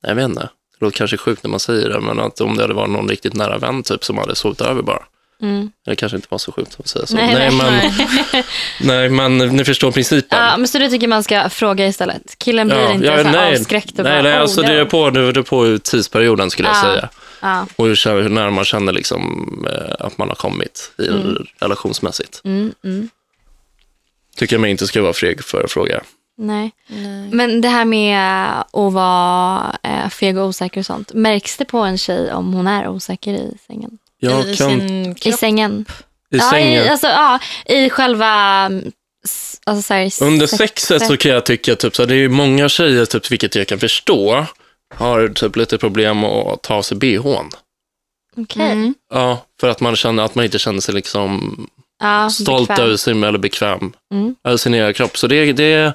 jag 0.08 0.16
vet 0.16 0.26
inte, 0.26 0.50
det 0.80 0.86
låter 0.86 0.98
kanske 0.98 1.18
sjukt 1.18 1.44
när 1.44 1.52
man 1.52 1.60
säger 1.60 1.90
det, 1.90 2.00
men 2.00 2.20
att 2.20 2.42
om 2.42 2.56
det 2.56 2.62
hade 2.62 2.74
varit 2.74 2.92
någon 2.92 3.10
riktigt 3.10 3.34
nära 3.34 3.58
vän 3.58 3.84
typ 3.84 4.04
som 4.04 4.18
hade 4.18 4.36
sovit 4.36 4.62
över 4.62 4.82
bara. 4.82 5.04
Mm. 5.42 5.72
Det 5.86 5.96
kanske 5.96 6.16
inte 6.16 6.28
var 6.32 6.38
så 6.38 6.52
sjukt 6.52 6.76
att 6.80 6.88
säga 6.88 7.06
så. 7.06 7.16
Nej, 7.16 7.34
nej, 7.34 7.52
men, 7.52 7.74
nej. 7.74 8.44
nej, 8.82 9.10
men 9.10 9.38
ni 9.38 9.66
förstår 9.66 9.92
principen. 9.92 10.40
Ja, 10.40 10.58
men 10.58 10.68
så 10.68 10.78
du 10.80 10.90
tycker 10.90 11.08
man 11.08 11.24
ska 11.24 11.50
fråga 11.50 11.88
istället? 11.88 12.38
Killen 12.38 12.68
blir 12.68 12.92
inte 12.94 13.08
så 13.08 13.14
här 13.14 13.24
nej, 13.24 13.56
avskräckt 13.56 14.00
och 14.00 14.04
nej, 14.04 14.14
bara, 14.14 14.22
nej, 14.22 14.34
oh, 14.34 14.42
alltså 14.42 14.62
det 14.62 14.74
är 14.74 14.86
på, 14.86 15.10
det 15.10 15.20
är 15.20 15.42
på 15.42 15.78
tidsperioden 15.84 16.50
skulle 16.52 16.68
jag 16.68 16.78
Ja. 16.78 16.82
säga. 16.82 17.10
Ja. 17.42 17.68
Och 17.76 17.86
hur, 17.88 18.22
hur 18.22 18.30
nära 18.30 18.52
man 18.52 18.66
känner 18.66 18.94
liksom, 18.94 19.48
eh, 19.70 20.06
att 20.06 20.18
man 20.18 20.28
har 20.28 20.36
kommit 20.36 20.92
i 20.98 21.10
relationsmässigt. 21.60 22.42
Mm, 22.44 22.74
mm. 22.84 23.10
Tycker 24.36 24.56
jag 24.56 24.62
mig 24.62 24.72
inte 24.72 24.88
ska 24.88 25.02
vara 25.02 25.14
feg 25.14 25.44
för 25.44 25.64
att 25.64 25.72
fråga. 25.72 26.02
Nej. 26.38 26.72
Nej. 26.88 27.30
Men 27.32 27.62
det 27.62 27.68
här 27.68 27.86
med 27.86 28.50
att 28.60 28.94
vara 28.94 29.76
eh, 29.84 30.10
feg 30.10 30.38
och 30.38 30.46
osäker 30.48 30.80
och 30.80 30.86
sånt. 30.86 31.14
Märks 31.14 31.58
det 31.58 31.66
på 31.66 31.78
en 31.78 31.98
tjej 31.98 32.34
om 32.34 32.54
hon 32.54 32.68
är 32.68 32.88
osäker 32.88 33.34
i 33.34 33.58
sängen? 33.68 33.98
Jag 34.24 34.48
I 34.50 34.56
kan, 34.56 34.70
sin 34.80 35.12
I 35.12 35.16
kropp. 35.16 35.40
sängen? 35.40 35.86
i 36.34 36.38
Ja, 36.38 36.50
sängen. 36.50 36.84
i, 36.86 36.88
alltså, 36.90 37.08
ja, 37.08 37.40
i 37.66 37.90
själva... 37.90 38.66
mm, 38.66 38.92
Alltså, 39.66 39.82
så 39.88 39.94
här, 39.94 40.12
Under 40.24 40.48
sex- 40.48 40.58
sexet 40.88 41.08
så 41.08 41.18
kan 41.18 41.32
jag 41.32 41.46
tycka, 41.46 41.75
typ, 41.75 41.96
så 41.96 42.01
här, 42.01 42.08
det 42.10 42.16
är 42.16 42.30
många 42.30 42.70
tjejer, 42.70 43.06
typ, 43.06 43.32
vilket 43.32 43.56
jag 43.56 43.68
kan 43.68 43.80
förstå, 43.80 44.46
har 44.96 45.28
typ 45.28 45.56
lite 45.56 45.78
problem 45.78 46.24
att 46.24 46.62
ta 46.62 46.74
av 46.75 46.82
sig 46.82 46.98
bhn. 46.98 47.50
Okej. 48.38 48.72
Mm. 48.72 48.94
Ja, 49.13 49.46
för 49.62 49.70
att 49.70 49.80
man 49.80 49.96
känner 49.96 50.24
att 50.24 50.36
man 50.36 50.46
inte 50.46 50.60
känner 50.60 50.80
sig 50.80 50.96
liksom 50.96 51.58
Ja, 52.04 52.30
stolt 52.30 52.68
bekväm. 52.68 52.86
över 52.86 52.98
sig 52.98 53.13
eller 53.24 53.38
bekväm 53.38 53.94
Mm. 54.13 54.36
över 54.44 54.58
sin 54.58 54.74
egen 54.74 54.94
kropp. 54.94 55.18
Så 55.18 55.28
det, 55.28 55.54
det, 55.54 55.94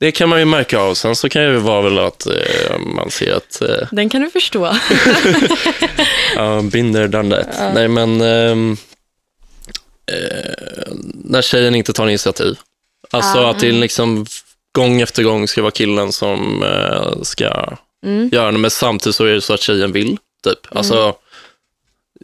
det 0.00 0.12
kan 0.12 0.28
man 0.28 0.38
ju 0.38 0.44
märka 0.44 0.78
av. 0.80 0.94
Sen 0.94 1.16
så 1.16 1.28
kan 1.28 1.42
det 1.42 1.48
ju 1.48 1.56
vara 1.56 1.82
väl 1.82 1.98
att 1.98 2.26
eh, 2.26 2.78
man 2.78 3.10
ser 3.10 3.32
att 3.32 3.62
eh, 3.62 3.88
Den 3.92 4.08
kan 4.08 4.20
du 4.20 4.30
förstå. 4.30 4.76
ja, 6.36 6.62
binder 6.62 7.08
done 7.08 7.36
that. 7.36 7.54
Ja. 7.58 7.72
Nej, 7.74 7.88
men 7.88 8.20
ehm, 8.20 8.76
eh, 10.12 10.92
när 11.24 11.42
tjejen 11.42 11.74
inte 11.74 11.92
tar 11.92 12.08
initiativ. 12.08 12.58
Alltså 13.10 13.38
Ja. 13.38 13.50
att 13.50 13.58
det 13.60 13.72
liksom 13.72 14.26
gång 14.72 15.00
efter 15.00 15.22
gång 15.22 15.48
ska 15.48 15.62
vara 15.62 15.70
killen 15.70 16.12
som 16.12 16.62
eh, 16.62 17.22
ska 17.22 17.76
Mm. 18.06 18.28
göra 18.32 18.52
det, 18.52 18.58
men 18.58 18.70
samtidigt 18.70 19.16
så 19.16 19.24
är 19.24 19.32
det 19.34 19.40
så 19.40 19.54
att 19.54 19.60
tjejen 19.60 19.92
vill. 19.92 20.16
Typ. 20.44 20.76
Alltså, 20.76 21.14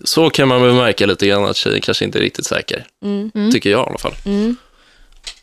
så 0.04 0.30
kan 0.30 0.48
man 0.48 0.62
väl 0.62 0.72
märka 0.72 1.06
lite 1.06 1.26
grann 1.26 1.44
att 1.44 1.56
tjejen 1.56 1.80
kanske 1.80 2.04
inte 2.04 2.18
är 2.18 2.20
riktigt 2.22 2.46
säker. 2.46 2.86
Mm. 3.04 3.30
Mm. 3.34 3.52
Tycker 3.52 3.70
jag 3.70 3.86
i 3.86 3.88
alla 3.88 3.98
fall. 3.98 4.14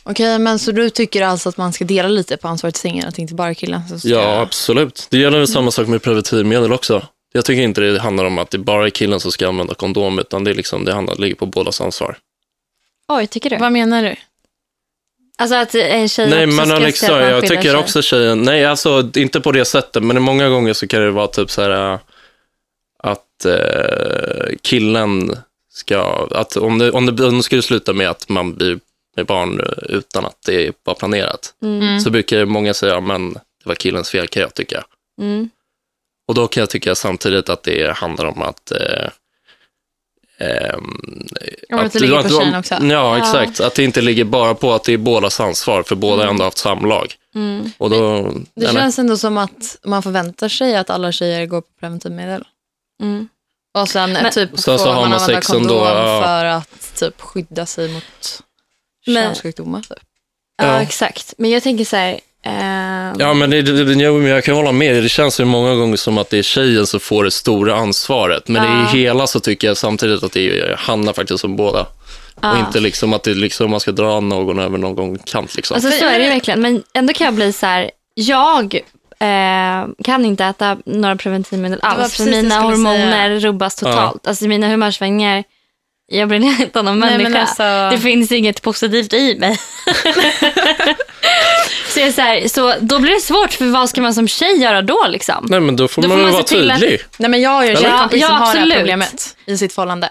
Okej, 0.04 0.40
men 0.40 0.60
så 0.60 0.72
du 0.72 0.90
tycker 0.90 1.22
alltså 1.22 1.50
att 1.50 1.58
man 1.58 1.74
ska 1.74 1.86
dela 1.86 2.10
lite 2.10 2.38
på 2.38 2.48
ansvaret 2.48 2.76
i 2.76 2.80
sängen? 2.80 3.08
Att 3.08 3.16
det 3.16 3.22
inte 3.22 3.34
bara 3.34 3.50
är 3.50 3.54
killen 3.54 3.88
som 3.88 4.00
ska... 4.00 4.10
Ja, 4.10 4.42
absolut. 4.42 5.08
Det 5.10 5.18
gäller 5.18 5.38
väl 5.38 5.48
samma 5.48 5.72
sak 5.72 5.88
med 5.88 6.02
preventivmedel 6.02 6.74
också. 6.74 7.08
Jag 7.34 7.46
tycker 7.46 7.62
inte 7.62 7.82
det 7.82 8.00
handlar 8.00 8.26
om 8.26 8.38
att 8.38 8.52
det 8.52 8.58
bara 8.58 8.86
är 8.86 8.90
killen 8.90 9.20
som 9.20 9.32
ska 9.32 9.48
använda 9.48 9.74
kondom, 9.74 10.20
utan 10.20 10.44
det, 10.44 10.52
är 10.52 10.56
liksom, 10.56 10.86
det 10.86 10.94
handlar, 10.94 11.16
ligger 11.16 11.36
på 11.36 11.46
bådas 11.46 11.82
ansvar. 11.82 12.18
Oj, 13.08 13.28
tycker 13.28 13.50
du? 13.50 13.58
Vad 13.58 13.72
menar 13.72 14.04
du? 14.04 14.16
Alltså 15.38 15.56
att 15.56 15.76
en 15.76 16.10
tjej 16.10 16.30
Nej, 16.30 16.46
också 16.46 16.56
men 16.56 16.66
ska 16.66 16.76
Alexa, 16.76 17.08
se 17.08 17.14
att 17.14 17.20
man 17.20 17.30
jag 17.30 17.48
tycker 17.48 17.62
sig. 17.62 17.76
också 17.76 18.02
tjejen, 18.02 18.42
nej 18.42 18.66
alltså 18.66 19.10
inte 19.16 19.42
på 19.42 19.52
det 19.52 19.66
sättet, 19.66 20.04
men 20.04 20.22
många 20.22 20.50
gånger 20.50 20.74
så 20.74 20.88
kan 20.88 21.02
det 21.02 21.12
vara 21.12 21.28
typ 21.28 21.52
så 21.52 21.62
här 21.62 21.94
äh, 21.94 22.00
att 23.04 23.46
eh, 23.46 24.56
killen 24.62 25.36
ska, 25.74 26.28
att 26.32 26.58
om 26.58 26.78
det, 26.78 26.92
om, 26.92 27.06
det, 27.06 27.28
om 27.28 27.38
det 27.38 27.44
skulle 27.44 27.62
sluta 27.62 27.94
med 27.94 28.10
att 28.10 28.30
man 28.30 28.54
blir 28.56 28.80
med 29.22 29.28
barn 29.28 29.60
eh, 29.60 29.96
utan 29.96 30.26
att 30.26 30.38
det 30.46 30.72
var 30.84 30.94
planerat, 30.96 31.54
Mm. 31.64 32.00
så 32.00 32.10
brukar 32.10 32.46
många 32.46 32.74
säga, 32.74 33.02
men 33.02 33.34
det 33.34 33.40
var 33.66 33.76
killens 33.76 34.10
fel 34.10 34.28
kan 34.28 34.42
jag 34.42 34.54
tycka. 34.54 34.84
Mm. 35.22 35.50
Och 36.28 36.36
då 36.36 36.48
kan 36.48 36.62
jag 36.62 36.70
tycka 36.70 36.96
samtidigt 36.96 37.50
att 37.50 37.64
det 37.64 37.98
handlar 37.98 38.26
om 38.26 38.42
att 38.42 38.72
eh, 38.72 39.10
Ja, 40.40 41.76
men 41.76 41.86
att 41.86 41.94
det 41.94 42.00
du- 42.00 42.06
ligger 42.06 42.24
på 42.24 42.30
tjejen 42.30 42.56
också. 42.56 42.76
Ja, 42.84 43.18
exakt. 43.18 43.60
Att 43.60 43.76
det 43.76 43.84
inte 43.84 44.02
ligger 44.02 44.24
bara 44.24 44.56
på 44.56 44.74
att 44.74 44.84
det 44.84 44.94
är 44.94 44.98
bådas 44.98 45.40
ansvar, 45.40 45.84
för 45.84 45.96
båda 45.96 46.24
har 46.24 46.30
ändå 46.30 46.44
haft 46.44 46.58
samlag. 46.58 47.14
Mm. 47.36 47.72
Och 47.78 47.90
då, 47.90 48.22
Det 48.24 48.44
nej. 48.54 48.74
känns 48.74 49.00
ändå 49.00 49.18
som 49.18 49.38
att 49.38 49.78
man 49.84 50.04
förväntar 50.04 50.50
sig 50.50 50.76
att 50.76 50.90
alla 50.90 51.12
tjejer 51.12 51.46
går 51.46 51.62
på 51.62 51.68
preventivmedel. 51.80 52.44
Mm. 53.02 53.28
Och 53.74 53.90
sen 53.90 54.14
Men- 54.14 54.32
typ 54.32 54.50
Så- 54.56 54.58
så 54.62 54.78
får 54.78 54.86
har 54.86 54.94
man 54.96 55.04
använda 55.04 55.26
sex 55.26 55.48
kondom 55.48 55.78
ändå, 55.78 55.86
ja. 55.90 56.22
för 56.24 56.46
att 56.46 56.96
typ 57.00 57.22
skydda 57.22 57.66
sig 57.66 57.94
mot 57.94 58.42
Men- 59.08 59.24
könssjukdomar. 59.36 59.80
Typ. 59.82 59.98
Ja, 60.58 60.66
Ja. 60.68 60.82
exakt. 60.82 61.34
Men 61.38 61.50
jag 61.50 61.64
tänker 61.64 61.86
så 61.86 61.96
här... 61.96 62.20
ehm, 62.46 63.16
Ja, 63.20 63.34
men 63.34 63.50
det, 63.50 63.62
det, 63.62 63.84
det, 63.96 64.04
jag 64.30 64.44
kan 64.44 64.56
hålla 64.56 64.72
med. 64.72 65.04
Det 65.04 65.10
känns 65.10 65.40
ju 65.40 65.46
många 65.46 65.76
gånger 65.76 65.98
som 65.98 66.18
att 66.18 66.30
det 66.30 66.38
är 66.38 66.44
tjejen 66.44 66.88
som 66.88 67.00
får 67.00 67.24
det 67.24 67.32
stora 67.32 67.76
ansvaret. 67.76 68.48
Men 68.48 68.64
Ja. 68.64 68.96
i 68.96 68.98
hela 69.02 69.28
så 69.28 69.40
tycker 69.40 69.68
jag 69.68 69.78
samtidigt 69.78 70.24
att 70.24 70.32
det 70.32 70.76
handlar 70.80 71.14
faktiskt 71.14 71.44
om 71.44 71.56
båda. 71.56 71.86
ja. 72.42 72.52
Och 72.52 72.58
inte 72.60 72.80
liksom 72.80 73.14
att 73.14 73.24
det 73.24 73.34
liksom, 73.34 73.72
man 73.72 73.80
ska 73.80 73.92
dra 73.92 74.20
någon 74.20 74.60
över 74.60 74.78
någon 74.78 75.18
kant. 75.20 75.56
Liksom. 75.56 75.76
Alltså 75.76 75.92
så 75.92 76.06
är 76.06 76.20
det 76.20 76.30
verkligen. 76.30 76.62
Men 76.62 76.84
ändå 76.94 77.14
kan 77.14 77.26
jag 77.26 77.34
bli 77.34 77.54
så 77.54 77.66
här, 77.66 77.92
jag 78.16 78.76
eh, 79.20 79.88
kan 80.04 80.26
inte 80.26 80.46
äta 80.46 80.78
några 80.86 81.16
preventivmedel 81.16 81.80
alls. 81.82 82.18
För 82.18 82.26
mina 82.26 82.60
hormoner 82.62 83.40
rubbas 83.40 83.76
totalt. 83.76 84.28
Alltså 84.28 84.46
mina 84.46 84.68
humörsvängningar, 84.70 85.44
jag 86.12 86.28
blir 86.28 86.38
en 86.44 86.44
helt 86.44 86.76
annan 86.76 87.00
Nej, 87.00 87.18
människa. 87.18 87.42
alltså- 87.42 87.90
Det 87.92 87.98
finns 88.02 88.32
inget 88.32 88.62
positivt 88.62 89.14
i 89.14 89.36
mig. 89.40 89.58
så, 91.94 92.00
jag 92.00 92.08
är 92.08 92.12
så, 92.12 92.22
här, 92.22 92.48
så 92.48 92.76
då 92.82 93.00
blir 93.00 93.12
det 93.14 93.22
svårt, 93.22 93.54
för 93.54 93.66
vad 93.66 93.90
ska 93.90 94.02
man 94.02 94.14
som 94.14 94.28
tjej 94.28 94.58
göra 94.62 94.82
då? 94.82 95.06
Liksom? 95.10 95.46
Nej, 95.50 95.60
men 95.60 95.76
då 95.76 95.88
får 95.88 96.02
Då 96.02 96.08
man 96.08 96.18
väl 96.24 96.32
vara 96.32 96.44
till 96.44 96.72
att- 96.72 96.80
tydlig. 96.80 97.00
Nej, 97.18 97.30
men 97.30 97.42
jag 97.42 97.50
har 97.50 97.64
ju 97.64 97.70
en 97.70 97.78
tjejkompis 97.78 98.22
Ja, 98.22 98.28
som 98.28 98.38
har 98.38 98.54
det 98.54 98.60
här 98.60 98.78
problemet 98.78 99.38
i 99.46 99.58
sitt 99.58 99.74
förhållande. 99.74 100.10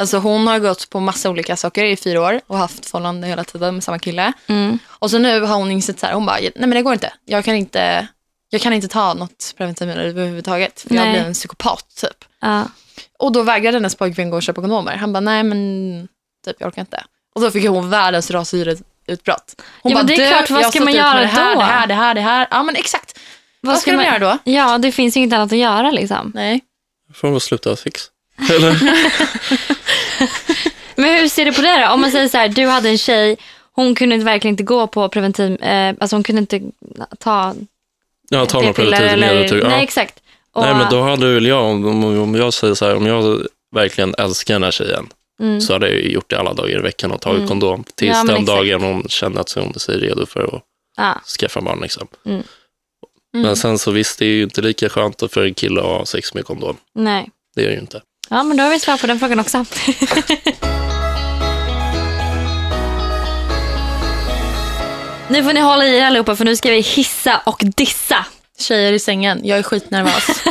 Alltså 0.00 0.18
hon 0.18 0.46
har 0.46 0.58
gått 0.58 0.90
på 0.90 1.00
massa 1.00 1.30
olika 1.30 1.56
saker 1.56 1.84
i 1.84 1.96
fyra 1.96 2.20
år 2.22 2.40
och 2.46 2.58
haft 2.58 2.86
förhållande 2.90 3.26
hela 3.26 3.44
tiden 3.44 3.74
med 3.74 3.84
samma 3.84 3.98
kille. 3.98 4.32
Mm. 4.46 4.78
Och 4.88 5.10
så 5.10 5.18
nu 5.18 5.40
har 5.40 5.56
hon 5.56 5.70
insett 5.70 6.00
så 6.00 6.06
här, 6.06 6.12
hon 6.12 6.26
bara, 6.26 6.36
nej 6.40 6.52
men 6.56 6.70
det 6.70 6.82
går 6.82 6.92
inte. 6.92 7.12
Jag 7.24 7.44
kan 7.44 7.54
inte, 7.54 8.08
jag 8.50 8.60
kan 8.60 8.72
inte 8.72 8.88
ta 8.88 9.14
något 9.14 9.54
preventivmedel 9.56 10.06
överhuvudtaget. 10.06 10.84
För 10.88 10.94
jag 10.94 11.04
Nej. 11.04 11.12
blir 11.12 11.22
en 11.22 11.34
psykopat 11.34 11.84
typ. 12.00 12.24
Ja. 12.40 12.64
Och 13.18 13.32
då 13.32 13.42
vägrade 13.42 13.76
hennes 13.76 13.94
pojkvän 13.94 14.30
gå 14.30 14.36
och 14.36 14.42
köpa 14.42 14.60
kondomer. 14.60 14.96
Han 14.96 15.12
bara, 15.12 15.20
nej 15.20 15.42
men 15.42 16.08
typ 16.44 16.56
jag 16.58 16.66
orkar 16.68 16.82
inte. 16.82 17.04
Och 17.34 17.40
då 17.40 17.50
fick 17.50 17.66
hon 17.68 17.90
världens 17.90 18.30
rashyreutbrott. 18.30 19.54
Hon 19.82 19.92
Ja, 19.92 19.94
men 19.94 19.94
bara, 19.94 20.02
det 20.02 20.14
är 20.14 20.18
"Du, 20.18 20.46
klart, 20.46 20.50
vad 20.50 20.66
ska 20.72 20.84
man 20.84 20.92
göra 20.94 21.20
det 21.20 21.26
här, 21.26 21.54
då?" 21.54 21.60
Det 21.60 21.64
här, 21.66 21.86
det 21.86 21.94
här, 21.94 22.14
det 22.14 22.20
här. 22.20 22.46
Ja 22.50 22.62
men 22.62 22.76
exakt. 22.76 23.18
Vad, 23.60 23.78
ska, 23.78 23.92
de 23.92 24.04
göra 24.04 24.18
då? 24.18 24.38
Ja, 24.44 24.78
det 24.78 24.92
finns 24.92 25.16
ju 25.16 25.20
inget 25.20 25.32
annat 25.32 25.52
att 25.52 25.58
göra. 25.58 25.90
Liksom. 25.90 26.32
Nej. 26.34 26.60
får 27.14 27.28
man 27.28 27.32
väl 27.32 27.40
sluta 27.40 27.70
ha 27.70 27.76
sex. 27.76 28.02
Eller? 28.50 28.80
Men 30.96 31.10
hur 31.20 31.28
ser 31.28 31.44
du 31.44 31.52
på 31.52 31.62
det 31.62 31.78
då? 31.86 31.92
Om 31.92 32.00
man 32.00 32.10
säger 32.10 32.28
så 32.28 32.36
här, 32.38 32.48
du 32.48 32.66
hade 32.66 32.88
en 32.88 32.98
tjej, 32.98 33.36
hon 33.72 33.94
kunde 33.94 34.16
verkligen 34.18 34.52
inte 34.52 34.62
gå 34.62 34.86
på 34.86 35.08
preventiv, 35.08 35.62
eh, 35.62 35.94
alltså 36.00 36.16
hon 36.16 36.22
kunde 36.22 36.40
inte 36.40 36.60
ta 37.18 37.54
Ja, 38.30 38.46
ta 38.46 38.60
några 38.60 38.72
preventivmedel. 38.72 39.48
typ. 39.50 39.62
Nej, 39.62 39.72
Ja. 39.72 39.78
exakt. 39.82 40.20
Och, 40.58 40.64
Nej, 40.64 40.74
men 40.74 40.90
då 40.90 41.02
hade 41.02 41.34
väl 41.34 41.46
jag, 41.46 41.64
om, 41.64 42.04
om- 42.04 42.34
jag 42.34 42.54
säger 42.54 42.74
så 42.74 42.86
här, 42.86 42.96
om 42.96 43.06
jag 43.06 43.40
verkligen 43.74 44.14
älskar 44.18 44.54
den 44.54 44.62
här 44.62 44.70
tjejen, 44.70 45.08
mm, 45.40 45.60
så 45.60 45.72
hade 45.72 45.88
jag 45.90 46.00
gjort 46.10 46.30
det 46.30 46.38
alla 46.38 46.52
dagar 46.54 46.78
i 46.78 46.82
veckan 46.82 47.10
och 47.12 47.20
tagit 47.20 47.36
Mm. 47.36 47.48
kondom. 47.48 47.84
Tills 47.94 48.10
Ja, 48.16 48.24
den 48.24 48.30
exakt. 48.30 48.46
dagen 48.46 48.82
hon 48.82 49.08
kände 49.08 49.40
att 49.40 49.52
hon 49.52 49.74
sig 49.74 49.98
redo 49.98 50.26
för 50.26 50.42
att 50.56 50.62
ja, 50.96 51.20
skaffa 51.40 51.60
barn. 51.60 51.78
Liksom. 51.82 52.06
Mm. 52.26 52.42
Men 53.32 53.56
sen 53.56 53.78
så 53.78 53.90
visst, 53.90 54.18
det 54.18 54.24
är 54.24 54.28
ju 54.30 54.42
inte 54.42 54.60
lika 54.62 54.88
skönt 54.88 55.22
för 55.32 55.44
en 55.44 55.54
kille 55.54 55.80
att 55.80 55.86
ha 55.86 56.06
sex 56.06 56.34
med 56.34 56.44
kondom. 56.44 56.76
nej. 56.94 57.30
Det 57.56 57.62
är 57.64 57.66
det 57.68 57.74
ju 57.74 57.80
inte. 57.80 58.02
Ja, 58.30 58.42
men 58.42 58.56
då 58.56 58.62
har 58.62 58.70
vi 58.70 58.78
svar 58.80 58.96
på 58.98 59.06
den 59.06 59.18
frågan 59.18 59.40
också. 59.40 59.58
nu 65.28 65.44
får 65.44 65.52
ni 65.52 65.60
hålla 65.60 65.86
i 65.86 65.96
er 65.98 66.04
allihopa 66.04 66.36
för 66.36 66.44
nu 66.44 66.56
ska 66.56 66.70
vi 66.70 66.80
hissa 66.80 67.40
och 67.46 67.62
dissa. 67.76 68.26
Tjejer 68.58 68.92
i 68.92 68.98
sängen, 68.98 69.40
jag 69.44 69.58
är 69.58 69.62
skitnervös. 69.62 70.26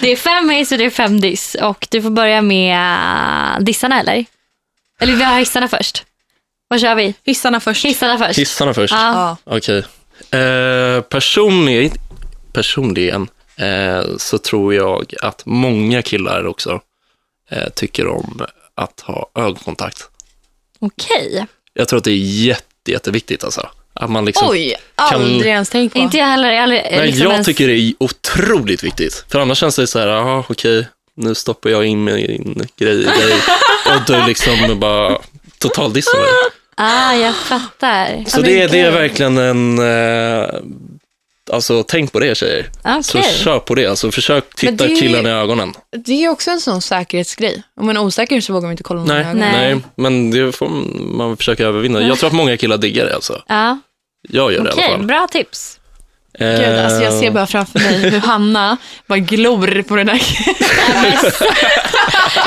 Det 0.00 0.12
är 0.12 0.16
fem 0.16 0.50
hiss 0.50 0.72
och 0.72 0.78
det 0.78 0.84
är 0.84 0.90
fem 0.90 1.20
diss. 1.20 1.56
Och 1.62 1.86
du 1.90 2.02
får 2.02 2.10
börja 2.10 2.42
med 2.42 2.76
äh, 3.56 3.64
dissarna 3.64 4.00
eller? 4.00 4.24
Eller 5.00 5.16
vi 5.16 5.22
har 5.22 5.38
hissarna 5.38 5.68
först. 5.68 6.04
Vad 6.68 6.80
kör 6.80 6.94
vi? 6.94 7.14
Hissarna 7.24 7.60
först. 7.60 7.84
Hissarna 7.84 8.18
först. 8.18 8.38
Hissarna 8.38 8.74
först. 8.74 8.94
Ja. 8.94 9.36
Okej. 9.44 9.84
Eh, 10.30 11.00
personligen 11.00 11.92
personligen 12.52 13.28
eh, 13.56 14.02
så 14.16 14.38
tror 14.38 14.74
jag 14.74 15.14
att 15.22 15.46
många 15.46 16.02
killar 16.02 16.46
också 16.46 16.80
eh, 17.50 17.68
tycker 17.68 18.06
om 18.06 18.46
att 18.74 19.00
ha 19.00 19.30
ögonkontakt. 19.34 20.08
Okej. 20.78 21.46
Jag 21.72 21.88
tror 21.88 21.98
att 21.98 22.04
det 22.04 22.10
är 22.10 22.44
jätte, 22.44 22.90
jätteviktigt 22.90 23.44
alltså. 23.44 23.68
Att 24.00 24.10
man 24.10 24.24
liksom, 24.24 24.48
Oj, 24.50 24.74
aldrig 24.94 25.52
ens 25.52 25.70
tänkt 25.70 25.92
på. 25.92 25.98
Inte 25.98 26.16
jag 26.18 26.26
heller. 26.26 26.52
Jag, 26.52 26.62
aldrig, 26.62 26.82
Nej, 26.90 27.06
liksom 27.06 27.24
jag 27.24 27.32
ens- 27.32 27.46
tycker 27.46 27.68
det 27.68 27.74
är 27.74 27.92
otroligt 27.98 28.82
viktigt. 28.84 29.24
För 29.28 29.38
annars 29.40 29.58
känns 29.58 29.76
det 29.76 29.86
så 29.86 29.98
här, 29.98 30.06
jaha 30.06 30.44
okej, 30.48 30.88
nu 31.16 31.34
stoppar 31.34 31.70
jag 31.70 31.84
in 31.84 32.04
min 32.04 32.68
grej 32.78 33.00
i 33.00 33.04
dig 33.04 33.34
och 33.86 34.02
du 34.06 34.26
liksom 34.26 34.80
bara 34.80 35.18
totaldissar 35.58 36.18
mig. 36.18 36.28
Ah, 36.74 37.14
jag 37.14 37.34
fattar. 37.36 38.24
Så 38.26 38.40
det, 38.40 38.62
är- 38.62 38.68
det 38.68 38.80
är 38.80 38.90
verkligen 38.90 39.38
en, 39.38 39.78
eh, 39.78 40.48
alltså 41.52 41.82
tänk 41.82 42.12
på 42.12 42.20
det 42.20 42.34
tjejer. 42.34 42.70
Okej. 42.84 43.02
Så 43.02 43.22
kör 43.22 43.58
på 43.58 43.74
det, 43.74 43.86
alltså 43.86 44.10
försök 44.10 44.54
titta 44.54 44.86
det- 44.86 44.96
killarna 44.96 45.28
i 45.28 45.32
ögonen. 45.32 45.74
Det 46.04 46.12
är 46.12 46.16
ju 46.20 46.28
också 46.28 46.50
en 46.50 46.60
sån 46.60 46.82
säkerhetsgrej. 46.82 47.62
Om 47.80 47.86
man 47.86 47.96
är 47.96 48.00
osäker 48.00 48.40
så 48.40 48.52
vågar 48.52 48.66
man 48.66 48.70
inte 48.70 48.82
kolla 48.82 49.00
någon 49.00 49.10
i 49.10 49.12
Nej, 49.14 49.20
ögonen. 49.24 49.52
Nej. 49.52 49.74
nej. 49.74 49.82
men 49.96 50.30
det 50.30 50.52
får 50.52 50.68
man 51.16 51.36
försöka 51.36 51.64
övervinna. 51.64 52.02
Jag 52.02 52.18
tror 52.18 52.26
att 52.26 52.32
många 52.34 52.56
killar 52.56 52.76
diggar 52.76 53.06
det 53.06 53.14
alltså. 53.14 53.42
Ja, 53.48 53.78
Jag 54.28 54.52
gör 54.52 54.62
det 54.64 54.70
i 54.70 54.72
okej. 54.72 54.84
alla 54.84 54.96
fall. 54.96 55.06
Bra 55.06 55.26
tips. 55.30 55.76
Gud, 56.38 56.78
alltså 56.78 57.02
jag 57.02 57.12
ser 57.12 57.30
bara 57.30 57.46
framför 57.46 57.78
mig 57.78 58.10
hur 58.10 58.20
Hanna 58.20 58.76
bara 59.06 59.18
glor 59.18 59.82
på 59.82 59.96
den 59.96 60.08
här 60.08 60.20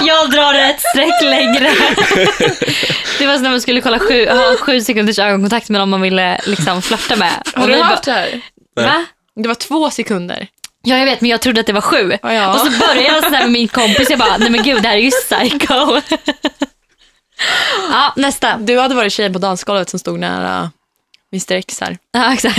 Jag 0.08 0.32
drar 0.32 0.54
ett 0.54 0.82
streck 0.82 1.22
längre. 1.22 1.72
Det 3.20 3.28
var 3.28 3.34
som 3.34 3.44
när 3.44 3.50
man 3.50 3.62
skulle 3.62 3.82
kolla 3.82 4.00
sju, 4.00 4.30
ha 4.30 4.58
sju 4.60 4.82
sekunders 4.82 5.20
ögonkontakt 5.20 5.70
med 5.70 5.80
någon 5.82 5.90
man 5.90 6.02
ville 6.02 6.40
liksom 6.46 6.82
flörta 6.82 7.16
med. 7.16 7.34
Har 7.56 7.64
Och 7.64 7.70
du 7.70 7.82
haft 7.82 8.04
det 8.04 8.12
här? 8.12 8.42
Nej. 8.76 8.86
Va? 8.86 9.06
Det 9.36 9.48
var 9.48 9.56
två 9.56 9.90
sekunder. 9.90 10.48
Ja, 10.84 10.98
jag 10.98 11.06
vet, 11.06 11.22
men 11.22 11.30
jag 11.30 11.42
trodde 11.42 11.60
att 11.62 11.68
det 11.68 11.74
var 11.74 11.82
sju. 11.82 12.18
Ja, 12.22 12.34
ja. 12.34 12.54
Och 12.54 12.60
så 12.60 12.66
började 12.80 13.02
jag 13.04 13.24
sådär 13.24 13.40
med 13.40 13.52
min 13.52 13.68
kompis. 13.68 14.10
Jag 14.10 14.20
bara, 14.20 14.38
nej 14.38 14.50
men 14.50 14.64
gud, 14.64 14.82
det 14.82 14.88
här 14.88 14.96
är 14.98 15.02
ju 15.02 15.12
psycho. 15.12 15.74
ja, 17.92 18.14
nästa. 18.16 18.58
Du 18.58 18.80
hade 18.80 18.96
varit 18.96 19.14
tjejen 19.14 19.34
på 19.34 19.40
dansgolvet 19.40 19.90
som 19.90 20.00
stod 20.00 20.20
nära 20.20 20.72
Mr 21.34 21.52
X 21.56 21.80
här. 21.82 21.98
Ja, 22.12 22.34
exakt. 22.34 22.58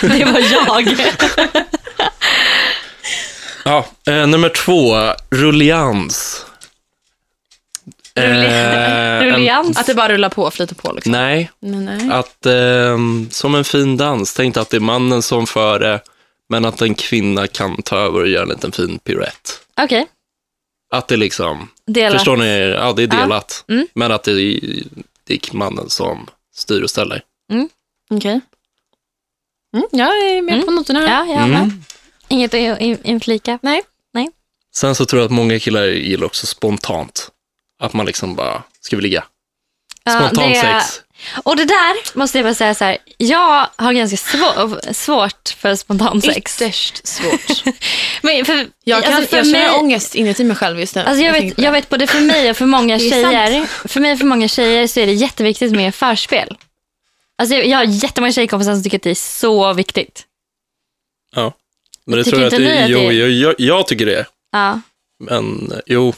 Det 0.00 0.24
var 0.24 0.52
jag. 0.52 0.96
Ja, 3.64 3.86
eh, 4.08 4.26
nummer 4.26 4.48
två, 4.48 4.94
rullians. 5.30 6.46
Eh, 8.14 8.22
Rullians. 9.22 9.78
Att 9.78 9.86
det 9.86 9.94
bara 9.94 10.08
rullar 10.12 10.28
på, 10.28 10.50
flyter 10.50 10.74
på 10.74 10.92
liksom. 10.92 11.12
Nej, 11.12 11.50
Nej. 11.60 11.80
nej. 11.98 12.10
att 12.18 12.46
eh, 12.46 12.98
som 13.30 13.54
en 13.54 13.64
fin 13.64 13.96
dans, 13.96 14.34
tänk 14.34 14.56
att 14.56 14.70
det 14.70 14.76
är 14.76 14.80
mannen 14.80 15.22
som 15.22 15.46
för 15.46 15.78
det, 15.78 16.00
men 16.48 16.64
att 16.64 16.82
en 16.82 16.94
kvinna 16.94 17.46
kan 17.46 17.82
ta 17.82 17.96
över 17.96 18.20
och 18.20 18.28
göra 18.28 18.42
en 18.42 18.48
liten 18.48 18.72
fin 18.72 18.98
piruett. 18.98 19.60
Okej, 19.80 20.06
Att 20.90 21.08
det 21.08 21.16
liksom, 21.16 21.68
delat. 21.86 22.12
förstår 22.12 22.36
ni? 22.36 22.58
Ja, 22.78 22.92
det 22.92 23.02
är 23.02 23.06
delat, 23.06 23.64
Mm. 23.68 23.86
men 23.94 24.12
att 24.12 24.22
det 24.22 24.32
är, 24.32 24.60
det 25.24 25.34
är 25.34 25.56
mannen 25.56 25.90
som 25.90 26.26
styr 26.56 26.82
och 26.82 26.90
ställer. 26.90 27.22
Okej. 28.10 28.40
Mm, 29.76 29.86
jag 29.92 30.08
är 30.08 30.42
med 30.42 30.54
Mm. 30.54 30.66
på 30.66 30.72
noterna. 30.72 31.02
Ja, 31.02 31.26
jag 31.34 31.48
med. 31.48 31.58
Mm. 31.62 31.84
Inget 32.28 32.54
att 32.54 32.80
in- 32.80 32.98
inflika. 33.04 33.58
Nej. 33.62 33.82
Sen 34.74 34.94
så 34.94 35.06
tror 35.06 35.20
jag 35.22 35.26
att 35.26 35.32
många 35.32 35.58
killar 35.58 35.84
gillar 35.86 36.26
också 36.26 36.46
spontant. 36.46 37.28
Att 37.82 37.92
man 37.92 38.06
liksom 38.06 38.34
bara, 38.34 38.62
ska 38.80 38.96
vi 38.96 39.02
ligga? 39.02 39.24
Ja, 40.04 40.12
Spontant 40.12 40.54
det- 40.54 40.60
sex. 40.60 41.02
Och 41.44 41.56
det 41.56 41.64
där 41.64 42.18
måste 42.18 42.38
jag 42.38 42.44
bara 42.44 42.54
säga 42.54 42.74
så 42.74 42.84
här. 42.84 42.98
Jag 43.16 43.68
har 43.76 43.92
ganska 43.92 44.16
svå- 44.16 44.92
svårt 44.92 45.48
för 45.58 45.74
spontansex. 45.74 46.62
Ytterst 46.62 47.06
svårt. 47.06 47.64
Men 48.22 48.44
för, 48.44 48.66
Jag, 48.84 49.04
kan, 49.04 49.14
alltså 49.14 49.28
för 49.30 49.36
jag 49.36 49.46
känner 49.46 49.58
mig- 49.70 49.78
ångest 49.80 50.14
inuti 50.14 50.44
mig 50.44 50.56
själv 50.56 50.80
just 50.80 50.94
nu. 50.94 51.00
Alltså 51.02 51.22
jag, 51.24 51.34
tänker 51.34 51.46
vet, 51.48 51.54
på 51.56 51.60
det. 51.60 51.64
jag 51.66 51.72
vet 51.72 51.88
både 51.88 52.06
för 52.06 52.20
mig 52.20 52.50
och 52.50 52.56
för 52.56 52.66
många 52.76 52.98
tjejer. 52.98 53.66
För 53.88 54.00
mig 54.00 54.12
och 54.12 54.18
för 54.18 54.26
många 54.26 54.48
tjejer 54.48 54.86
så 54.86 55.00
är 55.00 55.06
det 55.06 55.12
jätteviktigt 55.12 55.72
med 55.72 55.94
förspel. 55.94 56.56
Alltså 57.38 57.54
jag, 57.56 57.66
jag 57.66 57.76
har 57.78 57.84
jättemånga 57.84 58.32
tjejkompisar 58.32 58.74
som 58.74 58.82
tycker 58.82 58.96
att 58.98 59.02
det 59.02 59.10
är 59.10 59.14
så 59.14 59.72
viktigt. 59.72 60.26
Ja. 61.34 61.52
Men 62.04 62.18
det 62.18 62.24
Tycker 62.24 62.36
tror 62.36 62.42
jag 62.42 62.46
att 62.54 62.60
inte 62.60 62.64
det, 62.74 62.74
ni 62.74 62.82
att 62.84 62.90
jo, 62.90 62.98
det 62.98 63.04
är- 63.06 63.12
jag, 63.12 63.30
jag, 63.30 63.54
jag 63.58 63.86
tycker 63.86 64.06
det. 64.06 64.26
Ja. 64.52 64.80
Men 65.24 65.72
eh, 65.72 65.78
jo. 65.86 66.14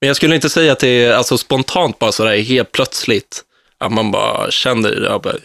Men 0.00 0.06
jag 0.06 0.16
skulle 0.16 0.34
inte 0.34 0.50
säga 0.50 0.72
att 0.72 0.78
det 0.78 0.88
är 0.88 1.12
alltså, 1.14 1.38
spontant 1.38 1.98
bara 1.98 2.12
sådär 2.12 2.36
helt 2.38 2.72
plötsligt. 2.72 3.44
Att 3.78 3.92
man 3.92 4.10
bara 4.10 4.50
känner 4.50 5.02
ja, 5.04 5.18
bara, 5.18 5.36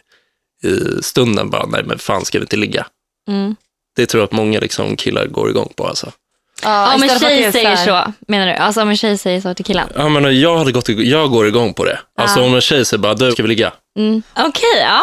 i 0.64 1.04
stunden 1.04 1.50
bara, 1.50 1.66
nej 1.66 1.84
men 1.84 2.00
fan 2.00 2.26
ska 2.26 2.40
vi 2.40 2.44
inte 2.44 2.58
ligga? 2.58 2.88
Mm. 3.28 3.56
Det 3.96 4.06
tror 4.06 4.22
jag 4.22 4.26
att 4.28 4.32
många 4.32 4.60
liksom, 4.60 4.96
killar 4.96 5.28
går 5.28 5.50
igång 5.50 5.74
på 5.76 5.88
alltså. 5.88 6.12
Ja, 6.64 6.96
Om 6.96 7.04
en 7.04 7.20
tjej 7.20 7.52
säger 7.52 7.76
så, 7.76 8.14
menar 8.28 8.48
du? 8.48 8.54
Alltså 8.54 8.82
om 8.82 8.90
en 8.90 8.98
tjej 8.98 9.18
säger 9.18 9.42
så 9.42 9.54
till 9.54 9.66
killen? 9.66 9.88
Ja 9.96 10.10
men 10.10 10.40
jag 10.40 10.58
hade 10.58 10.72
gått 10.72 10.90
jag 10.90 11.30
går 11.32 11.48
igång 11.48 11.74
på 11.74 11.86
det. 11.86 12.00
Alltså 12.18 12.40
Ja. 12.40 12.46
om 12.46 12.56
en 12.56 12.62
tjej 12.62 12.86
säger 12.86 13.02
bara, 13.02 13.14
du 13.14 13.32
ska 13.32 13.42
vi 13.44 13.50
ligga? 13.50 13.74
Mm. 14.00 14.22
Okej, 14.38 14.82
ja. 14.82 15.02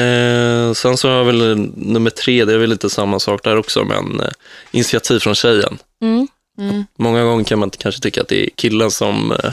Eh, 0.00 0.72
sen 0.72 0.96
så 0.96 1.08
har 1.08 1.16
jag 1.16 1.24
väl 1.24 1.56
nummer 1.76 2.10
tre, 2.10 2.44
det 2.44 2.54
är 2.54 2.58
väl 2.58 2.70
lite 2.70 2.90
samma 2.90 3.18
sak 3.20 3.44
där 3.44 3.56
också, 3.56 3.84
men 3.84 4.20
eh, 4.20 4.26
initiativ 4.70 5.18
från 5.18 5.34
tjejen. 5.34 5.78
Mm. 6.02 6.28
Mm. 6.58 6.84
Många 6.98 7.24
gånger 7.24 7.44
kan 7.44 7.58
man 7.58 7.70
kanske 7.70 8.00
tycka 8.00 8.20
att 8.20 8.28
det 8.28 8.44
är 8.46 8.50
killen 8.56 8.90
som 8.90 9.32
eh, 9.32 9.50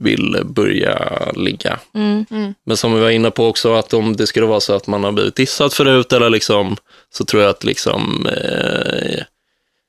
vill 0.00 0.38
börja 0.44 0.98
ligga. 1.36 1.78
Mm. 1.94 2.26
Men 2.66 2.76
som 2.76 2.94
vi 2.94 3.00
var 3.00 3.10
inne 3.10 3.30
på 3.30 3.46
också, 3.48 3.74
att 3.74 3.94
om 3.94 4.16
det 4.16 4.26
skulle 4.26 4.46
vara 4.46 4.60
så 4.60 4.74
att 4.74 4.86
man 4.86 5.04
har 5.04 5.12
blivit 5.12 5.36
dissad 5.36 5.72
förut, 5.72 6.12
eller 6.12 6.30
liksom, 6.30 6.76
så 7.14 7.24
tror 7.24 7.42
jag 7.42 7.50
att 7.50 7.64
liksom, 7.64 8.26
eh, 8.26 9.22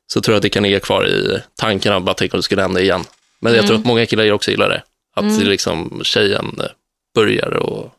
så 0.08 0.22
tror 0.22 0.34
jag 0.34 0.38
att 0.38 0.44
det 0.44 0.50
kan 0.50 0.64
ligga 0.64 0.80
kvar 0.80 1.08
i 1.08 1.40
tankarna, 1.56 2.00
bara 2.00 2.14
tänk 2.14 2.34
om 2.34 2.38
det 2.38 2.44
skulle 2.44 2.62
hända 2.62 2.82
igen. 2.82 3.04
Men 3.40 3.56
jag 3.56 3.68
tror 3.68 3.78
att 3.78 3.86
många 3.86 4.06
killar 4.06 4.32
också 4.32 4.52
gillar 4.52 4.70
det, 4.70 4.84
att 5.16 5.24
Mm. 5.24 5.40
det 5.40 5.46
liksom, 5.46 6.02
tjejen 6.04 6.56
eh, 6.60 6.66
börjar 7.16 7.54
och 7.54 7.94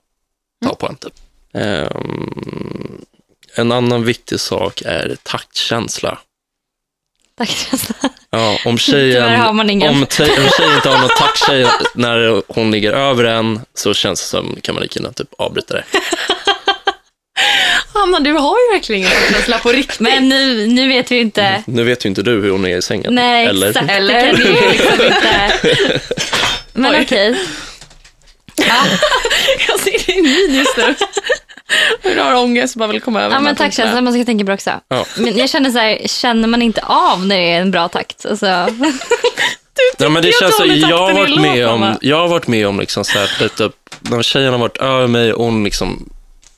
ta 0.65 0.75
på 0.75 0.87
en 0.87 0.97
typ. 0.97 1.13
Ehm, 1.55 3.05
en 3.55 3.73
annan 3.73 4.05
viktig 4.05 4.41
sak 4.41 4.83
är 4.87 5.17
taktkänsla. 5.23 6.19
Therese. 7.39 7.89
Ja, 8.31 8.59
om 8.65 8.79
tjejen, 8.89 9.41
om, 9.47 9.61
om 9.61 10.07
tjejen 10.11 10.43
inte 10.77 10.89
har 10.89 10.99
någon 11.01 11.09
takttjej 11.19 11.67
när 11.95 12.43
hon 12.55 12.71
ligger 12.71 12.93
över 12.93 13.25
en 13.25 13.61
så 13.75 13.95
känns 13.95 14.21
det 14.21 14.27
som, 14.27 14.57
kan 14.63 14.75
man 14.75 14.83
lika 14.83 15.01
gärna 15.01 15.13
typ 15.13 15.29
avbryta 15.39 15.75
det. 15.75 15.85
Hanna, 17.95 18.21
du 18.21 18.33
har 18.33 18.57
ju 18.59 18.75
verkligen 18.77 19.01
ingen 19.03 19.13
känsla 19.33 19.59
på 19.59 19.73
riktigt. 19.73 20.01
Men 20.01 20.29
nu, 20.29 20.67
nu 20.67 20.89
vet 20.89 21.11
vi 21.11 21.15
ju 21.15 21.21
inte. 21.21 21.63
Nu 21.67 21.85
vet 21.85 22.05
ju 22.05 22.09
inte 22.09 22.23
du 22.23 22.31
hur 22.31 22.51
hon 22.51 22.67
är 22.67 22.77
i 22.77 22.83
sängen. 22.83 23.15
Nej, 23.15 23.47
eller? 23.47 23.69
exakt. 23.71 23.91
Eller? 23.91 24.15
Det 24.33 24.43
kan 24.43 24.47
ju 24.47 24.69
liksom 24.71 25.07
inte. 25.07 25.51
Men 26.73 26.95
Oj. 26.95 27.01
okej. 27.03 27.37
jag 29.69 29.81
ser 29.81 30.07
din 30.07 30.23
min 30.25 30.59
just 30.59 30.77
nu. 30.77 30.95
Hur 32.03 32.15
du 32.15 32.21
har 32.23 32.35
ångest 32.35 32.75
och 32.75 32.79
bara 32.79 32.89
vill 32.89 33.01
komma 33.01 33.23
över 33.23 33.31
Ja, 33.31 33.39
de 33.39 33.45
här 33.45 33.45
men 33.45 33.57
tack 33.57 33.65
punkterna. 33.67 33.87
känsla 33.89 34.01
man 34.01 34.13
ska 34.13 34.25
tänka 34.25 34.45
det 34.45 34.53
också. 34.55 34.71
Ja. 34.89 35.05
Men 35.17 35.37
jag 35.39 35.51
känner 35.51 35.71
så 35.71 35.79
här, 35.79 35.99
känner 36.07 36.49
man 36.49 36.63
inte 36.63 36.81
av 36.85 37.27
när 37.27 37.37
det 37.37 37.53
är 37.53 37.61
en 37.61 37.71
bra 37.71 37.89
takt? 37.89 38.27
Alltså, 38.27 38.47
Ja, 39.99 40.09
men 40.09 40.23
det 40.23 40.29
jag 40.29 40.39
känns 40.39 40.57
så, 40.57 40.63
dålig 40.63 40.79
jag 40.79 40.99
har 40.99 41.15
takten 41.15 41.29
i 41.29 41.37
varit 41.37 41.41
med 41.57 41.67
om, 41.69 41.97
jag 42.01 42.17
har 42.17 42.29
varit 42.29 42.47
med 42.47 42.67
om 42.67 42.81
liksom 42.81 43.05
så 43.05 43.19
här, 43.19 43.49
typ, 43.59 43.73
när 44.01 44.23
tjejen 44.23 44.53
har 44.53 44.59
varit 44.61 44.77
över 44.77 45.07
mig 45.07 45.33
och 45.33 45.45
hon 45.45 45.65
liksom 45.65 46.09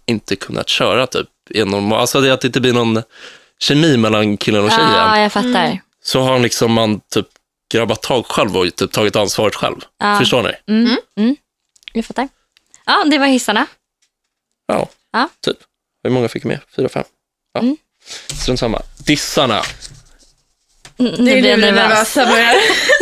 inte 0.06 0.36
kunnat 0.36 0.68
köra 0.68 1.06
typ 1.06 1.28
normal, 1.54 2.00
alltså 2.00 2.20
det 2.20 2.30
att 2.30 2.40
det 2.40 2.46
inte 2.46 2.60
blir 2.60 2.72
någon 2.72 3.02
kemi 3.58 3.96
mellan 3.96 4.36
killen 4.36 4.64
och 4.64 4.70
tjejen. 4.70 4.90
ja, 4.92 5.20
jag 5.20 5.32
fattar. 5.32 5.80
Så 6.02 6.20
har 6.20 6.38
liksom 6.38 6.72
man 6.72 7.00
typ 7.00 7.26
grabbat 7.72 8.02
tag 8.02 8.26
själv 8.26 8.56
och 8.56 8.76
typ 8.76 8.92
tagit 8.92 9.16
ansvaret 9.16 9.54
själv. 9.54 9.76
Ja. 9.98 10.18
Förstår 10.18 10.42
ni? 10.42 10.72
Mm. 10.74 10.96
Mm. 11.16 11.36
Jag 11.92 12.04
fattar. 12.04 12.28
Ja, 12.86 13.04
det 13.04 13.18
var 13.18 13.26
hissarna. 13.26 13.66
Ja, 14.66 14.88
Ja. 15.12 15.28
typ. 15.40 15.56
Hur 16.04 16.10
många 16.10 16.28
fick 16.28 16.44
med? 16.44 16.60
Fyra, 16.76 16.88
fem? 16.88 17.04
Ja. 17.54 17.60
Mm. 17.60 17.76
Strunt 18.42 18.60
samma. 18.60 18.82
Dissarna. 19.06 19.62
Mm, 20.98 21.12
Nu 21.18 21.40
blir 21.40 21.50
jag 21.50 21.58
nervös. 21.60 22.14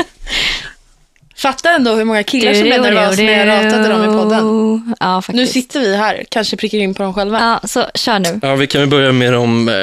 Fatta 1.44 1.70
ändå 1.70 1.94
hur 1.94 2.04
många 2.04 2.22
killar 2.22 2.54
som 2.54 2.62
blev 2.62 2.82
nervösa 2.82 3.22
när 3.22 3.46
jag 3.46 3.64
ratade 3.66 3.88
dem 3.88 4.02
i 4.04 4.06
podden. 4.06 4.94
Ja, 5.00 5.22
Nu 5.28 5.46
sitter 5.46 5.80
vi 5.80 5.96
här, 5.96 6.24
kanske 6.28 6.56
prickar 6.56 6.78
in 6.78 6.94
på 6.94 7.02
dem 7.02 7.14
själva. 7.14 7.40
Ja, 7.62 7.68
så 7.68 7.86
kör 7.94 8.18
nu. 8.18 8.40
Ja, 8.42 8.54
vi 8.56 8.66
kan 8.66 8.80
väl 8.80 8.90
börja 8.90 9.12
med 9.12 9.32
de 9.32 9.68
eh, 9.68 9.74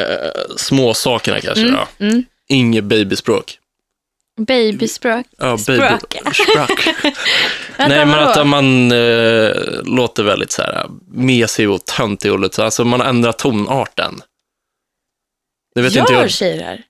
små 0.58 0.93
sakerna 0.93 1.41
kanske. 1.41 1.62
Mm, 1.62 1.74
Då. 2.00 2.06
mm. 2.06 2.24
Inget 2.50 2.84
babyspråk. 2.84 3.58
Babyspråk. 4.38 5.26
Ja. 5.38 5.47
Vänta, 5.56 6.17
Nej, 7.78 8.06
men 8.06 8.19
att 8.19 8.47
man 8.47 8.91
eh, 8.91 9.52
låter 9.84 10.24
väldigt 10.24 10.52
så 10.52 10.62
här 10.62 10.86
mesig 11.12 11.69
och 11.69 11.86
töntig 11.86 12.32
och 12.32 12.39
lite 12.39 12.56
så. 12.56 12.63
Alltså 12.63 12.86
man 12.86 13.02
ändrar 13.02 13.32
tonarten. 13.32 14.21
Det 15.76 15.82
vet 15.82 15.95
inte 15.95 16.13
Gör 16.13 16.21
jag. 16.21 16.32
tjejer 16.32 16.58
det 16.58 16.63
här? 16.63 16.82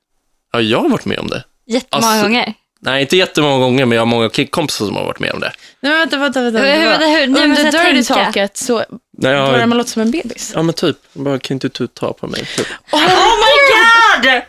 Ja, 0.54 0.62
jag 0.62 0.80
har 0.80 0.90
varit 0.90 1.06
med 1.06 1.20
om 1.20 1.28
det. 1.28 1.44
Jättemånga 1.68 2.08
Alltså, 2.08 2.28
gånger. 2.28 2.54
Nej, 2.84 3.02
inte 3.02 3.18
jättemånga 3.18 3.58
gånger, 3.58 3.86
men 3.86 3.96
jag 3.96 4.02
har 4.02 4.06
många 4.06 4.30
kompisar 4.50 4.86
som 4.86 4.96
har 4.96 5.04
varit 5.06 5.20
med 5.20 5.32
om 5.32 5.40
det. 5.40 5.52
Nej, 5.82 5.92
vänta, 5.94 6.18
vänta, 6.18 6.42
vänta. 6.42 6.62
Vänta. 6.62 7.06
hur- 7.06 7.20
hur- 7.20 7.28
nu 7.28 7.40
Under 7.44 7.64
jag 7.64 7.74
dirty 7.96 8.04
talket 8.04 8.58
så 8.58 8.78
Nej, 8.78 8.86
börjar 9.22 9.60
jag, 9.60 9.70
man 9.70 9.78
låta 9.78 9.90
som 9.90 10.02
en 10.02 10.12
bebis. 10.12 10.52
ja, 10.56 10.62
men 10.62 10.74
typ. 10.74 10.98
Bara, 11.14 11.40
kan 11.40 11.56
inte 11.56 11.70
du 11.70 11.88
ta 11.88 12.14
på 12.14 12.28
mig? 12.28 12.46
Typ. 12.58 12.68
Oh 12.92 13.00
my 13.02 13.56
god! 13.72 14.42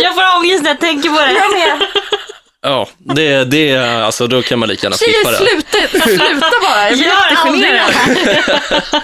Jag 0.02 0.14
får 0.14 0.38
ångest 0.38 0.62
när 0.62 0.70
jag 0.70 0.80
tänker 0.80 1.08
på 1.08 1.18
det. 1.18 1.78
Ja, 2.62 2.88
det, 2.98 3.44
det, 3.44 3.76
alltså 3.76 4.26
då 4.26 4.42
kan 4.42 4.58
man 4.58 4.68
lika 4.68 4.86
gärna 4.86 4.96
skippa 4.96 5.30
Tjejer, 5.30 5.30
det. 5.30 5.98
sluta, 6.00 6.08
sluta 6.28 6.50
bara. 6.62 6.90
Jag 6.90 6.98
blir 6.98 7.06
jättegenerad. 7.30 7.92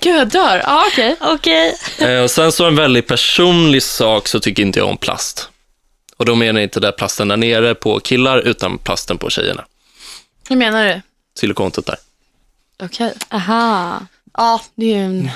Gud, 0.00 0.16
jag 0.16 0.28
dör. 0.28 0.62
Ja, 0.66 0.84
okej. 0.92 1.16
Okej. 1.20 1.74
Eh, 1.98 2.20
och 2.22 2.30
sen 2.30 2.52
så 2.52 2.64
en 2.66 2.76
väldigt 2.76 3.06
personlig 3.06 3.82
sak 3.82 4.28
så 4.28 4.40
tycker 4.40 4.62
inte 4.62 4.78
jag 4.78 4.88
om 4.88 4.96
plast. 4.96 5.48
Och 6.16 6.24
då 6.24 6.34
menar 6.34 6.60
jag 6.60 6.66
inte 6.66 6.80
där 6.80 6.92
plasten 6.92 7.28
där 7.28 7.36
nere 7.36 7.74
på 7.74 8.00
killar, 8.00 8.38
utan 8.38 8.78
plasten 8.78 9.18
på 9.18 9.30
tjejerna. 9.30 9.64
Hur 10.48 10.56
menar 10.56 10.84
du? 10.86 11.00
Silikontuttar. 11.38 11.96
Okej. 12.82 13.12
Aha. 13.30 14.00
Ja, 14.36 14.60
det 14.74 14.84
är 14.86 14.96
ju 14.96 15.02
en... 15.04 15.30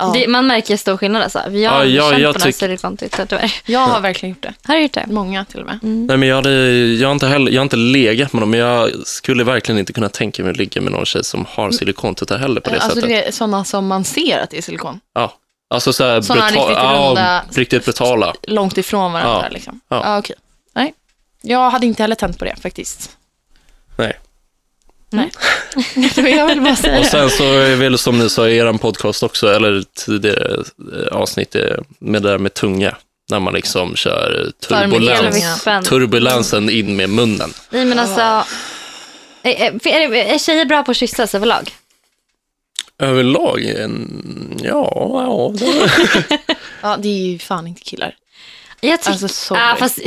Ja. 0.00 0.10
Det, 0.14 0.28
man 0.28 0.46
märker 0.46 0.76
stor 0.76 0.96
skillnad 0.96 1.22
alltså. 1.22 1.38
Jag 1.38 1.54
Ja, 1.60 1.70
har 1.70 1.84
ja, 1.84 2.10
känt 2.10 2.22
jag 2.22 2.34
på 2.34 2.40
tyck- 2.40 2.52
silikontittatuer. 2.52 3.52
Jag 3.66 3.80
har 3.80 4.00
verkligen 4.00 4.30
gjort 4.34 4.42
det. 4.42 4.54
Har 4.64 4.74
du 4.74 4.82
gjort 4.82 4.92
det? 4.92 5.04
Många 5.08 5.44
till 5.44 5.60
och 5.60 5.66
med. 5.66 5.78
Nej, 5.82 6.16
men 6.16 6.28
jag, 6.28 6.36
hade, 6.36 6.50
jag, 6.86 7.08
har 7.08 7.12
inte 7.12 7.26
heller, 7.26 7.52
jag 7.52 7.60
har 7.60 7.64
inte 7.64 7.76
legat 7.76 8.32
med 8.32 8.42
dem, 8.42 8.50
men 8.50 8.60
jag 8.60 8.90
skulle 9.06 9.44
verkligen 9.44 9.78
inte 9.78 9.92
kunna 9.92 10.08
tänka 10.08 10.42
mig 10.42 10.50
att 10.50 10.56
ligga 10.56 10.80
med 10.80 10.92
någon 10.92 11.06
tjej 11.06 11.24
som 11.24 11.44
har 11.48 11.70
silikontuttar 11.70 12.38
heller 12.38 12.60
på 12.60 12.70
det 12.70 12.76
Alltså 12.76 12.88
sättet. 12.94 13.08
det 13.08 13.24
är 13.28 13.32
sådana 13.32 13.64
som 13.64 13.86
man 13.86 14.04
ser 14.04 14.38
att 14.38 14.50
det 14.50 14.58
är 14.58 14.62
silikon. 14.62 15.00
Ja. 15.14 15.32
Alltså 15.70 15.92
så 15.92 16.04
här, 16.04 16.20
brutal, 16.20 16.42
riktigt 16.42 16.58
ja, 16.68 17.14
runda- 17.16 17.42
riktigt 17.50 17.84
brutala. 17.84 18.34
Långt 18.42 18.78
ifrån 18.78 19.12
varandra 19.12 19.42
Ja. 19.42 19.48
liksom. 19.54 19.80
Ja. 19.88 20.00
Ja. 20.04 20.18
okej. 20.18 20.36
Nej. 20.74 20.94
Jag 21.42 21.70
hade 21.70 21.86
inte 21.86 22.02
heller 22.02 22.14
tänt 22.14 22.38
på 22.38 22.44
det 22.44 22.56
faktiskt. 22.62 23.10
Nej. 23.96 24.18
Nej. 25.10 25.30
jag 26.36 26.46
vill 26.46 26.60
bara 26.60 26.76
säga 26.76 26.96
Och 26.98 27.04
det. 27.04 27.10
sen 27.10 27.30
så 27.30 27.44
är 27.44 27.68
det 27.68 27.76
väl 27.76 27.98
som 27.98 28.18
ni 28.18 28.30
sa 28.30 28.48
i 28.48 28.56
er 28.56 28.72
podcast 28.78 29.22
också, 29.22 29.52
eller 29.54 29.84
tidigare 29.94 30.62
eh, 31.06 31.16
avsnitt 31.16 31.54
eh, 31.54 31.62
med 31.98 32.22
det 32.22 32.28
där 32.30 32.38
med 32.38 32.54
tunga. 32.54 32.96
När 33.30 33.40
man 33.40 33.54
liksom 33.54 33.96
kör 33.96 34.52
turbulens, 34.68 35.64
turbulensen 35.88 36.70
in 36.70 36.96
med 36.96 37.10
munnen. 37.10 37.52
Nej 37.70 37.84
men 37.84 37.98
alltså. 37.98 38.20
Är, 39.42 39.54
är, 39.86 39.86
är, 39.86 40.12
är 40.34 40.38
tjejer 40.38 40.64
bra 40.64 40.82
på 40.82 40.90
att 40.90 40.96
kyssas 40.96 41.34
överlag? 41.34 41.72
Överlag, 42.98 43.64
en, 43.64 44.60
ja, 44.64 44.92
ja. 44.94 45.52
det- 45.58 45.90
Ja, 46.82 46.96
det 46.96 47.08
är 47.08 47.26
ju 47.32 47.38
fan 47.38 47.66
inte 47.66 47.80
killar. 47.82 48.14
Jag 48.80 49.00
tycker, 49.02 49.22
Alltså, 49.22 49.54
ah, 49.54 49.76
fast 49.76 49.98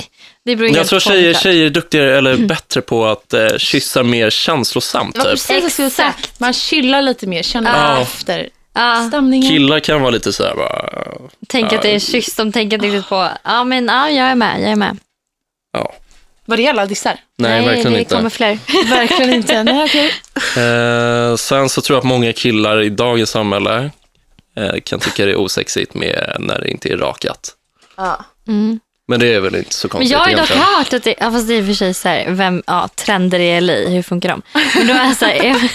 det 0.45 0.55
beror 0.55 0.75
Jag 0.75 0.87
tror 0.87 0.99
tjejer, 0.99 1.33
tjejer 1.33 1.65
är 1.65 1.69
duktigare 1.69 2.17
eller 2.17 2.37
bättre 2.37 2.81
på 2.81 3.05
att 3.05 3.33
eh, 3.33 3.57
kyssa 3.57 4.03
mer 4.03 4.29
känslosamt. 4.29 5.15
Typ. 5.15 5.23
precis. 5.23 5.79
Exakt. 5.79 6.39
Man 6.39 6.53
chillar 6.53 7.01
lite 7.01 7.27
mer, 7.27 7.43
känner 7.43 7.71
Ja. 7.95 8.01
efter 8.01 8.49
Ja, 8.73 9.05
stämningen. 9.07 9.49
Killar 9.51 9.79
kan 9.79 10.01
vara 10.01 10.11
lite 10.11 10.33
så 10.33 10.43
här 10.43 10.55
bara, 10.55 10.89
tänk 11.47 11.73
att 11.73 11.81
det 11.81 11.89
är 11.89 11.93
en 11.93 11.99
kyss. 11.99 12.35
De 12.35 12.51
tänker 12.51 12.77
inte 12.77 12.87
riktigt 12.87 13.09
på, 13.09 13.29
ja 13.43 13.63
men 13.63 13.85
ja, 13.87 14.09
jag 14.09 14.27
är 14.27 14.35
med, 14.35 14.61
jag 14.61 14.71
är 14.71 14.75
med. 14.75 14.97
ja. 15.73 15.93
Var 16.45 16.57
det 16.57 16.67
alla 16.67 16.85
dissar? 16.85 17.19
Nej, 17.37 17.65
verkligen 17.65 17.93
det 17.93 17.99
inte. 17.99 18.15
kommer 18.15 18.29
fler. 18.29 18.59
Verkligen 18.89 19.33
inte. 19.33 19.63
Nej, 19.63 19.85
okej. 19.85 20.11
Eh, 20.63 21.35
sen 21.35 21.69
så 21.69 21.81
tror 21.81 21.95
jag 21.95 22.01
att 22.01 22.07
många 22.07 22.33
killar 22.33 22.81
i 22.81 22.89
dagens 22.89 23.29
samhälle 23.29 23.91
eh, 24.55 24.79
kan 24.83 24.99
tycka 24.99 25.25
det 25.25 25.31
är 25.31 25.35
osexigt 25.35 25.93
med 25.93 26.35
när 26.39 26.59
det 26.59 26.71
inte 26.71 26.89
är 26.89 26.97
rakat. 26.97 27.51
Ja. 27.97 28.25
Mm. 28.47 28.79
Men 29.07 29.19
det 29.19 29.33
är 29.33 29.39
väl 29.39 29.55
inte 29.55 29.73
så 29.75 29.87
Men 29.87 29.89
konstigt 29.89 30.11
jag 30.11 30.19
har 30.19 30.25
dock 30.25 30.33
egentligen. 30.33 30.63
hört 30.63 30.93
att 30.93 31.03
det, 31.03 31.15
ja, 31.19 31.31
fast 31.31 31.47
det 31.47 31.53
är 31.53 31.57
i 31.57 31.61
och 31.61 31.65
för 31.65 31.73
sig 31.73 31.93
så 31.93 32.07
här, 32.09 32.29
vem, 32.31 32.63
ja, 32.67 32.89
trender 32.95 33.39
i 33.39 33.61
LA, 33.61 33.73
hur 33.73 34.01
funkar 34.01 34.29
de? 34.29 34.41
Men, 34.75 34.87
då 34.87 34.93
är 34.93 35.11
så 35.13 35.25
här, 35.25 35.71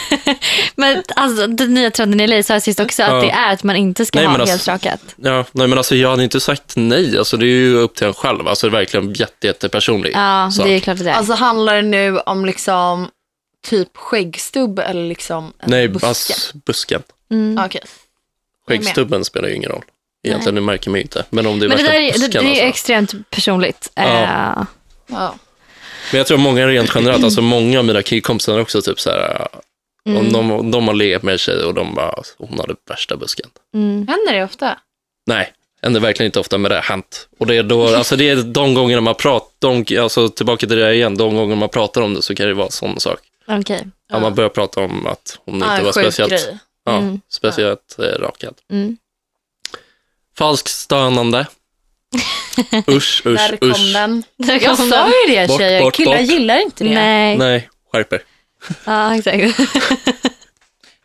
men 0.76 1.02
alltså, 1.16 1.46
den 1.46 1.74
nya 1.74 1.90
trenden 1.90 2.20
i 2.20 2.26
LA 2.26 2.42
sa 2.42 2.52
jag 2.52 2.62
sist 2.62 2.80
också, 2.80 3.02
att 3.02 3.10
Ja. 3.10 3.20
det 3.20 3.30
är 3.30 3.52
att 3.52 3.62
man 3.62 3.76
inte 3.76 4.06
ska 4.06 4.18
Nej, 4.18 4.26
ha 4.26 4.32
men 4.32 4.40
alltså- 4.40 4.70
helt 4.70 4.84
rakat. 4.84 5.00
Ja, 5.16 5.44
nej 5.52 5.66
men 5.68 5.78
alltså 5.78 5.94
jag 5.96 6.10
hade 6.10 6.24
inte 6.24 6.40
sagt 6.40 6.72
nej, 6.76 7.18
alltså 7.18 7.36
det 7.36 7.46
är 7.46 7.48
ju 7.48 7.76
upp 7.76 7.94
till 7.94 8.06
en 8.06 8.14
själv. 8.14 8.48
Alltså 8.48 8.66
det 8.70 8.76
är 8.76 8.78
verkligen 8.78 9.12
jätte, 9.12 9.46
jättepersonligt. 9.46 10.16
Ja, 10.16 10.50
Så. 10.52 10.62
det 10.64 10.70
är 10.70 10.80
klart 10.80 10.98
det 10.98 11.10
är. 11.10 11.14
Alltså 11.14 11.32
handlar 11.34 11.74
det 11.76 11.82
nu 11.82 12.18
om 12.18 12.44
liksom 12.46 13.08
typ 13.66 13.96
skäggstubb 13.96 14.78
eller 14.78 15.08
liksom 15.08 15.52
en 15.58 15.70
nej, 15.70 15.88
buske? 15.88 16.06
bass, 16.06 16.52
busken. 16.66 17.02
mm. 17.30 17.64
Okej. 17.66 17.80
Skäggstubben 18.68 19.24
spelar 19.24 19.48
ju 19.48 19.54
ingen 19.54 19.70
roll. 19.70 19.84
Egentligen, 20.26 20.54
det 20.54 20.60
märker 20.60 20.90
man 20.90 20.98
ju 20.98 21.02
inte. 21.02 21.24
Men 21.30 21.46
om 21.46 21.58
det 21.58 21.66
är 21.66 21.68
Men 21.68 21.78
det 21.78 21.84
där 21.84 21.92
är, 21.92 22.12
det, 22.18 22.28
det 22.28 22.38
är 22.38 22.48
alltså. 22.48 22.62
extremt 22.64 23.30
personligt. 23.30 23.90
Ja. 23.94 24.02
Eh, 24.22 24.64
Ja. 25.08 25.34
Men 26.12 26.18
jag 26.18 26.26
tror 26.26 26.38
många 26.38 26.66
rent 26.66 26.90
generellt, 26.94 27.24
alltså 27.24 27.42
många 27.42 27.78
av 27.78 27.84
mina 27.84 28.02
killkompisar 28.02 28.54
är 28.56 28.60
också 28.60 28.82
typ 28.82 29.00
så 29.00 29.10
här, 29.10 29.48
Mm. 30.08 30.18
om 30.18 30.32
de, 30.32 30.70
de 30.70 30.88
har 30.88 30.94
legat 30.94 31.22
med 31.22 31.32
en 31.32 31.38
tjej 31.38 31.62
och 31.64 31.74
de 31.74 31.94
bara, 31.94 32.22
hon 32.38 32.58
hade 32.58 32.74
värsta 32.88 33.16
busken. 33.16 33.50
mm. 33.74 34.06
Händer 34.08 34.32
det 34.34 34.44
ofta? 34.44 34.78
Nej, 35.26 35.52
händer 35.82 36.00
verkligen 36.00 36.26
inte 36.28 36.40
ofta 36.40 36.58
med 36.58 36.70
det 36.70 36.74
har 36.74 36.82
hänt. 36.82 37.28
Och 37.38 37.46
det 37.46 37.56
är, 37.56 37.62
då, 37.62 37.94
alltså 37.96 38.16
det 38.16 38.28
är 38.28 38.36
de 38.36 38.74
gångerna 38.74 39.00
man 39.00 39.14
pratar, 39.14 39.84
de, 39.84 39.98
alltså 39.98 40.28
tillbaka 40.28 40.66
till 40.66 40.76
det 40.78 40.94
igen, 40.94 41.16
de 41.16 41.36
gånger 41.36 41.56
man 41.56 41.68
pratar 41.68 42.00
om 42.00 42.14
det 42.14 42.22
så 42.22 42.34
kan 42.34 42.46
det 42.46 42.54
vara 42.54 42.70
sån 42.70 43.00
sak. 43.00 43.18
Okej. 43.48 43.86
Ja. 44.10 44.20
man 44.20 44.34
börjar 44.34 44.50
prata 44.50 44.80
om 44.80 45.06
att 45.06 45.38
hon 45.44 45.60
Ja, 45.60 45.64
inte 45.66 45.76
en 45.78 45.84
var 45.84 45.92
speciellt, 45.92 46.30
grej. 46.32 46.58
ja, 46.84 46.96
Mm. 46.96 47.20
speciellt 47.28 47.96
eh, 47.98 48.02
rakad. 48.20 48.54
Mm. 48.72 48.96
Falskt 50.38 50.68
stönande. 50.68 51.46
Usch, 52.88 53.20
Där 53.24 53.52
usch, 53.54 53.60
kom 53.60 53.70
usch. 53.70 53.92
den. 53.92 54.22
Där 54.36 54.54
Jag 54.62 54.76
kom 54.76 54.90
sa 54.90 54.96
den. 54.96 55.12
ju 55.28 55.34
det 55.34 55.48
Bort, 55.48 55.60
tjejer, 55.60 55.80
bort, 55.82 55.94
killar 55.94 56.18
bort. 56.18 56.26
gillar 56.30 56.58
inte 56.62 56.84
det. 56.84 56.90
Nej. 56.94 57.38
Nej, 57.38 57.68
skärp 57.92 58.12
er. 58.12 58.22
Ja, 58.84 59.14
exakt. 59.16 59.36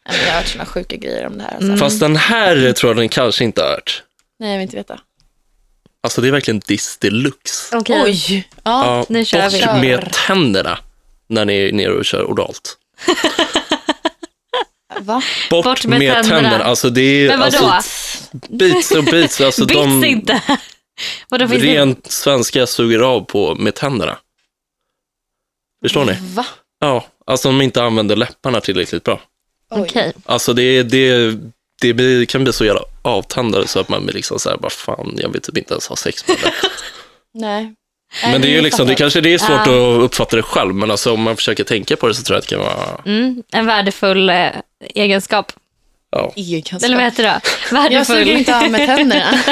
Nej, 0.10 0.18
men 0.18 0.26
Jag 0.26 0.34
har 0.34 0.40
hört 0.40 0.48
såna 0.48 0.66
sjuka 0.66 0.96
grejer 0.96 1.28
om 1.28 1.38
det 1.38 1.44
här. 1.44 1.52
Alltså. 1.52 1.66
Mm. 1.68 1.78
Fast 1.80 2.00
den 2.00 2.16
här 2.16 2.72
tror 2.74 2.90
jag 2.90 2.98
den 2.98 3.10
kanske 3.10 3.44
inte 3.44 3.62
har 3.62 3.70
hört. 3.70 4.04
Nej, 4.40 4.50
jag 4.50 4.58
vill 4.58 4.64
inte 4.64 4.76
veta. 4.78 5.00
Alltså 6.04 6.22
det 6.22 6.28
är 6.28 6.32
verkligen 6.32 6.60
diss 6.60 6.98
deluxe. 6.98 7.78
Okej. 7.78 8.02
Oj! 8.04 8.48
Ja. 8.64 8.86
Ja, 8.86 9.06
nu 9.10 9.26
kör 9.26 9.42
bort 9.44 9.76
vi. 9.84 9.88
med 9.90 10.14
tänderna 10.28 10.80
när 11.30 11.46
ni 11.46 11.54
är 11.68 11.72
nere 11.72 11.92
och 11.94 12.06
kör 12.06 12.24
oralt. 12.24 12.78
Va? 15.00 15.22
Bort, 15.50 15.64
Bort 15.64 15.86
med, 15.86 16.00
med 16.00 16.14
tänderna. 16.14 16.42
tänderna. 16.42 16.64
Alltså 16.64 16.90
det 16.90 17.02
är 17.02 17.28
Men 17.28 17.40
vadå? 17.40 17.58
alltså, 17.66 18.38
bits 18.50 18.92
och 18.92 19.04
bits. 19.04 19.42
Alltså 19.42 19.66
Bits 19.66 19.80
de 19.80 20.06
inte. 20.06 20.42
Vadå 21.30 21.48
finns 21.48 21.62
det? 21.62 21.68
rent 21.68 22.12
svenska 22.12 22.68
suger 22.68 23.00
av 23.00 23.22
på 23.22 23.56
med 23.56 23.76
tänderna. 23.76 24.18
Förstår 25.84 26.06
ni? 26.06 26.18
Va? 26.22 26.46
Ja, 26.80 27.06
alltså 27.28 27.48
de 27.48 27.62
inte 27.62 27.84
använder 27.84 28.16
läpparna 28.16 28.62
tillräckligt 28.62 29.04
bra. 29.04 29.22
Okej. 29.70 30.14
Alltså 30.26 30.54
det, 30.54 30.84
det, 30.84 31.38
det 31.82 32.26
kan 32.30 32.44
bli 32.44 32.54
så 32.54 32.66
jävla 32.66 32.82
avtändande 33.02 33.68
så 33.68 33.80
att 33.80 33.90
man 33.90 34.04
blir 34.06 34.14
liksom 34.16 34.40
så 34.40 34.50
här, 34.50 34.58
vad 34.62 34.72
fan, 34.72 35.14
jag 35.18 35.30
vill 35.30 35.42
typ 35.42 35.58
inte 35.58 35.74
ens 35.74 35.88
ha 35.88 35.96
sex 35.96 36.28
med 36.28 36.38
det. 36.44 36.54
Nej. 37.40 37.74
Men 38.24 38.42
det 38.42 38.48
är 38.48 38.50
ju 38.50 38.56
jag 38.56 38.64
liksom, 38.64 38.88
det 38.88 38.96
kanske 38.96 39.22
det 39.22 39.34
är 39.34 39.38
svårt 39.38 39.50
Ja. 39.68 39.96
att 39.98 40.02
uppfatta 40.02 40.36
det 40.36 40.42
själv, 40.44 40.76
men 40.76 40.92
alltså 40.92 41.14
om 41.14 41.22
man 41.22 41.36
försöker 41.36 41.64
tänka 41.64 41.96
på 41.96 42.08
det 42.08 42.14
så 42.14 42.24
tror 42.24 42.36
jag 42.36 42.42
att 42.42 42.48
det 42.50 42.56
kan 42.56 42.64
vara, 42.66 43.02
Mm, 43.06 43.44
en 43.54 43.66
värdefull 43.66 44.30
eh, 44.30 44.48
egenskap. 44.96 45.52
ja. 46.12 46.34
Egenskap. 46.36 46.84
Eller 46.84 46.96
vad 46.96 47.04
heter 47.06 47.24
det? 47.24 47.42
Jag 47.72 47.78
Värdefull. 47.84 48.06
suger 48.16 48.38
inte 48.38 48.58
av 48.60 48.70
med 48.72 48.86
tänderna. 48.88 49.40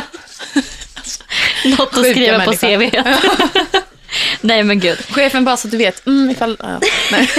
Något 1.66 1.80
att 1.80 1.96
Sjuka 1.96 2.12
skriva 2.12 2.46
på. 2.46 2.54
CV. 2.54 3.04
Nej 4.42 4.64
men 4.64 4.80
gud. 4.80 4.98
Chefen 5.10 5.46
bara 5.46 5.58
så 5.58 5.68
att 5.68 5.72
du 5.72 5.78
vet. 5.78 6.06
Mm, 6.08 6.30
ifall, 6.30 6.58
ja. 6.60 6.80
Nej. 7.12 7.30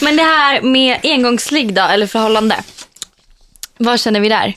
Men 0.00 0.16
det 0.16 0.22
här 0.22 0.60
med 0.60 0.98
engångsligg 1.02 1.74
då, 1.74 1.82
eller 1.82 2.06
förhållande. 2.06 2.56
Vad 3.78 4.00
känner 4.00 4.20
vi 4.20 4.28
där? 4.28 4.54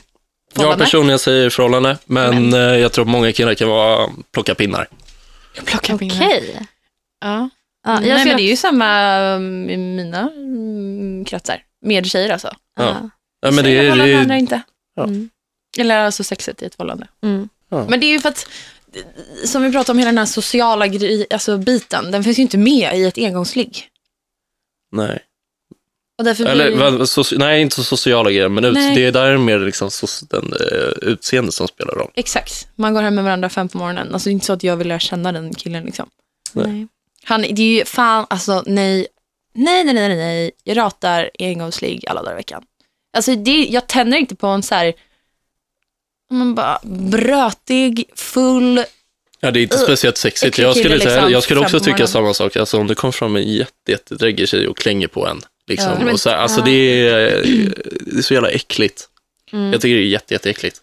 Jag 0.54 0.78
personligen 0.78 1.18
säger 1.18 1.50
förhållande, 1.50 1.96
men 2.04 2.52
eh, 2.52 2.60
jag 2.60 2.92
tror 2.92 3.04
att 3.04 3.08
många 3.10 3.32
killar 3.32 3.54
kan 3.54 3.68
vara 3.68 4.08
plocka 4.34 4.54
pinnar. 4.54 4.88
Jag 5.54 5.64
plockar 5.64 5.94
Okej. 5.94 6.08
pinnar. 6.08 6.66
Ja. 7.20 7.48
Ja, 7.84 7.92
jag 7.92 8.00
Nej, 8.02 8.26
men 8.26 8.36
det 8.36 8.42
är 8.42 8.50
ju 8.50 8.56
samma 8.56 9.36
i 9.70 9.76
mina 9.76 10.20
mm, 10.20 11.24
kretsar. 11.24 11.64
Med 11.80 12.06
tjejer 12.06 12.30
alltså. 12.30 12.56
Ja. 12.76 13.10
Ja, 13.40 13.50
men 13.50 13.64
det 13.64 13.70
är, 13.70 13.96
det 13.96 14.18
andra 14.18 14.34
är, 14.34 14.38
inte. 14.38 14.62
Ja. 14.94 15.04
Mm. 15.04 15.30
Eller 15.78 15.98
alltså 15.98 16.24
sexet 16.24 16.62
i 16.62 16.64
ett 16.64 16.74
förhållande. 16.74 17.08
Mm. 17.22 17.48
Men 17.68 18.00
det 18.00 18.06
är 18.06 18.10
ju 18.10 18.20
för 18.20 18.28
att, 18.28 18.48
som 19.44 19.62
vi 19.62 19.72
pratade 19.72 19.92
om, 19.92 19.98
hela 19.98 20.08
den 20.08 20.18
här 20.18 20.26
sociala 20.26 20.86
alltså 21.30 21.58
biten, 21.58 22.10
den 22.10 22.24
finns 22.24 22.38
ju 22.38 22.42
inte 22.42 22.58
med 22.58 22.98
i 22.98 23.04
ett 23.04 23.18
engångsligg. 23.18 23.88
nej. 24.92 25.22
Eller, 26.20 26.70
vad- 26.76 27.08
so, 27.08 27.22
nej, 27.38 27.62
inte 27.62 27.76
så 27.76 27.84
sociala 27.84 28.30
grejer, 28.30 28.48
men 28.48 28.64
ut, 28.64 28.74
Nej. 28.74 28.94
det 28.94 29.06
är 29.06 29.12
där 29.12 29.38
mer 29.38 29.58
liksom 29.58 29.90
so, 29.90 30.06
den 30.30 30.52
uh, 30.52 31.08
utseende 31.10 31.52
som 31.52 31.68
spelar 31.68 31.94
roll. 31.94 32.10
Exakt. 32.14 32.68
Man 32.74 32.94
går 32.94 33.02
hem 33.02 33.14
med 33.14 33.24
varandra 33.24 33.48
fem 33.48 33.68
på 33.68 33.78
morgonen. 33.78 34.12
Alltså 34.12 34.28
det 34.28 34.30
är 34.30 34.32
inte 34.32 34.46
så 34.46 34.52
att 34.52 34.62
jag 34.62 34.76
vill 34.76 34.88
lära 34.88 34.98
känna 34.98 35.32
den 35.32 35.54
killen 35.54 35.84
liksom. 35.84 36.10
Nej. 36.52 36.86
Han, 37.24 37.42
det 37.42 37.62
är 37.62 37.78
ju 37.78 37.84
fan, 37.84 38.26
alltså 38.30 38.62
nej. 38.66 39.06
Nej, 39.54 39.84
nej, 39.84 39.94
nej, 39.94 40.08
nej, 40.08 40.16
nej. 40.16 40.50
Jag 40.64 40.76
ratar 40.76 41.30
engångsligg 41.38 42.08
alla 42.08 42.22
dagar 42.22 42.32
i 42.32 42.36
veckan. 42.36 42.62
Alltså 43.16 43.34
det, 43.34 43.64
jag 43.64 43.86
tänder 43.86 44.18
inte 44.18 44.34
på 44.36 44.46
en 44.46 44.62
så 44.62 44.74
här, 44.74 44.92
man 46.30 46.54
bara 46.54 46.80
brötig, 46.84 48.04
full, 48.14 48.84
Ja, 49.44 49.50
det 49.50 49.60
är 49.60 49.62
inte 49.62 49.78
speciellt 49.78 50.16
sexigt. 50.16 50.58
Jag 50.58 50.76
skulle, 50.76 50.96
liksom, 50.96 51.30
jag 51.30 51.42
skulle 51.42 51.60
också 51.60 51.80
tycka 51.80 52.06
samma 52.06 52.34
sak. 52.34 52.56
Alltså, 52.56 52.78
om 52.78 52.86
det 52.86 52.94
kom 52.94 53.12
fram 53.12 53.36
en 53.36 53.52
jätte, 53.52 53.90
jättedräggig 53.90 54.48
tjej 54.48 54.68
och 54.68 54.76
klänger 54.76 55.08
på 55.08 55.26
en. 55.26 55.40
Liksom. 55.66 55.90
Ja. 55.92 55.98
Men- 55.98 56.12
och 56.14 56.20
så, 56.20 56.30
alltså, 56.30 56.60
ja. 56.60 56.64
det, 56.64 57.08
är, 57.08 57.42
det 58.00 58.18
är 58.18 58.22
så 58.22 58.34
jävla 58.34 58.50
äckligt. 58.50 59.08
Mm. 59.52 59.72
Jag 59.72 59.80
tycker 59.80 59.94
det 59.94 60.02
är 60.02 60.06
jätte, 60.06 60.34
jätteäckligt. 60.34 60.80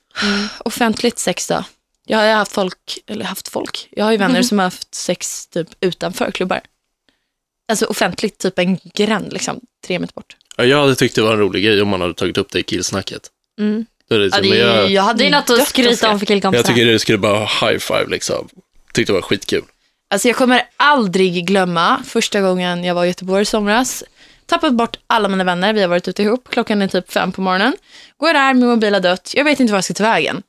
offentligt 0.60 1.20
sex 1.20 1.48
då. 1.48 1.64
Jag 2.08 2.18
har 2.18 2.34
haft 2.34 2.52
folk, 2.52 2.78
eller 3.08 3.26
haft 3.26 3.48
folk, 3.48 3.88
jag 3.92 4.06
har 4.06 4.12
ju 4.12 4.18
vänner 4.18 4.42
som 4.44 4.60
har 4.60 4.64
haft 4.66 4.96
sex 4.96 5.48
typ 5.48 5.68
utanför 5.80 6.32
klubbar. 6.32 6.62
Alltså 7.72 7.86
offentligt, 7.86 8.38
typ 8.38 8.60
en 8.60 8.78
gränd 8.94 9.34
liksom, 9.34 9.60
tre 9.88 10.00
meter 10.00 10.14
bort. 10.14 10.36
Ja, 10.58 10.64
jag 10.66 10.82
hade 10.82 10.96
tyckt 10.96 11.16
det 11.16 11.22
var 11.22 11.34
en 11.34 11.40
rolig 11.40 11.64
grej 11.64 11.82
om 11.82 11.88
man 11.88 12.02
hade 12.02 12.14
tagit 12.14 12.38
upp 12.38 12.52
det 12.52 12.60
i 12.60 12.64
killsnacket. 12.64 13.22
Mm. 13.60 13.86
Då 14.10 14.16
är 14.16 14.20
det, 14.20 14.26
Ja, 14.26 14.42
det, 14.42 14.48
jag, 14.48 14.90
jag 14.92 15.04
hade 15.04 15.18
Det 15.20 15.24
ju 15.24 15.30
något 15.32 15.50
att 15.50 15.68
skryta 15.68 16.10
om 16.10 16.20
för 16.20 16.26
killkompisar. 16.26 16.60
jag 16.70 16.76
tycker 16.76 16.92
det 16.92 17.00
skulle 17.00 17.18
bara 17.18 17.40
high 17.46 17.78
five 17.80 18.06
liksom. 18.08 18.50
Tyckte 18.94 19.12
det 19.12 19.16
var 19.16 19.22
skitkul. 19.22 19.64
Alltså 20.10 20.28
jag 20.28 20.38
kommer 20.38 20.62
aldrig 20.78 21.48
glömma 21.48 22.04
första 22.06 22.42
gången 22.42 22.84
jag 22.84 22.96
var 22.96 23.06
i 23.06 23.08
Göteborg 23.08 23.42
i 23.42 23.46
somras. 23.46 24.04
Tappat 24.50 24.74
bort 24.74 24.98
alla 25.08 25.28
mina 25.28 25.44
vänner. 25.44 25.74
Vi 25.74 25.82
har 25.82 25.88
varit 25.88 26.08
ute 26.08 26.24
ihop. 26.24 26.50
Klockan 26.50 26.82
är 26.82 26.88
typ 26.88 27.12
fem 27.12 27.32
på 27.32 27.42
morgonen. 27.42 27.74
Går 28.18 28.34
där, 28.34 28.54
min 28.54 28.68
mobil 28.68 28.94
har 28.94 29.02
dött. 29.02 29.34
Jag 29.36 29.44
vet 29.44 29.60
inte 29.60 29.74
vad 29.74 29.78
jag 29.78 29.84
ska 29.84 29.94
ta 29.94 30.04
vägen. 30.04 30.44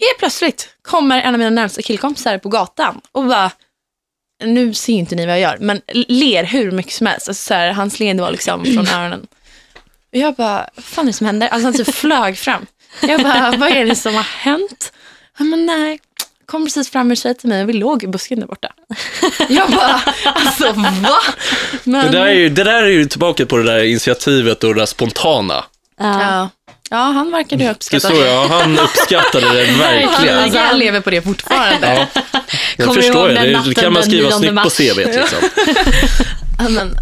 Helt 0.00 0.18
plötsligt 0.18 0.68
kommer 0.82 1.22
en 1.22 1.34
av 1.34 1.38
mina 1.38 1.50
närmsta 1.50 1.82
killkompisar 1.82 2.38
på 2.38 2.48
gatan 2.48 3.00
och 3.12 3.26
bara, 3.26 3.50
nu 4.44 4.74
ser 4.74 4.92
inte 4.92 5.14
ni 5.14 5.26
vad 5.26 5.34
jag 5.34 5.40
gör, 5.40 5.58
men 5.60 5.80
ler 5.94 6.44
hur 6.44 6.70
mycket 6.70 6.92
som 6.92 7.06
helst. 7.06 7.28
Alltså 7.28 7.42
så 7.42 7.54
här, 7.54 7.72
hans 7.72 8.00
leende 8.00 8.22
var 8.22 8.30
liksom 8.30 8.64
från 8.74 8.88
öronen. 8.88 9.26
Och 10.12 10.18
jag 10.18 10.34
bara, 10.34 10.70
vad 10.74 10.84
fan 10.84 11.04
är 11.04 11.06
det 11.06 11.12
som 11.12 11.26
händer? 11.26 11.48
Alltså 11.48 11.66
han 11.66 11.74
typ 11.74 11.94
flög 11.94 12.38
fram. 12.38 12.66
Jag 13.02 13.22
bara, 13.22 13.56
vad 13.56 13.68
är 13.68 13.84
det 13.84 13.96
som 13.96 14.14
har 14.14 14.22
hänt? 14.22 14.92
Han 15.32 15.50
bara, 15.50 15.60
nej, 15.60 16.00
kom 16.46 16.64
precis 16.64 16.90
fram 16.90 17.10
och 17.10 17.18
säger 17.18 17.34
till 17.34 17.48
mig 17.48 17.62
och 17.62 17.68
vi 17.68 17.72
låg 17.72 18.04
i 18.04 18.06
busken 18.06 18.40
där 18.40 18.46
borta. 18.46 18.72
Jag 19.48 19.70
bara, 19.70 20.00
alltså 20.24 20.72
va? 20.72 21.18
Men, 21.84 22.06
Det 22.06 22.18
där, 22.18 22.26
är 22.26 22.32
ju, 22.32 22.48
det 22.48 22.64
där 22.64 22.82
är 22.82 22.86
ju 22.86 23.04
tillbaka 23.04 23.46
på 23.46 23.56
det 23.56 23.62
där 23.62 23.84
initiativet 23.84 24.64
och 24.64 24.74
det 24.74 24.80
där 24.80 24.86
spontana. 24.86 25.64
Ja. 25.98 26.22
ja. 26.22 26.48
ja, 26.90 26.96
han 26.96 27.30
verkade 27.30 27.62
ju 27.62 27.68
Det 27.68 27.74
uppskatta 27.74 28.08
så 28.08 28.14
jag, 28.14 28.48
han 28.48 28.78
uppskattade 28.78 29.54
det 29.54 29.64
verkligen. 29.64 30.38
Alltså, 30.38 30.58
han 30.58 30.78
lever 30.78 31.00
på 31.00 31.10
det 31.10 31.22
fortfarande. 31.22 32.08
Ja, 32.14 32.22
jag 32.76 32.86
Kommer 32.88 33.02
förstår 33.02 33.28
det. 33.28 33.62
Det 33.66 33.74
kan 33.74 33.92
man 33.92 34.02
skriva 34.02 34.28
9 34.28 34.38
snyggt 34.38 34.62
på? 34.62 34.70
CV 34.70 34.96
liksom. 34.96 35.38
Ja, 36.58 36.68
men, 36.68 36.96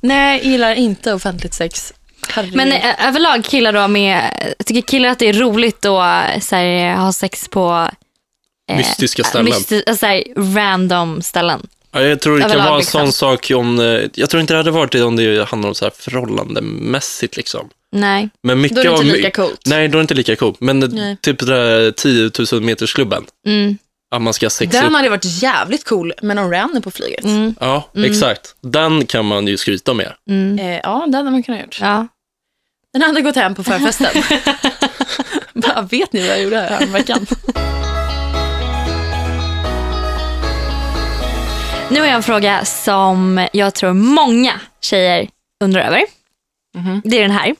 nej, 0.00 0.36
jag 0.36 0.52
gillar 0.52 0.74
inte 0.74 1.14
offentligt 1.14 1.54
sex. 1.54 1.92
Herregud. 2.28 2.56
Men 2.56 2.72
eh, 2.72 3.08
överlag 3.08 3.44
killar 3.44 3.72
då 3.72 3.88
med, 3.88 4.30
tycker 4.66 4.80
killar 4.80 5.08
att 5.08 5.18
det 5.18 5.28
är 5.28 5.32
roligt 5.32 5.84
att 5.84 6.44
så 6.44 6.56
här, 6.56 6.94
ha 6.94 7.12
sex 7.12 7.48
på 7.48 7.70
eh, 7.70 8.05
Mystiska 8.72 9.24
ställen. 9.24 9.52
mysti- 9.52 9.82
alltså, 9.86 10.06
här, 10.06 10.24
random 10.54 11.22
ställen? 11.22 11.66
Ja, 11.92 12.02
jag 12.02 12.20
tror 12.20 12.36
det 12.36 12.42
kan 12.42 12.50
Överlag, 12.50 12.64
vara 12.66 12.74
en 12.74 12.80
liksom. 12.80 13.00
sån 13.00 13.12
sak 13.12 13.50
om, 13.54 13.80
eh, 13.80 14.00
jag 14.14 14.30
tror 14.30 14.40
inte 14.40 14.54
det 14.54 14.58
hade 14.58 14.70
varit 14.70 14.92
det 14.92 15.02
om 15.02 15.16
det 15.16 15.48
handlar 15.48 15.68
om 15.68 15.74
så 15.74 15.84
här 15.84 15.92
förhållandemässigt 15.98 17.36
liksom. 17.36 17.68
Nej. 17.92 18.28
Men 18.42 18.60
mycket 18.60 18.76
Då 18.76 18.82
är 18.82 18.90
det 18.90 19.02
inte 19.04 19.16
lika 19.16 19.30
coolt. 19.30 19.60
Nej, 19.66 19.88
då 19.88 19.92
är 19.92 20.00
det 20.00 20.02
inte 20.02 20.14
lika 20.14 20.36
coolt. 20.36 20.60
Men 20.60 20.82
eh, 20.82 20.88
Nej. 20.88 21.16
typ 21.22 21.38
det 21.38 21.46
där 21.46 21.90
10 21.90 22.30
000 22.52 22.62
meters 22.62 22.94
klubben. 22.94 23.24
Mm. 23.46 23.78
Att 24.10 24.22
man 24.22 24.34
ska 24.34 24.50
sexa 24.50 24.78
Den 24.80 24.90
upp. 24.90 24.96
hade 24.96 25.08
varit 25.08 25.24
jävligt 25.42 25.84
cool 25.84 26.12
med 26.22 26.36
någon 26.36 26.50
random 26.50 26.82
på 26.82 26.90
flyget. 26.90 27.24
Mm. 27.24 27.54
Ja, 27.60 27.88
exakt. 27.96 28.54
Den 28.60 29.06
kan 29.06 29.24
man 29.24 29.46
ju 29.46 29.56
skryta 29.56 29.94
med. 29.94 30.12
Mm. 30.30 30.58
Eh, 30.58 30.80
ja, 30.82 31.06
det 31.08 31.16
hade 31.16 31.30
man 31.30 31.42
kunnat 31.42 31.60
gjort. 31.60 31.78
Ja. 31.80 32.06
Den 32.92 33.02
hade 33.02 33.20
gått 33.20 33.36
hem 33.36 33.54
på 33.54 33.64
förfesten. 33.64 34.22
Bara, 35.54 35.82
vet 35.82 36.12
ni 36.12 36.20
vad 36.20 36.28
jag 36.30 36.42
gjorde 36.42 36.60
här 36.60 36.86
veckan? 36.86 37.26
Nu 41.90 42.00
har 42.00 42.06
jag 42.06 42.16
en 42.16 42.22
fråga 42.22 42.64
som 42.64 43.46
jag 43.52 43.74
tror 43.74 43.92
många 43.92 44.60
tjejer 44.80 45.28
undrar 45.64 45.80
över. 45.80 46.04
Mhm. 46.74 47.02
Det 47.04 47.16
är 47.16 47.22
den 47.22 47.30
här. 47.30 47.54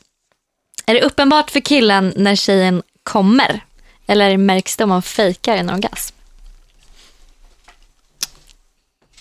Är 0.87 0.95
det 0.95 1.03
uppenbart 1.03 1.51
för 1.51 1.61
killen 1.61 2.13
när 2.17 2.37
tjejen 2.37 2.83
kommer? 3.03 3.65
Eller 4.07 4.37
märks 4.37 4.77
det 4.77 4.85
om 4.85 4.91
man 4.91 5.03
fejkar 5.03 5.57
en 5.57 5.71
orgasm? 5.71 6.15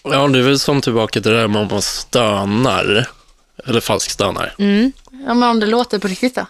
Ja, 0.03 0.27
det 0.27 0.39
är 0.39 0.43
väl 0.43 0.59
som 0.59 0.81
tillbaka 0.81 1.11
till 1.11 1.31
det 1.31 1.37
där 1.37 1.47
med 1.47 1.61
om 1.61 1.67
man 1.71 1.81
stönar. 1.81 3.07
Eller 3.65 3.81
falsk 3.81 4.11
stönar. 4.11 4.55
Mm. 4.59 4.91
Ja, 5.11 5.33
men 5.33 5.49
om 5.49 5.59
det 5.59 5.65
låter 5.65 5.99
på 5.99 6.07
riktigt 6.07 6.35
då? 6.35 6.45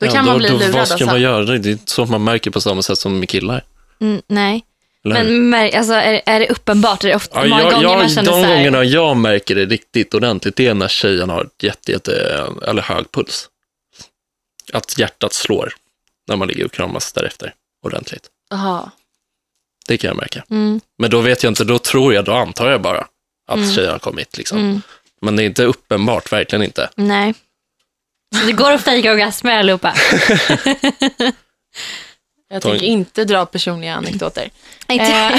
Då 0.00 0.06
ja, 0.06 0.12
kan 0.12 0.24
man 0.24 0.38
bli 0.38 0.48
då, 0.48 0.58
lurad 0.58 0.72
Vad 0.72 0.86
ska 0.86 0.94
alltså. 0.94 1.06
man 1.06 1.20
göra? 1.20 1.44
Det 1.44 1.68
är 1.68 1.72
inte 1.72 1.92
så 1.92 2.06
man 2.06 2.24
märker 2.24 2.50
på 2.50 2.60
samma 2.60 2.82
sätt 2.82 2.98
som 2.98 3.18
med 3.18 3.28
killar. 3.28 3.64
Mm, 4.00 4.22
nej. 4.26 4.64
Men 5.04 5.50
mär, 5.50 5.76
alltså, 5.76 5.92
är, 5.94 6.22
är 6.26 6.40
det 6.40 6.48
uppenbart? 6.48 7.04
Är 7.04 7.08
det 7.08 7.14
ofta, 7.14 7.40
Ja, 7.42 7.48
många 7.48 7.62
jag, 7.62 7.72
gånger 7.72 7.82
jag, 7.88 7.98
man 7.98 8.08
känner 8.08 8.30
de 8.30 8.40
så 8.42 8.46
här, 8.46 8.56
gångerna 8.56 8.84
jag 8.84 9.16
märker 9.16 9.54
det 9.54 9.64
riktigt 9.66 10.14
ordentligt, 10.14 10.56
det 10.56 10.66
är 10.66 10.74
när 10.74 10.88
tjejen 10.88 11.30
har 11.30 11.48
jätte, 11.62 11.92
jätte, 11.92 12.44
eller 12.66 12.82
hög 12.82 13.10
puls. 13.12 13.48
Att 14.72 14.98
hjärtat 14.98 15.32
slår 15.32 15.72
när 16.28 16.36
man 16.36 16.48
ligger 16.48 16.64
och 16.64 16.72
kramas 16.72 17.12
därefter 17.12 17.54
ordentligt. 17.86 18.28
Jaha. 18.50 18.90
Det 19.88 19.96
kan 19.96 20.08
jag 20.08 20.16
märka. 20.16 20.44
Mm, 20.50 20.80
Men 20.98 21.10
då 21.10 21.20
vet 21.20 21.42
jag 21.42 21.50
inte, 21.50 21.64
då 21.64 21.78
tror 21.78 22.14
jag, 22.14 22.24
då 22.24 22.32
antar 22.32 22.70
jag 22.70 22.82
bara 22.82 23.06
att 23.48 23.56
Mm. 23.58 23.72
tjejen 23.74 23.92
har 23.92 23.98
kommit. 23.98 24.36
Liksom. 24.38 24.58
mm, 24.58 24.82
Men 25.20 25.36
det 25.36 25.42
är 25.42 25.46
inte 25.46 25.64
uppenbart, 25.64 26.32
verkligen 26.32 26.62
inte. 26.62 26.90
nej. 26.96 27.34
Så 28.40 28.46
det 28.46 28.52
går 28.52 28.72
att 28.72 28.84
fejka 28.84 29.12
orgasmer 29.12 29.58
allihopa? 29.58 29.94
Jag 32.54 32.62
Ta 32.62 32.68
tänker 32.68 32.86
in- 32.86 32.92
inte 32.98 33.24
dra 33.24 33.46
personliga 33.46 33.94
anekdoter. 33.94 34.50
Inte- 34.88 35.04
Eh, 35.04 35.32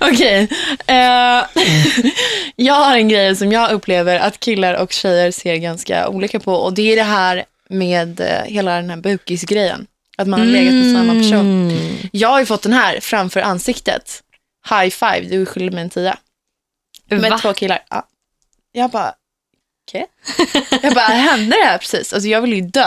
Okej. 0.12 0.48
Eh, 0.86 1.44
jag 2.56 2.74
har 2.74 2.96
en 2.96 3.08
grej 3.08 3.36
som 3.36 3.52
jag 3.52 3.70
upplever 3.72 4.18
att 4.18 4.40
killar 4.40 4.74
och 4.74 4.92
tjejer 4.92 5.30
ser 5.30 5.56
ganska 5.56 6.08
olika 6.08 6.40
på. 6.40 6.54
Och 6.54 6.74
det 6.74 6.92
är 6.92 6.96
det 6.96 7.02
här 7.02 7.44
med 7.68 8.20
eh, 8.20 8.44
hela 8.44 8.76
den 8.76 8.90
här 8.90 8.96
bukisgrejen. 8.96 9.86
Att 10.16 10.28
man 10.28 10.40
har 10.40 10.46
legat 10.46 10.74
med 10.74 10.92
samma 10.96 11.12
person. 11.12 11.70
Mm. 11.70 11.96
Jag 12.12 12.28
har 12.28 12.40
ju 12.40 12.46
fått 12.46 12.62
den 12.62 12.72
här 12.72 13.00
framför 13.00 13.40
ansiktet. 13.40 14.22
High 14.70 14.90
five, 14.90 15.20
du 15.20 15.42
är 15.42 15.46
skyldig 15.46 15.72
mig 15.72 15.82
en 15.82 15.90
tia. 15.90 16.16
Med 17.10 17.30
Va? 17.30 17.38
två 17.38 17.52
killar. 17.52 17.82
Ja. 17.90 18.06
Jag 18.72 18.90
bara, 18.90 19.12
okej. 19.88 20.06
Jag 20.82 20.94
bara, 20.94 21.04
hände 21.06 21.56
det 21.56 21.64
här 21.66 21.78
precis? 21.78 22.12
Alltså 22.12 22.28
jag 22.28 22.40
vill 22.40 22.52
ju 22.52 22.60
dö. 22.60 22.86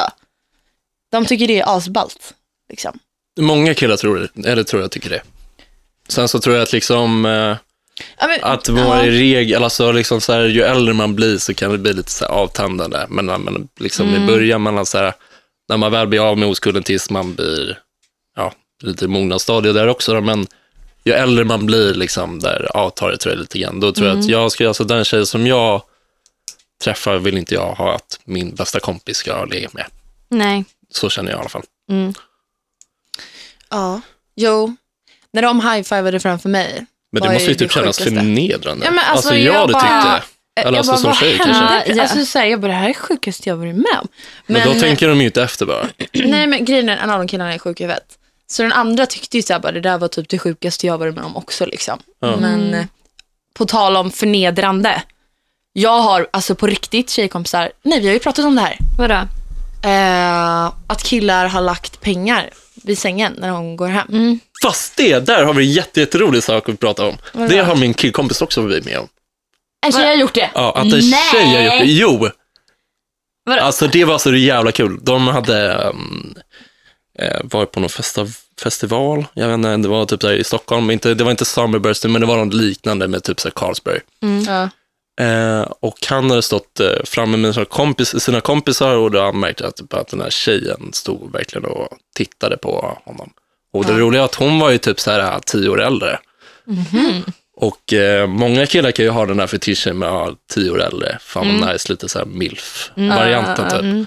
De 1.16 1.26
tycker 1.26 1.48
det 1.48 1.60
är 1.60 1.78
asballt. 1.78 2.34
Liksom. 2.70 3.00
Många 3.40 3.74
killar 3.74 3.98
tror 3.98 4.30
det, 4.34 4.50
eller 4.50 4.64
tror 4.64 4.82
jag 4.82 4.92
tycker 4.92 5.10
det. 5.10 5.22
Sen 6.10 6.28
så 6.28 6.40
tror 6.40 6.56
jag 6.56 6.64
att 6.64 6.74
liksom, 6.74 7.26
eh, 7.26 7.56
Ja, 8.20 8.28
men, 8.28 8.40
att 8.44 8.68
ja. 8.68 8.74
vara 8.74 9.06
i 9.06 9.12
regel, 9.12 9.64
alltså 9.64 9.92
liksom 9.92 10.22
så 10.22 10.34
här, 10.34 10.44
ju 10.44 10.62
äldre 10.62 10.94
man 10.94 11.16
blir 11.16 11.38
så 11.38 11.54
kan 11.54 11.72
det 11.72 11.78
bli 11.78 11.94
lite 11.94 12.12
så 12.12 12.26
här 12.26 12.32
avtändande. 12.32 13.06
Men, 13.10 13.26
men 13.26 13.68
liksom 13.80 14.10
Mm. 14.10 14.24
i 14.24 14.28
början, 14.28 14.62
man 14.62 14.86
så 14.86 14.98
här, 14.98 15.14
när 15.70 15.78
man 15.78 15.92
väl 15.92 16.08
blir 16.08 16.20
av 16.30 16.38
med 16.38 16.50
oskulden 16.50 16.84
tills 16.84 17.10
man 17.10 17.36
blir, 17.36 17.80
ja, 18.36 18.54
lite 18.84 19.08
mognadsstadie 19.08 19.74
där 19.74 19.88
också. 19.88 20.14
Då, 20.14 20.22
men 20.22 20.48
ju 21.04 21.14
äldre 21.14 21.44
man 21.46 21.66
blir, 21.66 21.94
liksom, 21.94 22.40
där 22.40 22.78
avtar 22.78 23.12
det 23.12 23.18
tror 23.18 23.34
jag 23.34 23.40
lite 23.42 23.60
grann. 23.60 23.80
Då 23.80 23.92
tror 23.92 24.06
Mm. 24.08 24.18
jag 24.18 24.24
att 24.26 24.30
jag 24.32 24.52
ska, 24.52 24.68
alltså 24.68 24.84
den 24.84 25.06
tjej 25.06 25.26
som 25.26 25.48
jag 25.48 25.82
träffar 26.84 27.18
vill 27.18 27.38
inte 27.38 27.54
jag 27.54 27.74
ha 27.74 27.96
att 27.96 28.20
min 28.26 28.56
bästa 28.56 28.80
kompis 28.80 29.18
ska 29.18 29.34
ha 29.38 29.46
legat 29.46 29.74
med. 29.74 29.86
Nej. 30.30 30.66
Så 30.96 31.10
känner 31.10 31.32
jag 31.32 31.38
i 31.38 31.40
alla 31.40 31.50
fall. 31.50 31.64
Mm. 31.92 32.14
Ja, 33.70 34.02
jo. 34.36 34.76
När 35.34 35.42
de 35.42 35.62
high-fivade 35.62 36.20
framför 36.20 36.50
mig. 36.50 36.86
Men 37.12 37.22
det 37.24 37.34
måste 37.34 37.50
ju 37.50 37.56
typ 37.56 37.72
kännas 37.72 37.98
förnedrande. 37.98 38.86
Ja, 38.86 38.92
men 38.92 39.00
alltså, 39.00 39.12
alltså, 39.14 39.36
jag 39.36 39.56
jag 39.56 39.60
hade 39.60 39.74
tyckt 39.74 39.84
bara- 39.84 40.04
det. 40.56 40.62
Eller 40.62 40.78
alltså 40.78 40.92
jag 40.92 41.00
som 41.00 41.10
vad 41.10 41.18
tjej 41.18 41.38
hände? 41.38 41.54
kanske. 41.54 41.94
Ja. 41.94 42.02
Alltså, 42.02 42.26
så 42.26 42.40
här, 42.40 42.46
jag 42.46 42.60
bara, 42.62 42.68
det 42.68 42.74
här 42.78 42.90
är 42.90 42.94
sjukaste 42.94 43.50
jag 43.50 43.56
varit 43.58 43.76
med 43.76 44.00
om. 44.02 44.08
Men, 44.48 44.68
då 44.74 44.80
tänker 44.80 45.08
de 45.08 45.20
ju 45.20 45.26
inte 45.26 45.44
efter 45.44 45.66
bara. 45.66 45.88
Nej, 46.14 46.48
men 46.48 46.66
grejen 46.66 46.90
är 46.90 46.98
en 46.98 47.10
av 47.10 47.20
de 47.20 47.28
killarna 47.28 47.54
är 47.54 47.58
sjuk 47.60 47.80
i 47.82 47.84
huvudet. 47.84 48.18
Så 48.48 48.62
den 48.64 48.72
andra 48.74 49.06
tyckte 49.06 49.38
ju 49.38 49.44
så 49.44 49.54
här, 49.54 49.60
bara, 49.60 49.72
det 49.72 49.82
där 49.82 49.98
var 49.98 50.08
typ 50.08 50.30
det 50.30 50.40
sjukaste 50.40 50.88
jag 50.88 50.98
varit 50.98 51.16
med 51.16 51.24
om 51.24 51.36
också. 51.36 51.66
Liksom. 51.66 52.00
Ja. 52.20 52.38
Men 52.38 52.74
eh, 52.74 52.86
på 53.54 53.66
tal 53.66 53.98
om 53.98 54.12
förnedrande. 54.12 55.02
Jag 55.74 56.02
har 56.02 56.28
alltså 56.32 56.56
på 56.56 56.68
riktigt 56.68 57.10
tjejkompisar, 57.10 57.72
nej 57.84 58.00
vi 58.00 58.08
har 58.08 58.14
ju 58.14 58.20
pratat 58.20 58.46
om 58.46 58.56
det 58.56 58.62
här. 58.62 58.78
Vadå? 58.98 59.22
Eh, 59.86 60.74
att 60.88 61.04
killar 61.04 61.48
har 61.48 61.62
lagt 61.62 62.02
pengar 62.02 62.50
vid 62.84 62.98
sängen 62.98 63.34
när 63.38 63.50
de 63.50 63.78
går 63.78 63.88
hem. 63.88 64.08
Mm. 64.10 64.40
Fast 64.64 64.98
det, 64.98 65.20
där 65.20 65.44
har 65.44 65.54
vi 65.54 65.66
en 65.66 65.72
jätte, 65.72 66.00
jätterolig 66.00 66.44
sak 66.44 66.70
att 66.70 66.80
prata 66.80 67.06
om. 67.06 67.18
Vadå? 67.34 67.48
Det 67.48 67.58
har 67.58 67.76
min 67.76 67.94
killkompis 67.94 68.42
också 68.42 68.62
varit 68.62 68.86
med 68.86 68.98
om. 68.98 69.08
En 69.86 69.92
tjej 69.92 70.06
har 70.06 70.14
gjort 70.14 70.34
det. 70.34 70.50
Ja, 70.54 70.74
att 70.76 70.84
en 70.84 70.90
Nej. 70.90 71.32
tjej 71.32 71.46
har 71.46 71.64
gjort 71.64 71.86
det. 71.86 71.92
Jo, 71.92 72.30
Vadå? 73.46 73.62
alltså 73.62 73.88
det 73.88 74.06
var 74.06 74.18
så 74.18 74.36
jävla 74.36 74.72
kul. 74.72 75.00
De 75.02 75.28
hade 75.28 75.74
um, 75.76 76.36
eh, 77.20 77.40
varit 77.44 77.72
på 77.72 77.80
någon 77.80 77.90
festa, 77.90 78.28
festival, 78.64 79.26
jag 79.34 79.48
vet 79.48 79.54
inte, 79.54 79.78
det 79.78 79.88
var 79.88 80.06
typ 80.06 80.24
här 80.24 80.34
i 80.34 80.44
Stockholm, 80.44 80.92
inte, 80.92 81.14
det 81.14 81.24
var 81.24 81.32
inte 81.32 81.46
Summerburst, 81.46 82.06
men 82.06 82.22
det 82.22 82.28
var 82.28 82.46
något 82.46 82.54
liknande 82.54 83.08
med 83.08 83.24
typ 83.24 83.40
så 83.40 83.52
Carlsberg. 83.52 84.00
Ja. 84.48 84.70
Eh, 85.22 85.62
och 85.80 85.98
han 86.10 86.30
hade 86.30 86.42
stått 86.42 86.80
eh, 86.80 86.88
framme 87.06 87.38
med 87.38 87.54
sina, 87.54 87.66
kompis, 87.66 88.24
sina 88.24 88.42
kompisar 88.42 88.96
och 88.96 89.12
då 89.12 89.22
han 89.22 89.40
märkte 89.40 89.68
att, 89.68 89.76
typ, 89.76 89.94
att 89.94 90.08
den 90.08 90.22
här 90.22 90.30
tjejen 90.30 90.90
stod 90.94 91.32
verkligen 91.32 91.66
och 91.66 91.88
tittade 92.16 92.58
på 92.58 92.98
honom. 93.06 93.30
Och 93.74 93.86
det 93.86 93.92
Ja. 93.94 94.00
roliga 94.00 94.22
är 94.22 94.26
att 94.26 94.36
hon 94.36 94.60
var 94.60 94.70
ju 94.70 94.78
typ 94.78 95.00
så 95.00 95.12
här 95.12 95.40
tio 95.46 95.70
år 95.70 95.82
äldre. 95.82 96.20
Och 97.58 97.94
eh, 97.94 98.28
många 98.28 98.66
killar 98.66 98.92
kan 98.92 99.06
ju 99.06 99.12
ha 99.12 99.26
den 99.26 99.40
här 99.40 99.48
fetischen 99.48 99.98
med 99.98 100.10
att 100.10 100.34
tio 100.54 100.72
år 100.72 100.82
äldre. 100.82 101.18
Fan 101.22 101.60
vad 101.62 101.72
nice, 101.74 101.92
lite 101.92 102.10
så 102.10 102.20
här 102.20 102.26
milf-varianten 102.26 103.70
typ. 103.70 103.80
Mm. 103.82 104.06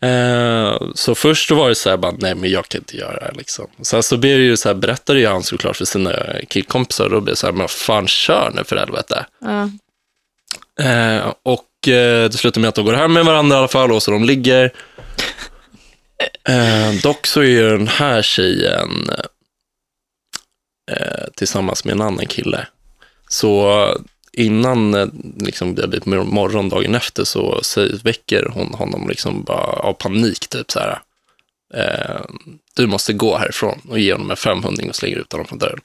Eh, 0.00 0.80
så 0.94 1.14
först 1.14 1.48
då 1.48 1.54
var 1.54 1.68
det 1.68 1.74
så 1.74 1.90
här, 1.90 1.96
bara, 1.96 2.12
nej 2.18 2.34
men 2.34 2.50
jag 2.50 2.68
kan 2.68 2.80
inte 2.80 2.96
göra 2.96 3.26
det 3.26 3.32
liksom. 3.38 3.66
Sen 3.82 4.02
så 4.02 4.16
blir 4.16 4.38
det 4.38 4.44
ju 4.44 4.56
så 4.56 4.68
här, 4.68 4.74
berättade 4.74 5.18
ju 5.20 5.26
han 5.26 5.42
såklart 5.42 5.76
för 5.76 5.84
sina 5.84 6.12
killkompisar 6.48 7.04
och 7.04 7.10
då 7.10 7.20
blir 7.20 7.32
det 7.32 7.36
så 7.36 7.46
här, 7.46 7.52
men 7.52 7.68
fan 7.68 8.06
kör 8.06 8.52
nu 8.54 8.64
för 8.64 8.76
helvete. 8.76 9.26
Ja. 9.40 9.70
Eh, 10.80 11.32
och 11.42 11.88
eh, 11.88 12.30
det 12.30 12.32
slutar 12.32 12.60
med 12.60 12.68
att 12.68 12.74
de 12.74 12.84
går 12.84 12.92
hem 12.92 13.12
med 13.12 13.24
varandra 13.24 13.56
i 13.56 13.58
alla 13.58 13.68
fall 13.68 13.92
och 13.92 14.02
så 14.02 14.10
de 14.10 14.24
ligger. 14.24 14.72
Eh, 16.48 16.92
dock 17.02 17.26
så 17.26 17.40
är 17.40 17.44
ju 17.44 17.70
den 17.70 17.88
här 17.88 18.22
tjejen 18.22 19.10
eh, 20.90 21.24
tillsammans 21.36 21.84
med 21.84 21.92
en 21.92 22.00
annan 22.00 22.26
kille. 22.26 22.66
Så 23.28 23.86
innan 24.32 24.94
eh, 24.94 25.06
liksom, 25.36 25.74
det 25.74 25.82
har 25.82 25.88
blivit 25.88 26.06
morgon 26.06 26.68
dagen 26.68 26.94
efter 26.94 27.24
så 27.24 27.62
säger, 27.62 27.98
väcker 28.04 28.50
hon 28.52 28.74
honom 28.74 29.08
liksom 29.08 29.42
bara 29.42 29.72
av 29.72 29.92
panik. 29.92 30.48
Typ 30.48 30.70
så 30.70 30.78
här. 30.78 30.98
Eh, 31.74 32.20
du 32.76 32.86
måste 32.86 33.12
gå 33.12 33.36
härifrån 33.36 33.80
och 33.88 33.98
ge 33.98 34.12
honom 34.12 34.30
en 34.30 34.36
500 34.36 34.84
och 34.88 34.96
slänger 34.96 35.16
ut 35.16 35.32
honom 35.32 35.46
från 35.46 35.58
dörren. 35.58 35.80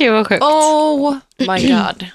Gud 0.00 0.12
vad 0.12 0.26
sjukt. 0.26 0.42
Oh 0.42 1.16
my 1.38 1.72
god. 1.72 2.06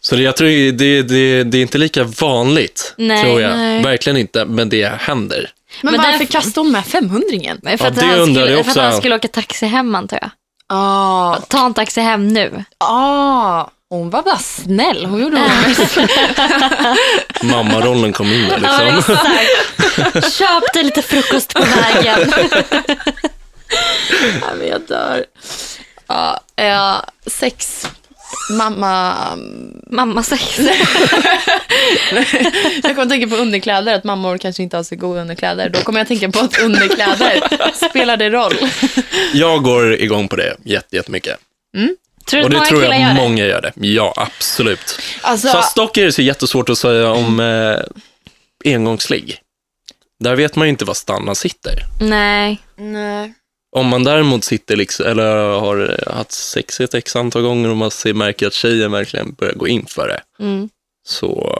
Så 0.00 0.16
det, 0.16 0.22
jag 0.22 0.36
tror 0.36 0.48
det, 0.48 0.72
det, 0.72 1.02
det, 1.02 1.44
det 1.44 1.58
är 1.58 1.62
inte 1.62 1.78
lika 1.78 2.04
vanligt, 2.04 2.94
Nej, 2.96 3.22
tror 3.22 3.40
jag. 3.40 3.56
nej. 3.56 3.82
Verkligen 3.82 4.16
inte, 4.16 4.44
men 4.44 4.68
det 4.68 4.92
händer. 5.00 5.50
Men, 5.82 5.92
Men 5.94 6.02
varför 6.02 6.24
kastade 6.24 6.60
hon 6.60 6.72
med 6.72 6.86
500 6.86 7.24
Men 7.62 7.78
För, 7.78 7.84
Ja, 7.84 7.90
att 7.90 7.96
det 7.96 8.06
han 8.06 8.34
skulle, 8.34 8.64
för 8.64 8.70
att 8.70 8.76
han 8.76 8.92
skulle 8.92 9.14
åka 9.14 9.28
taxi 9.28 9.66
hem 9.66 9.94
antar 9.94 10.18
jag. 10.22 10.30
Ah, 10.66 11.36
Ta 11.48 11.66
en 11.66 11.74
taxi 11.74 12.00
hem 12.00 12.28
nu. 12.28 12.64
ah. 12.78 13.70
Hon 13.90 14.10
var 14.10 14.22
bara 14.22 14.38
snäll. 14.38 15.06
Hon 15.06 15.20
gjorde 15.20 15.36
ville. 15.36 16.08
Mammarollen 17.52 18.12
kom 18.12 18.32
in 18.32 18.48
där 18.48 18.92
liksom. 18.92 19.14
Köp 20.30 20.72
dig 20.74 20.84
lite 20.84 21.02
frukost 21.02 21.54
på 21.54 21.62
vägen. 21.62 22.32
Ja, 24.40 24.46
men 24.58 24.68
jag 24.68 24.80
dör. 24.80 25.24
Ja, 26.08 26.40
eh, 26.56 26.96
sex. 27.26 27.86
Mamma... 28.58 29.14
Mamma 29.90 30.22
sex. 30.22 30.58
Jag 32.82 32.94
kommer 32.94 33.02
att 33.02 33.08
tänka 33.08 33.28
på 33.28 33.36
underkläder, 33.36 33.94
att 33.94 34.04
mammor 34.04 34.38
kanske 34.38 34.62
inte 34.62 34.76
har 34.76 34.84
så 34.84 34.96
goda 34.96 35.20
underkläder. 35.20 35.68
Då 35.68 35.78
kommer 35.80 35.98
jag 36.00 36.02
att 36.04 36.08
tänka 36.20 36.30
på 36.30 36.44
att 36.44 36.58
underkläder, 36.62 37.42
spelar 37.88 38.16
det 38.16 38.30
roll? 38.30 38.54
Jag 39.32 39.62
går 39.62 39.94
igång 39.94 40.28
på 40.28 40.36
det 40.36 40.56
jätte- 40.64 40.96
jättemycket. 40.96 41.36
Tror 42.30 42.40
du 42.40 42.44
Och 42.44 42.50
det 42.50 42.60
tror 42.66 42.84
jag 42.84 43.00
gör 43.00 43.14
många 43.14 43.44
gör 43.46 43.60
det. 43.62 43.72
Ja, 43.86 44.14
absolut. 44.16 44.98
Alltså, 45.22 45.48
Fast 45.48 45.76
dock 45.76 45.96
är 45.96 46.04
det 46.04 46.12
så 46.12 46.22
jättesvårt 46.22 46.68
att 46.68 46.78
säga 46.78 47.10
om 47.10 47.40
eh, 47.40 47.76
engångsligg. 48.74 49.38
Där 50.20 50.36
vet 50.36 50.56
man 50.56 50.66
ju 50.66 50.70
inte 50.70 50.84
var 50.84 50.94
Stanna 50.94 51.34
sitter. 51.34 51.72
Nej. 52.00 52.58
nej. 52.76 53.34
Om 53.76 53.86
man 53.86 54.04
däremot 54.04 54.44
sitter 54.44 54.76
liksom, 54.76 55.06
eller 55.06 55.36
har 55.60 56.04
haft 56.12 56.32
sex 56.32 56.80
ett 56.80 56.94
x 56.94 57.16
antal 57.16 57.42
gånger 57.42 57.68
och 57.70 57.76
man 57.76 57.90
ser, 57.90 58.14
märker 58.14 58.46
att 58.46 58.52
tjejen 58.54 58.92
verkligen 58.92 59.32
börjar 59.32 59.54
gå 59.54 59.68
in 59.68 59.86
för 59.86 60.08
det, 60.08 60.20
Mm. 60.44 60.68
så, 61.08 61.56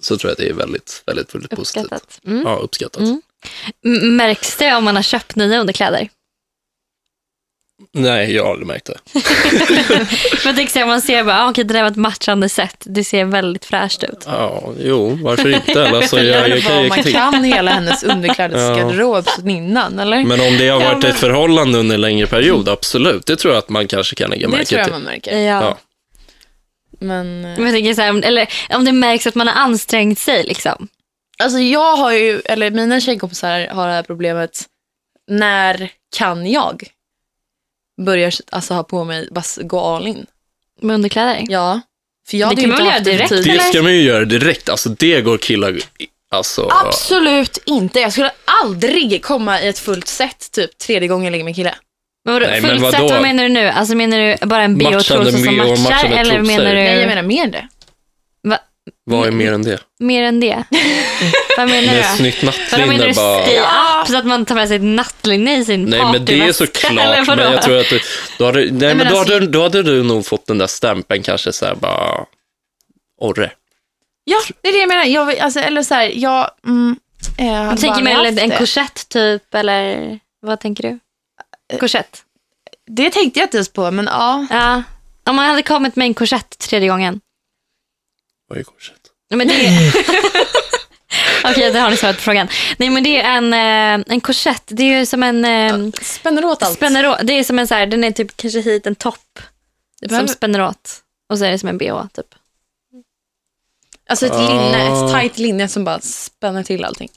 så 0.00 0.16
tror 0.16 0.28
jag 0.30 0.32
att 0.32 0.38
det 0.38 0.48
är 0.48 0.52
väldigt, 0.54 1.02
väldigt, 1.06 1.34
väldigt 1.34 1.50
positivt. 1.50 1.84
Uppskattat. 1.84 2.20
Mm. 2.26 2.42
Ja, 2.46 2.56
uppskattat. 2.56 3.02
Mm. 3.02 4.16
Märks 4.16 4.56
det 4.56 4.74
om 4.74 4.84
man 4.84 4.96
har 4.96 5.02
köpt 5.02 5.36
nya 5.36 5.60
underkläder? 5.60 6.08
Nej, 7.92 8.34
jag 8.34 8.44
har 8.44 8.50
aldrig 8.50 8.66
märkt 8.66 8.86
det. 8.86 9.20
Så 10.42 10.48
här, 10.78 10.82
om 10.82 10.88
man 10.88 11.00
ser 11.02 11.24
bara, 11.24 11.44
ah, 11.44 11.50
okej 11.50 11.64
det 11.64 11.74
där 11.74 11.82
var 11.82 11.90
ett 11.90 11.96
matchande 11.96 12.48
set. 12.48 12.76
Det 12.86 13.04
ser 13.04 13.24
väldigt 13.24 13.64
fräscht 13.64 14.04
ut. 14.04 14.24
Ja, 14.26 14.72
jo, 14.80 15.18
varför 15.22 15.48
inte? 15.54 15.88
Alltså, 15.90 16.20
Jag 16.20 16.48
jag, 16.48 16.58
jag, 16.58 16.88
man 16.88 17.02
kan 17.02 17.44
hela 17.44 17.70
hennes 17.70 18.02
underklädesgarderob 18.02 19.28
sedan 19.28 19.50
innan, 19.50 19.98
eller? 19.98 20.24
men 20.24 20.40
om 20.40 20.56
det 20.58 20.68
har 20.68 20.80
Ja, 20.82 20.88
varit 20.88 21.02
men- 21.02 21.10
ett 21.12 21.18
förhållande 21.18 21.78
under 21.78 21.94
en 21.94 22.00
längre 22.00 22.26
period, 22.26 22.68
absolut. 22.68 23.26
Det 23.26 23.36
tror 23.36 23.54
jag 23.54 23.58
att 23.58 23.68
man 23.68 23.86
kanske 23.88 24.14
kan 24.16 24.30
lägga 24.30 24.46
det 24.48 24.56
märke 24.56 24.64
tror 24.64 24.78
jag 24.78 24.86
till. 24.86 24.92
man 24.92 25.02
märker. 25.02 25.38
Ja. 25.38 25.62
Ja. 25.62 25.78
Men, 27.00 27.40
Men 27.40 27.64
jag 27.64 27.72
tänker 27.74 27.94
så 27.94 28.02
här, 28.02 28.10
om- 28.10 28.22
eller 28.24 28.48
om 28.70 28.84
det 28.84 28.92
märks 28.92 29.26
att 29.26 29.34
man 29.34 29.48
har 29.48 29.54
ansträngt 29.54 30.18
sig 30.18 30.44
liksom. 30.44 30.88
alltså 31.42 31.58
jag 31.58 31.96
har 31.96 32.12
ju, 32.12 32.40
eller 32.44 32.70
mina 32.70 33.00
tjejkompisar 33.00 33.66
har 33.66 33.86
det 33.88 33.92
här 33.94 34.02
problemet. 34.02 34.62
När 35.30 35.90
kan 36.16 36.50
jag 36.50 36.82
börja 37.98 38.30
alltså, 38.50 38.74
ha 38.74 38.82
på 38.82 39.04
mig, 39.04 39.28
bara 39.30 39.44
gå 39.56 39.80
all 39.80 40.06
in? 40.06 40.26
Med 40.80 40.94
underkläder. 40.94 41.44
Ja. 41.48 41.80
För 42.28 42.36
jag 42.36 42.56
Det 42.56 42.62
kan 42.62 42.70
man 42.70 42.78
väl 42.78 42.86
göra 42.86 43.00
direkt. 43.00 43.30
Det 43.30 43.60
ska 43.60 43.82
man 43.82 43.92
ju 43.92 44.02
göra 44.02 44.24
direkt. 44.24 44.68
Alltså, 44.68 44.88
det 44.88 45.20
går 45.20 45.38
killar... 45.38 45.78
Alltså, 46.30 46.68
Absolut 46.86 47.58
inte. 47.66 48.00
Jag 48.00 48.12
skulle 48.12 48.30
aldrig 48.62 49.24
komma 49.24 49.60
i 49.60 49.68
ett 49.68 49.78
fullt 49.78 50.08
set 50.08 50.52
typ 50.52 50.78
tredje 50.78 51.08
gången 51.08 51.24
jag 51.24 51.30
ligger 51.30 51.44
med 51.44 51.50
en 51.50 51.54
kille. 51.54 51.74
Men 52.24 52.34
vadå, 52.34 52.46
Nej, 52.46 52.60
men 52.60 52.70
fullt 52.70 52.82
vadå? 52.82 52.96
set, 52.96 53.10
vad 53.10 53.22
menar 53.22 53.42
du 53.42 53.48
nu? 53.48 53.68
Alltså 53.68 53.94
menar 53.94 54.18
du 54.18 54.46
bara 54.46 54.62
en 54.62 54.78
bh 54.78 54.98
som 54.98 55.18
matchar? 55.18 55.38
matchande 55.82 56.16
Eller 56.16 56.42
menar 56.42 56.64
du 56.64 56.74
Nej, 56.74 56.98
jag 56.98 57.08
menar 57.08 57.22
mer 57.22 57.46
det. 57.46 57.68
Vad 59.08 59.26
är 59.26 59.30
mer 59.32 59.52
än 59.52 59.62
det? 59.62 59.80
mer 59.98 60.22
än 60.22 60.40
det? 60.40 60.64
vad 61.56 61.68
menar 61.68 61.92
du 61.92 61.98
Med 61.98 62.16
snyggt 62.16 62.42
nattlinne 62.42 62.86
menar 62.86 63.06
du 63.06 63.14
bara... 63.14 63.42
stay 63.42 63.58
up 63.58 64.08
så 64.08 64.16
att 64.16 64.26
man 64.26 64.44
tar 64.44 64.54
med 64.54 64.68
sig 64.68 64.76
ett 64.76 64.82
nattlinne 64.82 65.58
i 65.58 65.64
sin 65.64 65.84
Nej, 65.84 66.00
men 66.12 66.24
det 66.24 66.40
är 66.40 66.52
såklart. 66.52 67.26
Men 67.26 67.38
jag 67.38 67.62
tror 67.62 67.78
att 67.78 67.88
du, 67.90 68.00
då, 68.38 68.44
hade, 68.44 68.58
nej, 68.58 68.70
men 68.70 68.96
men 68.96 69.08
då, 69.08 69.18
alltså- 69.18 69.34
hade, 69.34 69.46
då 69.46 69.62
hade 69.62 69.82
du 69.82 70.02
nog 70.02 70.26
fått 70.26 70.46
den 70.46 70.58
där 70.58 70.66
stämpeln 70.66 71.22
kanske 71.22 71.52
så 71.52 71.66
här 71.66 71.74
bara... 71.74 72.24
Orre. 73.20 73.50
Ja, 74.24 74.36
det 74.62 74.68
är 74.68 74.72
det 74.72 74.78
jag 74.78 74.88
menar. 74.88 75.04
Jag, 75.04 75.38
alltså, 75.38 75.60
eller 75.60 75.82
så 75.82 75.94
här, 75.94 76.12
jag... 76.14 76.50
Mm, 76.66 76.96
eh, 77.38 77.52
hade 77.52 77.74
Du 77.74 77.80
tänker 77.80 78.02
mer 78.02 78.24
en, 78.24 78.38
en 78.38 78.50
korsett 78.50 79.08
typ, 79.08 79.54
eller 79.54 80.18
vad 80.40 80.60
tänker 80.60 80.82
du? 80.82 80.98
Korsett? 81.78 82.22
Det 82.86 83.10
tänkte 83.10 83.40
jag 83.40 83.46
inte 83.46 83.56
ens 83.56 83.68
på, 83.68 83.90
men 83.90 84.06
ja. 84.06 84.46
Ja. 84.50 84.82
Om 85.24 85.36
man 85.36 85.48
hade 85.48 85.62
kommit 85.62 85.96
med 85.96 86.06
en 86.06 86.14
korsett 86.14 86.58
tredje 86.58 86.88
gången. 86.88 87.20
Vad 88.48 88.58
är 88.58 88.62
korsett? 88.62 88.97
Men 89.30 89.48
det 89.48 89.66
är... 89.66 89.92
Okej, 91.50 91.72
det 91.72 91.78
har 91.78 91.90
ni 91.90 91.96
svarat 91.96 92.16
på 92.16 92.22
frågan. 92.22 92.48
Nej, 92.76 92.90
men 92.90 93.02
det 93.02 93.20
är 93.20 93.36
en, 93.36 93.52
eh, 93.52 94.04
en 94.08 94.20
korsett. 94.20 94.62
Det 94.66 94.82
är 94.82 94.98
ju 94.98 95.06
som 95.06 95.22
en... 95.22 95.44
Eh, 95.44 95.90
Spänner 96.02 96.44
åt 96.44 96.62
allt. 96.62 96.74
spänner 96.76 97.06
åt. 97.08 97.18
Det 97.22 97.32
är 97.32 97.44
som 97.44 97.58
en 97.58 97.66
så 97.68 97.74
här, 97.74 97.86
den 97.86 98.04
är 98.04 98.10
typ 98.10 98.36
kanske 98.36 98.60
hit 98.60 98.86
en 98.86 98.94
topp. 98.94 99.38
Som 100.00 100.08
behöver- 100.08 100.28
spänner 100.28 100.60
åt. 100.62 100.90
Och 101.32 101.38
så 101.38 101.44
är 101.44 101.50
det 101.50 101.58
som 101.58 101.68
en 101.68 101.78
bh 101.78 102.02
typ. 102.16 102.26
Alltså 104.10 104.26
ett 104.26 104.32
Ah. 104.32 104.48
linne, 104.48 105.06
ett 105.06 105.12
tajt 105.12 105.38
linne 105.38 105.68
som 105.68 105.84
bara 105.84 106.00
spänner 106.00 106.62
till 106.62 106.84
allting. 106.84 107.08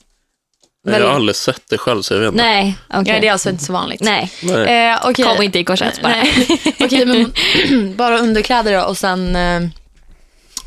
Jag 0.86 0.92
har 1.00 1.14
aldrig 1.14 1.36
sett 1.36 1.62
det 1.68 1.78
själv, 1.78 2.02
så 2.02 2.14
jag 2.14 2.20
vet 2.20 2.32
inte. 2.32 2.44
Nej, 2.44 2.76
okej. 2.88 3.14
Ja, 3.14 3.20
det 3.20 3.28
är 3.28 3.32
alltså 3.32 3.50
inte 3.50 3.64
så 3.64 3.72
vanligt. 3.72 4.00
Nej, 4.00 4.32
Nej. 4.42 4.90
Eh, 4.92 4.98
okej. 5.04 5.24
kom 5.24 5.42
inte 5.42 5.58
i 5.58 5.64
korsett 5.64 6.02
bara. 6.02 6.12
Nej. 6.12 6.46
Okej, 6.80 7.06
men 7.06 7.32
bara 7.96 8.18
underkläder 8.18 8.72
då 8.78 8.84
och 8.84 8.98
sen 8.98 9.36
eh, 9.36 9.60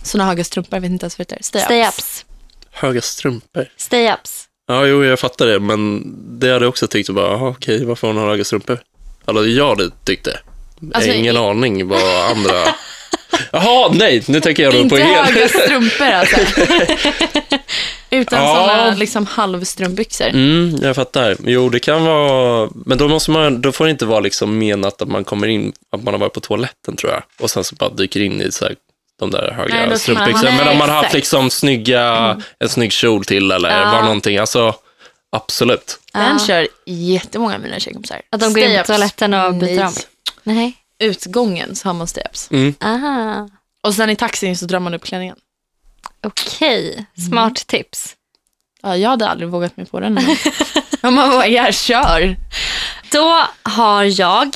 såna 0.05 0.25
höga 0.25 0.43
strumpor, 0.43 0.73
jag 0.75 0.81
vet 0.81 0.91
inte 0.91 1.03
ens 1.03 1.17
vad 1.19 1.27
det 1.27 1.35
heter. 1.35 1.43
Stay-ups. 1.43 1.65
Stay-ups. 1.91 2.25
Höga 2.71 3.01
strumpor. 3.01 3.65
Stay-ups. 3.77 4.41
Ja, 4.67 4.85
jo, 4.85 5.03
jag 5.05 5.19
fattar 5.19 5.45
det, 5.45 5.59
men 5.59 6.03
det 6.39 6.51
hade 6.53 6.65
jag 6.65 6.69
också 6.69 6.87
tyckt, 6.87 7.09
bara, 7.09 7.33
aha, 7.33 7.47
okej, 7.49 7.85
varför 7.85 8.07
har 8.07 8.13
hon 8.13 8.29
höga 8.29 8.43
strumpor? 8.43 8.79
Alltså, 9.25 9.45
jag 9.45 9.69
hade 9.69 9.89
tyckt 10.03 10.25
det. 10.25 10.39
Alltså, 10.93 11.11
Ingen 11.11 11.37
aning 11.37 11.87
vad 11.87 12.25
andra... 12.31 12.51
Jaha, 13.51 13.91
nej, 13.93 14.23
nu 14.27 14.41
tänker 14.41 14.63
jag 14.63 14.73
då 14.73 14.77
på 14.77 14.83
Inte 14.83 14.95
hel... 14.97 15.25
höga 15.25 15.47
strumpor 15.65 16.05
alltså. 16.07 16.37
Utan 18.09 18.39
Ja. 18.43 18.55
såna 18.55 18.95
liksom 18.95 19.25
halvstrumpbyxor. 19.25 20.27
Mm, 20.27 20.75
jag 20.81 20.95
fattar. 20.95 21.35
Jo, 21.45 21.69
det 21.69 21.79
kan 21.79 22.03
vara... 22.05 22.69
Men 22.85 22.97
då, 22.97 23.07
måste 23.07 23.31
man, 23.31 23.61
då 23.61 23.71
får 23.71 23.85
det 23.85 23.91
inte 23.91 24.05
vara 24.05 24.19
liksom 24.19 24.57
menat 24.57 25.01
att 25.01 25.07
man 25.07 25.23
kommer 25.23 25.47
in, 25.47 25.73
att 25.91 26.03
man 26.03 26.13
har 26.13 26.19
varit 26.19 26.33
på 26.33 26.39
toaletten, 26.39 26.95
tror 26.95 27.11
jag. 27.11 27.23
Och 27.39 27.51
sen 27.51 27.63
så 27.63 27.75
bara 27.75 27.89
dyker 27.89 28.19
in 28.19 28.41
i 28.41 28.51
så 28.51 28.65
här, 28.65 28.75
de 29.19 29.31
där 29.31 29.51
höga 29.51 29.85
Nej, 29.87 29.99
strumpbyxorna. 29.99 30.51
Men 30.51 30.67
om 30.67 30.77
man 30.77 30.89
har 30.89 30.95
haft 30.95 31.13
liksom 31.13 31.49
snygga, 31.49 32.37
en 32.59 32.69
snygg 32.69 32.91
kjol 32.91 33.25
till 33.25 33.51
eller 33.51 33.69
Ja. 33.79 33.91
bara 33.91 34.01
någonting. 34.03 34.37
Alltså, 34.37 34.75
absolut. 35.31 35.99
Den 36.13 36.37
Ja. 36.39 36.45
kör 36.47 36.67
jättemånga 36.85 37.55
av 37.55 37.61
mina 37.61 37.79
tjejkompisar. 37.79 38.21
Att 38.29 38.39
de 38.39 38.53
går 38.53 38.63
in 38.63 38.77
på 38.79 38.83
toaletten 38.85 39.33
och 39.33 39.53
byter 39.55 39.75
Nej. 39.75 39.85
om. 39.85 39.93
Nej. 40.43 40.73
Utgången 40.99 41.75
så 41.75 41.89
har 41.89 41.93
man 41.93 42.07
stay-ups. 42.07 42.51
Mm. 42.51 42.73
Aha. 42.81 43.49
Och 43.83 43.93
sen 43.95 44.09
i 44.09 44.15
taxin 44.15 44.57
så 44.57 44.65
drar 44.65 44.79
man 44.79 44.93
upp 44.93 45.03
klänningen. 45.03 45.35
Okej, 46.23 47.05
smart 47.29 47.55
tips. 47.67 48.15
Ja, 48.83 48.97
jag 48.97 49.09
hade 49.09 49.27
aldrig 49.29 49.49
vågat 49.49 49.77
mig 49.77 49.85
på 49.85 49.99
den. 49.99 50.17
Om 51.01 51.13
man 51.15 51.29
vågar, 51.31 51.71
kör. 51.71 52.35
Då 53.11 53.45
har 53.63 54.03
jag 54.03 54.55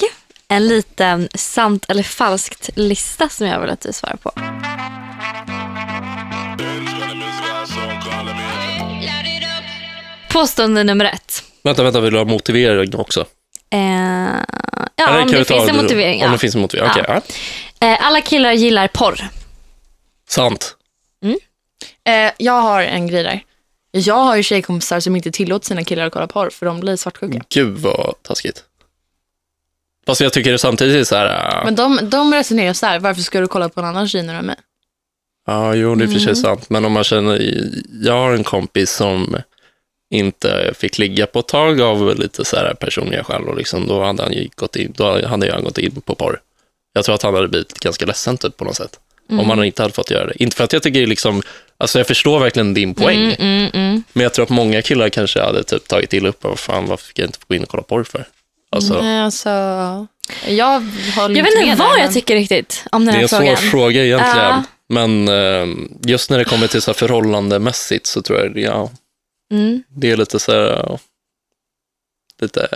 en 0.49 0.67
liten 0.67 1.29
sant 1.35 1.85
eller 1.87 2.03
falskt 2.03 2.69
lista 2.75 3.29
som 3.29 3.47
jag 3.47 3.59
vill 3.61 3.69
att 3.69 3.81
du 3.81 3.93
svarar 3.93 4.15
på. 4.15 4.31
Påstående 10.29 10.83
nummer 10.83 11.05
ett. 11.05 11.43
Vänta, 11.63 11.83
vänta, 11.83 11.99
vill 12.01 12.13
du 12.13 12.17
ha 12.19 12.25
motivering 12.25 12.95
också? 12.95 13.19
Eh, 13.71 13.77
Eller 13.79 14.39
ja, 14.95 15.21
om 15.21 15.31
det 15.31 15.45
ta 15.45 15.53
finns 15.55 15.69
en 15.69 15.75
motivering. 15.75 16.21
Om 16.21 16.25
Ja. 16.25 16.31
det 16.31 16.37
finns 16.37 16.55
en 16.55 16.61
motivering, 16.61 16.91
Ja. 16.95 17.01
okej. 17.03 17.21
ja. 17.79 17.87
Eh, 17.87 18.05
alla 18.07 18.21
killar 18.21 18.51
gillar 18.53 18.87
porr. 18.87 19.27
Sant. 20.29 20.75
Eh, 22.05 22.31
jag 22.37 22.61
har 22.61 22.81
en 22.81 23.07
grej 23.07 23.23
där. 23.23 23.41
Jag 23.91 24.15
har 24.15 24.35
ju 24.35 24.43
tjejkompisar 24.43 24.99
som 24.99 25.15
inte 25.15 25.31
tillåter 25.31 25.65
sina 25.65 25.83
killar 25.83 26.05
att 26.05 26.13
kolla 26.13 26.27
porr 26.27 26.49
för 26.49 26.65
de 26.65 26.79
blir 26.79 26.95
svartsjuka. 26.95 27.41
Gud 27.49 27.77
vad 27.77 28.13
taskigt. 28.23 28.63
Fast 30.09 30.21
jag 30.21 30.33
tycker 30.33 30.51
det 30.51 30.57
samtidigt 30.57 30.95
är 30.95 31.03
så 31.03 31.15
här... 31.15 31.57
äh, 31.59 31.65
Men 31.65 31.75
de, 31.75 31.99
de 32.09 32.33
resonerar 32.33 32.73
så 32.73 32.85
här, 32.85 32.99
varför 32.99 33.21
ska 33.21 33.39
du 33.39 33.47
kolla 33.47 33.69
på 33.69 33.79
en 33.79 33.85
annan 33.85 34.07
tjej 34.07 34.23
när 34.23 34.33
du 34.33 34.39
är 34.39 34.43
med? 34.43 34.55
Ja, 35.47 35.75
jo, 35.75 35.95
det 35.95 36.03
är 36.03 36.07
och 36.07 36.11
för 36.13 36.19
sig 36.19 36.27
Mm. 36.31 36.35
sant. 36.35 36.69
Men 36.69 36.85
om 36.85 36.91
man 36.91 37.03
känner... 37.03 37.61
Jag 38.03 38.13
har 38.13 38.31
en 38.31 38.43
kompis 38.43 38.91
som 38.91 39.37
inte 40.15 40.73
fick 40.75 40.97
ligga 40.97 41.25
på 41.25 41.39
ett 41.39 41.47
tag 41.47 41.81
av 41.81 42.19
lite 42.19 42.45
så 42.45 42.55
här 42.55 42.73
personliga 42.73 43.23
skäl. 43.23 43.43
Och 43.43 43.57
liksom, 43.57 43.87
då 43.87 44.03
hade 44.03 44.23
han 44.23 44.33
gått 44.55 44.75
in, 44.75 44.93
då 44.97 45.27
hade 45.27 45.51
han 45.51 45.63
gått 45.63 45.77
in 45.77 46.01
på 46.01 46.15
porr. 46.15 46.39
Jag 46.93 47.05
tror 47.05 47.15
att 47.15 47.21
han 47.23 47.33
hade 47.35 47.47
blivit 47.47 47.79
ganska 47.79 48.05
ledsen 48.05 48.37
typ, 48.37 48.57
på 48.57 48.65
något 48.65 48.75
sätt. 48.75 48.99
Mm. 49.29 49.39
Om 49.39 49.49
han 49.49 49.63
inte 49.63 49.81
hade 49.81 49.93
fått 49.93 50.11
göra 50.11 50.25
det. 50.25 50.43
Inte 50.43 50.55
för 50.55 50.63
att 50.63 50.73
jag 50.73 50.83
tycker 50.83 51.07
liksom, 51.07 51.41
alltså 51.77 51.99
jag 51.99 52.07
förstår 52.07 52.39
verkligen 52.39 52.73
din 52.73 52.95
poäng. 52.95 53.17
Mm, 53.19 53.35
mm, 53.39 53.69
mm. 53.73 54.03
Men 54.13 54.23
jag 54.23 54.33
tror 54.33 54.43
att 54.43 54.49
många 54.49 54.81
killar 54.81 55.09
kanske 55.09 55.41
hade 55.41 55.63
typ 55.63 55.87
tagit 55.87 56.13
illa 56.13 56.29
upp. 56.29 56.43
Vad 56.43 56.59
fan, 56.59 56.85
varför 56.85 57.05
fick 57.05 57.19
jag 57.19 57.27
inte 57.27 57.39
gå 57.47 57.55
in 57.55 57.63
och 57.63 57.69
kolla 57.69 57.83
porr 57.83 58.03
för? 58.03 58.25
Alltså, 58.71 59.01
Nej, 59.01 59.19
alltså, 59.19 59.49
jag 60.47 60.79
håller 61.15 61.35
Jag 61.35 61.43
vet 61.43 61.53
med 61.55 61.63
inte 61.63 61.65
där, 61.65 61.75
vad 61.75 61.97
jag 61.99 62.03
men- 62.05 62.13
tycker 62.13 62.35
riktigt 62.35 62.85
om 62.91 63.05
den 63.05 63.13
det 63.15 63.17
är 63.17 63.17
här 63.17 63.23
en 63.23 63.29
frågan. 63.29 63.57
svår 63.57 63.69
fråga 63.69 64.05
egentligen. 64.05 64.37
Ja. 64.37 64.63
Men 64.89 65.27
eh, 65.27 65.67
just 66.05 66.29
när 66.29 66.37
det 66.37 66.45
kommer 66.45 66.67
till 66.67 66.81
så 66.81 66.91
här 66.91 66.95
förhållandemässigt 66.95 68.05
så 68.05 68.21
tror 68.21 68.39
jag 68.39 68.57
ja, 68.57 68.89
Mm. 69.51 69.83
det 69.89 70.11
är 70.11 70.17
lite 70.17 70.39
så 70.39 70.51
här, 70.51 70.99
lite, 72.41 72.67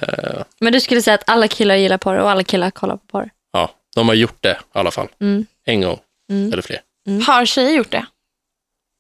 Men 0.60 0.74
du 0.74 0.82
skulle 0.82 1.02
säga 1.02 1.16
att 1.16 1.30
alla 1.30 1.48
killar 1.48 1.76
gillar 1.76 1.98
porr 1.98 2.18
och 2.18 2.30
alla 2.32 2.44
killar 2.44 2.72
kollar 2.72 2.98
på 2.98 3.04
porr? 3.08 3.30
ja, 3.54 3.72
de 3.96 4.08
har 4.08 4.16
gjort 4.16 4.38
det 4.44 4.52
i 4.76 4.78
alla 4.80 4.92
fall. 4.92 5.08
Mm. 5.22 5.46
En 5.66 5.82
gång 5.82 6.00
Mm. 6.32 6.54
eller 6.54 6.62
fler. 6.62 6.80
Har 7.28 7.46
tjejer 7.46 7.72
gjort 7.72 7.92
det? 7.92 8.06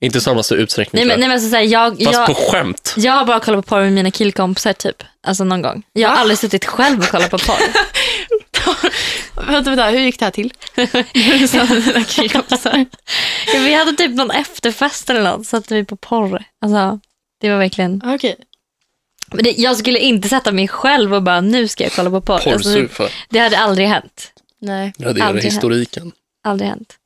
Inte 0.03 0.17
i 0.17 0.21
samma 0.21 0.43
utsträckning 0.51 0.99
Nej 0.99 1.07
men, 1.07 1.19
nej, 1.19 1.27
men 1.27 1.35
alltså, 1.35 1.49
så 1.49 1.55
här, 1.55 1.63
jag, 1.63 2.01
jag. 2.01 2.13
Fast 2.13 2.17
jag, 2.17 2.27
på 2.27 2.51
skämt. 2.51 2.95
jag 2.97 3.13
har 3.13 3.25
bara 3.25 3.39
kollat 3.39 3.65
på 3.65 3.69
porr 3.69 3.81
med 3.81 3.93
mina 3.93 4.11
killkompisar 4.11 4.73
typ. 4.73 5.03
Alltså 5.23 5.43
någon 5.43 5.61
gång. 5.61 5.83
Jag 5.93 6.09
har 6.09 6.15
Va? 6.15 6.21
aldrig 6.21 6.37
suttit 6.37 6.65
själv 6.65 6.99
och 6.99 7.05
kollat 7.07 7.31
på 7.31 7.37
porr. 7.37 7.59
vänta, 9.51 9.69
vänta, 9.69 9.85
hur 9.85 9.99
gick 9.99 10.19
det 10.19 10.25
här 10.25 10.31
till? 10.31 10.53
Så 11.49 11.73
mina 11.73 12.03
killkompisar. 12.03 12.85
Ja, 13.53 13.59
Vi 13.59 13.73
hade 13.73 13.93
typ 13.93 14.11
någon 14.15 14.31
efterfest 14.31 15.09
eller 15.09 15.23
något, 15.23 15.39
så 15.39 15.43
satte 15.43 15.75
vi 15.75 15.83
på 15.83 15.95
porr. 15.95 16.43
Alltså, 16.61 16.99
det 17.41 17.49
var 17.49 17.57
verkligen... 17.57 18.01
Okej. 18.05 18.35
Men 19.27 19.43
det, 19.43 19.51
jag 19.51 19.77
skulle 19.77 19.99
inte 19.99 20.29
sätta 20.29 20.51
mig 20.51 20.67
själv 20.67 21.13
och 21.13 21.23
bara, 21.23 21.41
nu 21.41 21.67
ska 21.67 21.83
jag 21.83 21.93
kolla 21.93 22.09
på 22.09 22.21
porr. 22.21 22.33
Alltså, 22.33 22.69
det, 22.69 22.81
Porrsurfa. 22.81 23.07
det 23.29 23.39
hade 23.39 23.57
aldrig 23.57 23.87
hänt. 23.87 24.31
Nej. 24.61 24.93
Radera 24.99 25.25
aldrig 25.25 25.43
hänt. 25.43 25.53
historiken. 25.53 26.11
Aldrig 26.43 26.69
hänt. 26.69 26.97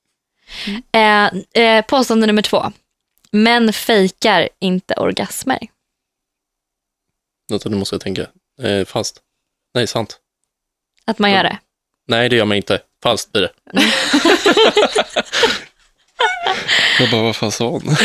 Eh, 0.91 1.63
eh, 1.63 1.85
påstående 1.85 2.27
nummer 2.27 2.41
två. 2.41 2.71
Män 3.31 3.73
fejkar 3.73 4.49
inte 4.59 4.93
orgasmer. 4.93 5.59
Vänta, 7.49 7.69
nu 7.69 7.75
måste 7.77 7.95
jag 7.95 8.01
tänka. 8.01 8.27
Eh, 8.61 8.85
falskt. 8.85 9.19
Nej, 9.73 9.87
sant. 9.87 10.19
Att 11.05 11.19
man 11.19 11.31
gör 11.31 11.43
det. 11.43 11.57
Nej, 12.07 12.29
det 12.29 12.35
gör 12.35 12.45
man 12.45 12.57
inte. 12.57 12.81
Falskt 13.03 13.31
blir 13.31 13.41
det. 13.41 13.51
jag 16.99 17.11
bara, 17.11 17.21
vad 17.23 17.35
fan 17.35 17.51
sa 17.51 17.67
hon? 17.69 17.83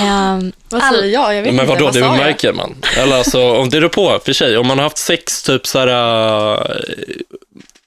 Ehm, 0.00 0.52
Vad 0.68 0.82
säger 0.82 1.12
jag? 1.12 1.34
Jag 1.34 1.42
vet 1.42 1.54
Men 1.54 1.64
inte. 1.64 1.74
vadå, 1.74 1.84
vad 1.84 1.94
det 1.94 2.00
sa 2.00 2.06
jag? 2.06 2.16
märker 2.16 2.52
man. 2.52 2.76
Eller 2.96 3.16
alltså, 3.16 3.50
om 3.56 3.68
det 3.70 3.76
är 3.76 3.88
på, 3.88 4.18
för 4.24 4.32
sig, 4.32 4.56
om 4.58 4.66
man 4.66 4.78
har 4.78 4.82
haft 4.84 4.98
sex 4.98 5.42
typ 5.42 5.66
så 5.66 5.78
här, 5.78 5.88
äh, 6.70 6.76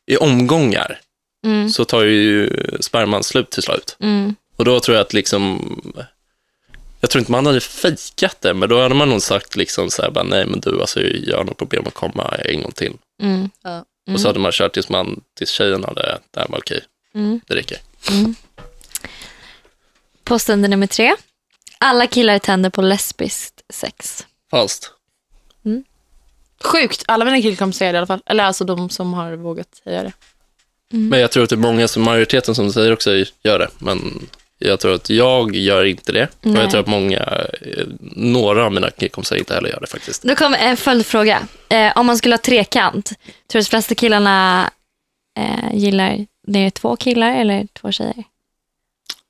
i 0.05 0.17
omgångar 0.17 0.99
mm, 1.45 1.69
så 1.69 1.85
tar 1.85 2.03
ju 2.03 2.49
sperman 2.79 3.23
slut 3.23 3.49
till 3.51 3.63
slut. 3.63 3.95
mm, 3.99 4.35
Och 4.55 4.65
då 4.65 4.79
tror 4.79 4.97
jag 4.97 5.05
att 5.05 5.13
liksom, 5.13 5.75
jag 7.01 7.09
tror 7.09 7.19
inte 7.19 7.31
man 7.31 7.45
hade 7.45 7.59
fejkat 7.61 8.41
det, 8.41 8.53
men 8.53 8.69
då 8.69 8.81
hade 8.81 8.95
man 8.95 9.09
nog 9.09 9.21
sagt 9.21 9.55
liksom 9.55 9.89
så 9.91 10.01
här, 10.01 10.11
bara, 10.11 10.23
nej 10.23 10.45
men 10.45 10.59
du, 10.59 10.81
alltså 10.81 11.01
jag 11.01 11.37
har 11.37 11.43
nog 11.43 11.57
problem 11.57 11.83
att 11.87 11.93
komma 11.93 12.35
en 12.45 12.61
gång 12.61 12.71
till. 12.71 12.93
mm, 13.21 13.49
Ja. 13.63 13.85
Och 14.13 14.19
så 14.19 14.27
hade 14.27 14.39
man 14.39 14.51
kört 14.51 14.73
tills 14.73 14.89
man, 14.89 15.21
tills 15.37 15.49
tjejen 15.49 15.83
hade, 15.83 16.19
det 16.31 16.39
här 16.39 16.47
var 16.47 16.57
okej, 16.57 16.83
mm. 17.15 17.41
det 17.47 17.55
räcker. 17.55 17.77
Påstående 20.23 20.67
nummer 20.67 20.87
tre. 20.87 21.15
Alla 21.77 22.07
killar 22.07 22.39
tänder 22.39 22.69
på 22.69 22.81
lesbiskt 22.81 23.61
sex. 23.69 24.27
Falskt. 24.51 24.91
Sjukt. 26.63 27.03
Alla 27.07 27.25
mina 27.25 27.41
killkompisar 27.41 27.77
säger 27.77 27.93
det 27.93 27.97
i 27.97 27.97
alla 27.97 28.07
fall. 28.07 28.21
Eller 28.25 28.43
alltså 28.43 28.63
de 28.63 28.89
som 28.89 29.13
har 29.13 29.33
vågat 29.33 29.75
säga 29.83 30.03
det. 30.03 30.11
Men 30.89 31.19
jag 31.19 31.31
tror 31.31 31.43
att 31.43 31.49
det 31.49 31.55
är 31.55 31.57
många, 31.57 31.87
som 31.87 32.03
majoriteten 32.03 32.55
som 32.55 32.73
säger 32.73 32.93
också 32.93 33.11
gör 33.43 33.59
det. 33.59 33.69
Men 33.79 34.27
jag 34.65 34.79
tror 34.79 34.93
att 34.93 35.09
jag 35.09 35.55
gör 35.55 35.83
inte 35.85 36.11
det. 36.11 36.23
Och 36.23 36.45
Nej. 36.45 36.61
jag 36.61 36.71
tror 36.71 36.81
att 36.81 36.87
många, 36.87 37.19
eh, 37.61 37.85
några 38.15 38.65
av 38.65 38.71
mina 38.71 38.89
killkompisar 38.91 39.35
inte 39.35 39.53
heller 39.53 39.69
gör 39.69 39.79
det 39.79 39.87
faktiskt. 39.87 40.23
Då 40.23 40.35
kommer 40.35 40.57
en 40.57 40.77
följdfråga. 40.77 41.41
Eh, 41.69 41.91
om 41.97 42.05
man 42.05 42.17
skulle 42.17 42.33
ha 42.33 42.41
trekant, 42.41 43.05
tror 43.07 43.15
du 43.47 43.59
att 43.59 43.65
de 43.65 43.69
flesta 43.69 43.95
killarna 43.95 44.69
eh, 45.39 45.75
gillar 45.77 46.25
det 46.47 46.59
är 46.59 46.69
två 46.69 46.95
killar 46.95 47.31
eller 47.35 47.67
två 47.81 47.91
tjejer? 47.91 48.23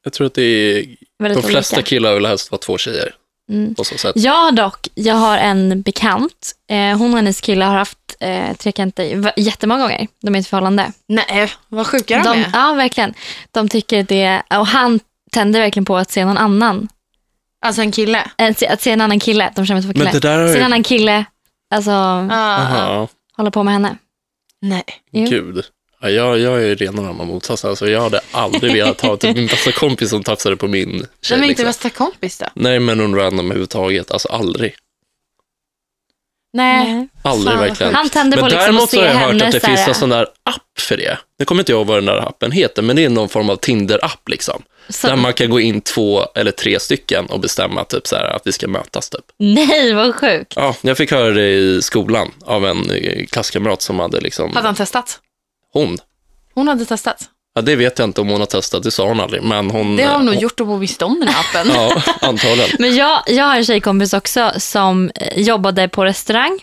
Jag 0.04 0.14
tror 0.14 0.28
att 0.28 0.34
det 0.34 0.42
är, 0.42 0.86
Väldigt 1.20 1.44
de 1.44 1.50
flesta 1.50 1.76
olika. 1.76 1.90
killar 1.90 2.14
vill 2.14 2.26
helst 2.26 2.52
vara 2.52 2.60
två 2.60 2.78
tjejer. 2.78 3.16
Mm. 3.52 3.76
På 3.76 3.84
så 3.84 3.98
sätt. 3.98 4.12
Jag 4.16 4.56
dock, 4.56 4.88
jag 4.96 5.16
har 5.16 5.38
en 5.38 5.82
bekant, 5.82 6.52
eh, 6.70 6.98
hon 6.98 7.12
och 7.12 7.18
hennes 7.18 7.42
kille 7.42 7.66
har 7.66 7.74
haft 7.76 7.98
eh, 8.20 8.56
trekanter 8.56 9.34
jättemånga 9.38 9.82
gånger. 9.82 10.08
De 10.22 10.36
är 10.36 10.40
i 10.40 10.42
ett 10.42 10.48
förhållande. 10.48 10.92
Nej, 11.08 11.52
vad 11.68 11.88
sjuka 11.88 12.18
de, 12.18 12.24
De, 12.24 12.40
är. 12.40 12.50
ja, 12.54 12.74
verkligen. 12.74 13.14
De 13.52 13.70
tycker 13.70 14.04
det, 14.04 14.42
och 14.50 14.68
han 14.68 15.00
tänder 15.34 15.60
verkligen 15.60 15.86
på 15.86 15.98
att 15.98 16.12
se 16.12 16.26
någon 16.26 16.38
annan. 16.38 16.88
Alltså 17.66 17.82
en 17.82 17.92
kille. 17.92 18.32
Äh, 18.38 18.56
se- 18.56 18.68
att 18.68 18.82
se 18.82 18.92
en 18.92 19.02
annan 19.02 19.20
kille, 19.20 19.52
de 19.56 19.66
känner 19.66 19.82
Men 19.82 19.94
det 19.94 20.12
killar. 20.12 20.20
där 20.22 20.40
har 20.40 20.48
Se 20.54 20.58
en 20.60 20.66
annan 20.66 20.84
kille, 20.84 21.26
alltså 21.76 21.92
Ah, 21.92 23.08
hålla 23.38 23.52
på 23.52 23.64
med 23.64 23.74
henne. 23.74 23.98
Nej. 24.62 24.84
Jo. 25.12 25.30
gud. 25.30 25.66
Ja, 26.02 26.10
jag, 26.10 26.40
jag 26.40 26.54
är 26.62 26.66
ju 26.66 26.76
rena 26.76 27.02
rama 27.02 27.24
motsatsen. 27.24 27.70
Alltså, 27.70 27.88
jag 27.90 28.02
hade 28.02 28.20
aldrig 28.32 28.74
velat 28.74 29.02
ha 29.02 29.18
typ 29.18 29.36
min 29.36 29.48
bästa 29.48 29.72
kompis 29.72 30.10
som 30.10 30.24
tafsade 30.24 30.56
på 30.58 30.68
min 30.68 31.06
tjej. 31.22 31.38
Är 31.38 31.42
inte 31.42 31.48
liksom. 31.48 31.66
bästa 31.66 31.90
kompis 31.90 32.38
då? 32.38 32.46
Nej, 32.54 32.80
men 32.80 32.98
någon 32.98 33.16
random 33.16 33.46
överhuvudtaget. 33.46 34.12
Alltså 34.12 34.28
aldrig. 34.30 34.76
Nej. 36.54 37.08
Aldrig 37.22 37.54
Fan, 37.54 37.68
verkligen. 37.68 37.96
Han 37.96 38.10
tänder 38.10 38.38
på 38.38 38.44
Men 38.44 38.52
liksom 38.52 38.66
däremot 38.66 38.90
så 38.90 39.00
har 39.00 39.06
jag 39.08 39.14
hört 39.16 39.42
att 39.42 39.52
det 39.52 39.60
finns 39.60 39.88
en 39.88 39.96
sån 39.96 40.10
där 40.10 40.28
app 40.44 40.80
för 40.80 40.98
det. 40.98 41.18
Jag 41.38 41.48
kommer 41.48 41.62
inte 41.62 41.72
ihåg 41.72 41.88
vad 41.88 41.98
den 41.98 42.06
där 42.06 42.18
appen 42.28 42.52
heter, 42.52 42.82
men 42.82 42.96
det 42.96 43.04
är 43.06 43.10
någon 43.10 43.30
form 43.30 43.50
av 43.50 43.56
Tinder-app 43.56 44.30
liksom. 44.30 44.64
Så, 44.90 45.08
Där 45.08 45.16
man 45.16 45.34
kan 45.34 45.50
gå 45.50 45.60
in 45.60 45.82
två 45.82 46.26
eller 46.36 46.52
tre 46.52 46.80
stycken 46.80 47.26
och 47.26 47.40
bestämma 47.40 47.84
typ 47.84 48.08
så 48.08 48.16
här, 48.16 48.26
att 48.26 48.42
vi 48.48 48.52
ska 48.52 48.68
mötas. 48.68 49.10
Typ. 49.10 49.22
Nej, 49.38 49.94
vad 49.94 50.16
sjukt. 50.16 50.54
Ja, 50.56 50.76
jag 50.82 50.98
fick 50.98 51.12
höra 51.12 51.32
det 51.32 51.50
i 51.50 51.82
skolan 51.82 52.32
av 52.46 52.66
en 52.66 52.92
eh, 52.92 53.26
klasskamrat 53.26 53.82
som 53.82 54.00
hade 54.00 54.20
liksom, 54.22 54.54
Hade 54.56 54.68
han 54.68 54.76
testat? 54.76 55.20
hon. 55.74 55.98
Hon 56.54 56.68
hade 56.68 56.86
testat. 56.86 57.30
Ja, 57.56 57.62
det 57.62 57.76
vet 57.76 58.00
jag 58.00 58.08
inte 58.10 58.22
om 58.22 58.28
hon 58.30 58.40
har 58.40 58.46
testat, 58.48 58.84
det 58.84 58.92
sa 58.92 59.08
hon 59.08 59.20
aldrig. 59.20 59.44
Men 59.44 59.72
hon, 59.72 59.96
Det 59.96 60.04
har 60.04 60.16
hon 60.16 60.26
nog 60.26 60.36
eh, 60.36 60.42
gjort 60.42 60.60
om 60.60 60.68
hon 60.68 60.80
visste 60.80 61.06
om 61.06 61.20
den 61.20 61.28
här 61.30 61.40
appen. 61.40 61.72
Ja, 61.76 62.02
antagligen. 62.22 62.70
Men 62.80 62.96
jag, 62.96 63.24
jag 63.28 63.46
har 63.46 63.56
en 63.56 63.66
tjejkompis 63.66 64.14
också 64.14 64.52
som 64.58 65.12
eh, 65.16 65.40
jobbade 65.42 65.88
på 65.90 66.06
restaurang. 66.06 66.60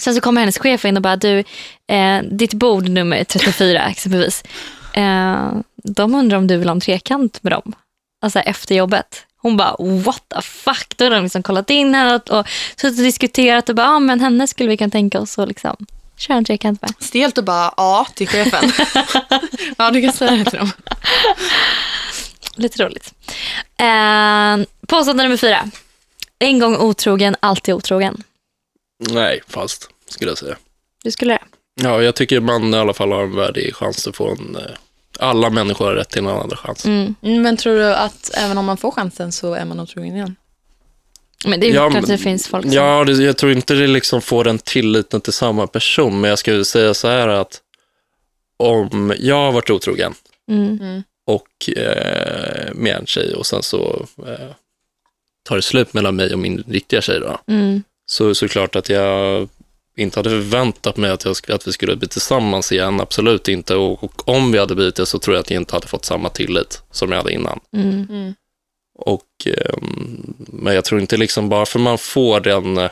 Sen 0.00 0.14
så 0.14 0.20
kommer 0.20 0.40
hennes 0.40 0.58
chef 0.58 0.84
in 0.84 0.96
och 0.96 1.02
bara, 1.02 1.16
du, 1.16 1.38
eh, 1.88 2.22
ditt 2.30 2.54
bord 2.54 2.88
nummer 2.88 3.24
34 3.24 3.86
exempelvis. 3.88 4.44
Eh, 4.94 5.50
de 5.86 6.14
undrar 6.14 6.38
om 6.38 6.46
du 6.46 6.56
vill 6.56 6.68
ha 6.68 6.74
en 6.74 6.80
trekant 6.80 7.42
med 7.42 7.52
dem. 7.52 7.72
Alltså 8.22 8.38
efter 8.38 8.74
jobbet. 8.74 9.26
Hon 9.36 9.56
bara, 9.56 9.76
what 9.78 10.22
the 10.34 10.42
fuck? 10.42 10.96
Då 10.96 11.04
har 11.04 11.10
de 11.10 11.22
liksom 11.22 11.42
kollat 11.42 11.70
in 11.70 11.94
henne 11.94 12.14
och, 12.14 12.30
och 12.30 12.46
suttit 12.76 12.98
och 12.98 13.04
diskuterat 13.04 13.68
och 13.68 13.74
bara, 13.74 13.88
ah, 13.88 13.98
men 13.98 14.20
henne 14.20 14.46
skulle 14.46 14.68
vi 14.68 14.76
kunna 14.76 14.90
tänka 14.90 15.20
oss 15.20 15.38
att 15.38 15.48
liksom 15.48 15.76
köra 16.16 16.36
en 16.36 16.44
trekant 16.44 16.82
med. 16.82 16.92
Stelt 16.98 17.38
och 17.38 17.44
bara 17.44 17.74
ja 17.76 18.06
till 18.14 18.28
chefen. 18.28 18.72
ja, 19.78 19.90
du 19.90 20.02
kan 20.02 20.12
säga 20.12 20.30
det 20.30 20.44
till 20.44 20.58
dem. 20.58 20.70
Lite 22.54 22.84
roligt. 22.84 23.14
Eh, 23.78 24.66
påstående 24.86 25.22
nummer 25.22 25.36
fyra. 25.36 25.70
En 26.38 26.58
gång 26.58 26.76
otrogen, 26.76 27.36
alltid 27.40 27.74
otrogen. 27.74 28.22
Nej, 29.10 29.40
fast 29.48 29.88
skulle 30.08 30.30
jag 30.30 30.38
säga. 30.38 30.56
Du 31.04 31.10
skulle 31.10 31.32
det? 31.34 31.42
Ja, 31.82 32.02
jag 32.02 32.14
tycker 32.14 32.40
man 32.40 32.74
i 32.74 32.76
alla 32.76 32.94
fall 32.94 33.12
har 33.12 33.22
en 33.22 33.36
värdig 33.36 33.74
chans 33.74 34.06
att 34.06 34.16
få 34.16 34.30
en... 34.30 34.56
eh, 34.56 34.62
Alla 35.20 35.50
människor 35.50 35.84
har 35.84 35.94
rätt 35.94 36.08
till 36.08 36.18
en 36.22 36.28
andra 36.28 36.56
chans. 36.56 36.84
Mm. 36.84 37.14
Men 37.20 37.56
tror 37.56 37.76
du 37.76 37.94
att 37.94 38.30
även 38.34 38.58
om 38.58 38.64
man 38.64 38.76
får 38.76 38.90
chansen 38.90 39.32
så 39.32 39.54
är 39.54 39.64
man 39.64 39.80
otrogen 39.80 40.14
igen? 40.16 40.36
Men 41.46 41.60
det 41.60 41.66
är 41.66 41.68
ju 41.68 41.74
Ja, 41.74 41.90
klart 41.90 42.02
att 42.02 42.08
det 42.08 42.18
finns 42.18 42.48
folk 42.48 42.64
som... 42.64 42.72
Ja, 42.72 43.04
det, 43.04 43.12
jag 43.12 43.36
tror 43.36 43.52
inte 43.52 43.74
det 43.74 43.86
liksom 43.86 44.20
får 44.22 44.44
den 44.44 44.58
tilliten 44.58 45.20
till 45.20 45.32
samma 45.32 45.66
person, 45.66 46.20
men 46.20 46.30
jag 46.30 46.38
skulle 46.38 46.64
säga 46.64 46.94
så 46.94 47.08
här 47.08 47.28
att 47.28 47.60
om 48.56 49.14
jag 49.18 49.36
har 49.36 49.52
varit 49.52 49.70
otrogen 49.70 50.14
Mm. 50.50 51.02
och 51.26 51.78
eh, 51.78 52.74
med 52.74 52.96
en 52.96 53.06
tjej 53.06 53.34
och 53.34 53.46
sen 53.46 53.62
så 53.62 54.06
eh, 54.26 54.50
tar 55.48 55.56
det 55.56 55.62
slut 55.62 55.94
mellan 55.94 56.16
mig 56.16 56.32
och 56.32 56.38
min 56.38 56.64
riktiga 56.68 57.00
tjej 57.00 57.20
då, 57.20 57.38
Mm. 57.46 57.82
så 58.06 58.34
såklart 58.34 58.76
att 58.76 58.88
jag 58.88 59.48
inte 59.96 60.18
hade 60.18 60.30
förväntat 60.30 60.96
mig 60.96 61.10
att, 61.10 61.24
jag, 61.24 61.36
att 61.48 61.68
vi 61.68 61.72
skulle 61.72 61.96
bli 61.96 62.08
tillsammans 62.08 62.72
igen, 62.72 63.00
absolut 63.00 63.48
inte. 63.48 63.74
Och, 63.74 64.04
och 64.04 64.28
om 64.28 64.52
vi 64.52 64.58
hade 64.58 64.74
blivit 64.74 64.96
det 64.96 65.06
så 65.06 65.18
tror 65.18 65.36
jag 65.36 65.40
att 65.40 65.50
jag 65.50 65.60
inte 65.60 65.74
hade 65.74 65.86
fått 65.86 66.04
samma 66.04 66.28
tillit 66.28 66.82
som 66.90 67.10
jag 67.10 67.18
hade 67.18 67.32
innan. 67.32 67.60
Mm. 67.72 68.06
Mm. 68.10 68.34
Och, 68.98 69.22
ehm, 69.46 70.34
men 70.36 70.74
jag 70.74 70.84
tror 70.84 71.00
inte 71.00 71.16
liksom 71.16 71.48
bara 71.48 71.66
för 71.66 71.78
man 71.78 71.98
får 71.98 72.40
den, 72.40 72.78
eh, 72.78 72.90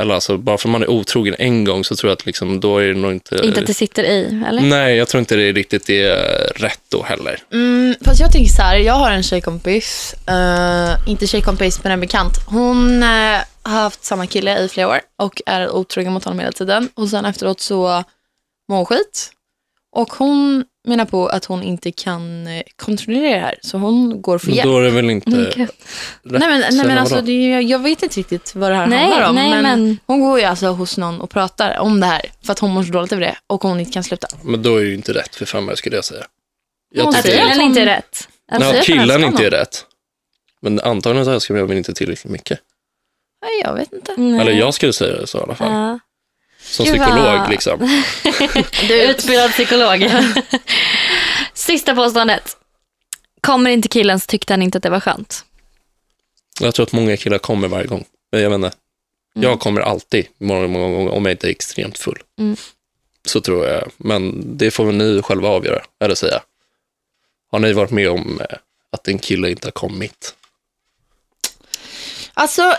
eller 0.00 0.14
alltså 0.14 0.38
bara 0.38 0.58
för 0.58 0.68
man 0.68 0.82
är 0.82 0.90
otrogen 0.90 1.34
en 1.38 1.64
gång 1.64 1.84
så 1.84 1.96
tror 1.96 2.10
jag 2.10 2.16
att 2.16 2.26
liksom 2.26 2.60
då 2.60 2.78
är 2.78 2.86
det 2.86 2.94
nog 2.94 3.12
inte... 3.12 3.40
Inte 3.44 3.60
att 3.60 3.66
det 3.66 3.74
sitter 3.74 4.04
i, 4.04 4.42
eller? 4.48 4.62
Nej, 4.62 4.96
jag 4.96 5.08
tror 5.08 5.18
inte 5.18 5.36
det 5.36 5.42
är 5.42 5.52
riktigt 5.52 5.86
det 5.86 6.02
är 6.02 6.52
rätt 6.54 6.80
då 6.88 7.02
heller. 7.02 7.38
Mm, 7.52 7.94
fast 8.04 8.20
jag 8.20 8.32
tänker 8.32 8.50
så 8.50 8.62
här, 8.62 8.76
jag 8.76 8.94
har 8.94 9.10
en 9.10 9.22
tjejkompis, 9.22 10.14
eh, 10.26 11.08
inte 11.08 11.26
tjejkompis 11.26 11.82
men 11.82 11.92
en 11.92 12.00
bekant. 12.00 12.34
Hon 12.46 13.02
eh, 13.02 13.40
har 13.68 13.80
haft 13.80 14.04
samma 14.04 14.26
kille 14.26 14.58
i 14.58 14.68
flera 14.68 14.88
år 14.88 15.00
och 15.16 15.42
är 15.46 15.70
otrogen 15.70 16.12
mot 16.12 16.24
honom 16.24 16.38
hela 16.38 16.52
tiden. 16.52 16.88
Och 16.94 17.08
sen 17.08 17.24
efteråt 17.24 17.60
så 17.60 18.04
mår 18.68 18.76
hon 18.76 18.86
skit. 18.86 19.30
Och 19.92 20.12
hon 20.12 20.64
menar 20.88 21.04
på 21.04 21.26
att 21.28 21.44
hon 21.44 21.62
inte 21.62 21.92
kan 21.92 22.46
eh, 22.46 22.62
kontrollera 22.76 23.34
det 23.34 23.40
här, 23.40 23.58
så 23.62 23.78
hon 23.78 24.22
går 24.22 24.38
för 24.38 24.46
Men 24.46 24.56
hjälp. 24.56 24.66
då 24.66 24.78
är 24.78 24.82
det 24.82 24.90
väl 24.90 25.10
inte 25.10 25.30
Mm, 25.30 25.44
rätt? 25.44 25.56
Nej 26.22 26.48
men, 26.48 26.60
nej, 26.60 26.86
men 26.86 26.98
alltså, 26.98 27.16
är, 27.26 27.60
jag 27.60 27.78
vet 27.78 28.02
inte 28.02 28.18
riktigt 28.20 28.54
vad 28.54 28.70
det 28.70 28.76
här 28.76 28.86
Nej, 28.86 28.98
handlar 28.98 29.28
om. 29.28 29.34
nej, 29.34 29.50
men, 29.50 29.62
men- 29.62 29.98
Hon 30.06 30.20
går 30.20 30.38
ju 30.38 30.44
alltså 30.44 30.66
hos 30.66 30.96
någon 30.98 31.20
och 31.20 31.30
pratar 31.30 31.78
om 31.78 32.00
det 32.00 32.06
här 32.06 32.22
för 32.42 32.52
att 32.52 32.58
hon 32.58 32.70
mår 32.70 32.82
så 32.82 32.92
dåligt 32.92 33.12
över 33.12 33.22
det 33.22 33.36
och 33.46 33.62
hon 33.62 33.80
inte 33.80 33.92
kan 33.92 34.04
sluta. 34.04 34.28
Men 34.42 34.62
då 34.62 34.76
är 34.76 34.80
det 34.80 34.88
ju 34.88 34.94
inte 34.94 35.12
rätt 35.12 35.34
för 35.34 35.44
fem 35.46 35.68
år 35.68 35.74
skulle 35.74 35.96
jag 35.96 36.04
säga. 36.04 36.24
Jag 36.94 37.04
Hon 37.04 37.14
Att 37.14 37.22
säger 37.22 37.38
killen 37.38 37.58
hon- 37.60 37.68
inte 37.68 37.80
är 37.80 37.86
rätt. 37.86 38.28
Nej, 38.58 38.82
killen 38.82 39.24
inte 39.24 39.46
är 39.46 39.50
rätt. 39.50 39.84
Men 40.60 40.80
antagligen 40.80 41.24
så 41.24 41.30
älskar 41.32 41.54
jag 41.56 41.66
väl 41.66 41.76
inte 41.78 41.94
tillräckligt 41.94 42.32
mycket. 42.32 42.58
Nej, 43.42 43.60
jag 43.64 43.74
vet 43.74 43.92
inte. 43.92 44.14
Nej. 44.16 44.40
Eller 44.40 44.52
jag 44.52 44.74
skulle 44.74 44.92
säga 44.92 45.16
det 45.16 45.26
så 45.26 45.38
i 45.38 45.42
alla 45.42 45.54
fall. 45.54 45.72
Ja. 45.72 45.98
Som 46.60 46.84
Gud, 46.86 46.94
psykolog 46.94 47.24
vad- 47.38 47.50
liksom. 47.50 47.80
Utbildad 48.90 49.50
psykolog. 49.52 50.10
Sista 51.54 51.94
påståendet. 51.94 52.56
Kommer 53.40 53.70
inte 53.70 53.88
killen 53.88 54.20
så 54.20 54.26
tyckte 54.26 54.52
han 54.52 54.62
inte 54.62 54.78
att 54.78 54.82
det 54.82 54.90
var 54.90 55.00
skönt. 55.00 55.44
Jag 56.60 56.74
tror 56.74 56.86
att 56.86 56.92
många 56.92 57.16
killar 57.16 57.38
kommer 57.38 57.68
varje 57.68 57.86
gång. 57.86 58.04
Men 58.32 58.40
jag 58.42 58.50
vet 58.50 58.54
inte. 58.56 58.72
Jag 59.34 59.60
kommer 59.60 59.80
alltid, 59.80 60.26
många, 60.38 60.68
många 60.68 60.96
gånger, 60.96 61.10
om 61.12 61.24
jag 61.24 61.32
inte 61.32 61.46
är 61.48 61.50
extremt 61.50 61.98
full. 61.98 62.22
Mm. 62.38 62.56
Så 63.26 63.40
tror 63.40 63.66
jag. 63.66 63.90
Men 63.96 64.42
det 64.58 64.70
får 64.70 64.84
väl 64.84 64.94
ni 64.94 65.22
själva 65.22 65.48
avgöra, 65.48 65.82
eller 66.04 66.14
säga. 66.14 66.40
Har 67.50 67.58
ni 67.58 67.72
varit 67.72 67.90
med 67.90 68.10
om 68.10 68.40
eh, 68.40 68.56
att 68.92 69.08
en 69.08 69.18
kille 69.18 69.50
inte 69.50 69.66
har 69.66 69.72
kommit? 69.72 70.34
Alltså, 72.34 72.74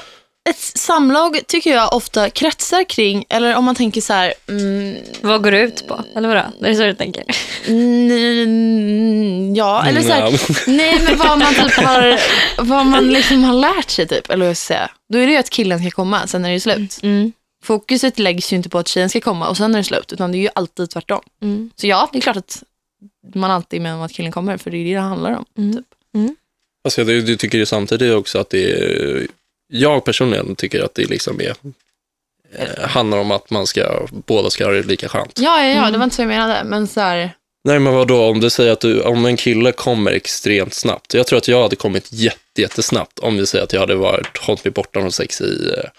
ett 0.49 0.59
samlag 0.59 1.39
tycker 1.47 1.73
jag 1.73 1.93
ofta 1.93 2.29
kretsar 2.29 2.83
kring, 2.83 3.25
eller 3.29 3.55
om 3.55 3.65
man 3.65 3.75
tänker 3.75 4.01
så 4.01 4.13
här, 4.13 4.33
mm, 4.47 4.97
Vad 5.21 5.43
går 5.43 5.51
det 5.51 5.59
ut 5.61 5.87
på? 5.87 6.03
Eller 6.15 6.27
vadå? 6.27 6.45
Det 6.59 6.67
är 6.67 6.73
så 6.73 6.83
du 6.83 6.93
tänker? 6.93 7.23
mm, 7.67 9.55
ja, 9.55 9.85
eller 9.85 10.01
så 10.01 10.11
här, 10.11 10.41
nej 10.67 10.99
men 11.03 11.17
vad 11.17 11.39
man 11.39 11.53
typ 11.53 11.73
har, 11.73 12.19
vad 12.63 12.85
man 12.85 13.09
liksom 13.09 13.43
har 13.43 13.53
lärt 13.53 13.89
sig 13.89 14.07
typ, 14.07 14.29
eller 14.29 14.45
vad 14.45 14.49
jag 14.49 14.57
ska 14.57 14.73
säga. 14.73 14.91
Då 15.13 15.17
är 15.17 15.25
det 15.27 15.31
ju 15.31 15.37
att 15.39 15.49
killen 15.49 15.79
ska 15.79 15.91
komma, 15.91 16.27
sen 16.27 16.45
är 16.45 16.51
det 16.51 16.59
slut. 16.59 16.99
Mm. 17.03 17.31
Fokuset 17.63 18.19
läggs 18.19 18.53
ju 18.53 18.57
inte 18.57 18.69
på 18.69 18.79
att 18.79 18.87
tjejen 18.87 19.09
ska 19.09 19.21
komma 19.21 19.49
och 19.49 19.57
sen 19.57 19.73
är 19.75 19.77
det 19.77 19.83
slut, 19.83 20.13
utan 20.13 20.31
det 20.31 20.37
är 20.37 20.39
ju 20.39 20.49
alltid 20.55 20.89
tvärtom. 20.89 21.21
Mm. 21.41 21.69
Så 21.75 21.87
ja, 21.87 22.09
det 22.11 22.17
är 22.17 22.21
klart 22.21 22.37
att 22.37 22.63
man 23.35 23.51
alltid 23.51 23.79
är 23.79 23.83
med 23.83 23.93
om 23.93 24.01
att 24.01 24.11
killen 24.11 24.31
kommer, 24.31 24.57
för 24.57 24.71
det 24.71 24.77
är 24.77 24.85
det 24.85 24.93
det 24.93 24.99
handlar 24.99 25.31
om. 25.31 25.45
Mm. 25.57 25.73
Typ. 25.73 25.85
Alltså, 26.83 27.03
du, 27.03 27.21
du 27.21 27.35
tycker 27.35 27.57
ju 27.57 27.65
samtidigt 27.65 28.13
också 28.13 28.39
att 28.39 28.49
det 28.49 28.71
är, 28.71 29.27
jag 29.71 30.05
personligen 30.05 30.55
tycker 30.55 30.83
att 30.83 30.95
det 30.95 31.09
liksom 31.09 31.41
är, 31.41 31.55
eh, 32.55 32.87
handlar 32.87 33.17
om 33.17 33.31
att 33.31 33.49
man 33.49 33.67
ska, 33.67 34.07
båda 34.09 34.49
ska 34.49 34.65
ha 34.65 34.71
det 34.71 34.83
lika 34.83 35.09
skönt. 35.09 35.39
Ja, 35.39 35.63
ja, 35.63 35.67
ja, 35.67 35.77
Mm. 35.79 35.91
det 35.91 35.97
var 35.97 36.03
inte 36.03 36.15
så 36.15 36.21
jag 36.21 36.27
menade, 36.27 36.63
men 36.63 36.87
så 36.87 36.99
här, 36.99 37.31
Nej 37.63 37.79
men 37.79 37.93
vadå, 37.93 38.25
om 38.25 38.39
du 38.39 38.49
säger 38.49 38.71
att 38.71 38.79
du, 38.79 39.01
om 39.01 39.25
en 39.25 39.37
kille 39.37 39.71
kommer 39.71 40.11
extremt 40.11 40.73
snabbt. 40.73 41.13
Jag 41.13 41.27
tror 41.27 41.37
att 41.37 41.47
jag 41.47 41.61
hade 41.61 41.75
kommit 41.75 42.07
jätte, 42.11 42.61
jättesnabbt 42.61 43.19
om 43.19 43.37
vi 43.37 43.45
säger 43.45 43.63
att 43.63 43.73
jag 43.73 43.79
hade 43.79 43.95
varit, 43.95 44.37
hållit 44.37 44.63
mig 44.63 44.71
borta 44.71 44.99
från 44.99 45.11
sex 45.11 45.41
i 45.41 45.73
eh, 45.77 45.89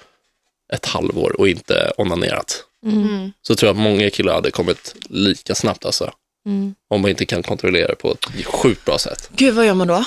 ett 0.77 0.87
halvår 0.87 1.41
och 1.41 1.49
inte 1.49 1.93
onanerat. 1.97 2.65
Mm. 2.87 3.03
mm. 3.03 3.33
Så 3.43 3.55
tror 3.55 3.69
jag 3.69 3.77
att 3.77 3.83
många 3.83 4.11
killar 4.11 4.35
hade 4.35 4.51
kommit 4.51 4.95
lika 5.09 5.55
snabbt 5.55 5.85
alltså. 5.87 6.13
Mm. 6.47 6.75
Om 6.89 7.01
man 7.01 7.11
inte 7.11 7.27
kan 7.27 7.43
kontrollera 7.43 7.89
det 7.89 7.97
på 7.97 8.13
ett 8.13 8.45
sjukt 8.47 8.85
bra 8.85 8.99
sätt. 8.99 9.31
Gud, 9.37 9.55
vad 9.55 9.67
gör 9.67 9.75
man 9.75 9.89
då? 9.89 10.05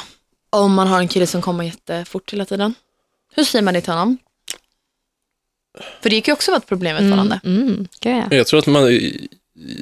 Om 0.49 0.73
man 0.73 0.87
har 0.87 0.99
en 0.99 1.07
kille 1.07 1.27
som 1.27 1.41
kommer 1.41 1.63
jättefort 1.63 2.33
hela 2.33 2.45
tiden. 2.45 2.73
Hur 3.35 3.43
säger 3.43 3.63
man 3.63 3.73
det 3.73 3.81
till 3.81 3.93
honom? 3.93 4.17
För 6.01 6.09
det 6.09 6.21
kan 6.21 6.31
ju 6.31 6.33
också 6.33 6.51
vara 6.51 6.59
ett 6.59 6.67
problem 6.67 6.95
i 6.95 6.99
ett 6.99 7.03
förhållande. 7.03 7.39
Mm. 7.43 7.87
Gud, 7.99 8.15
ja. 8.15 8.37
Jag 8.37 8.47
tror 8.47 8.59
att 8.59 8.67
man, 8.67 8.99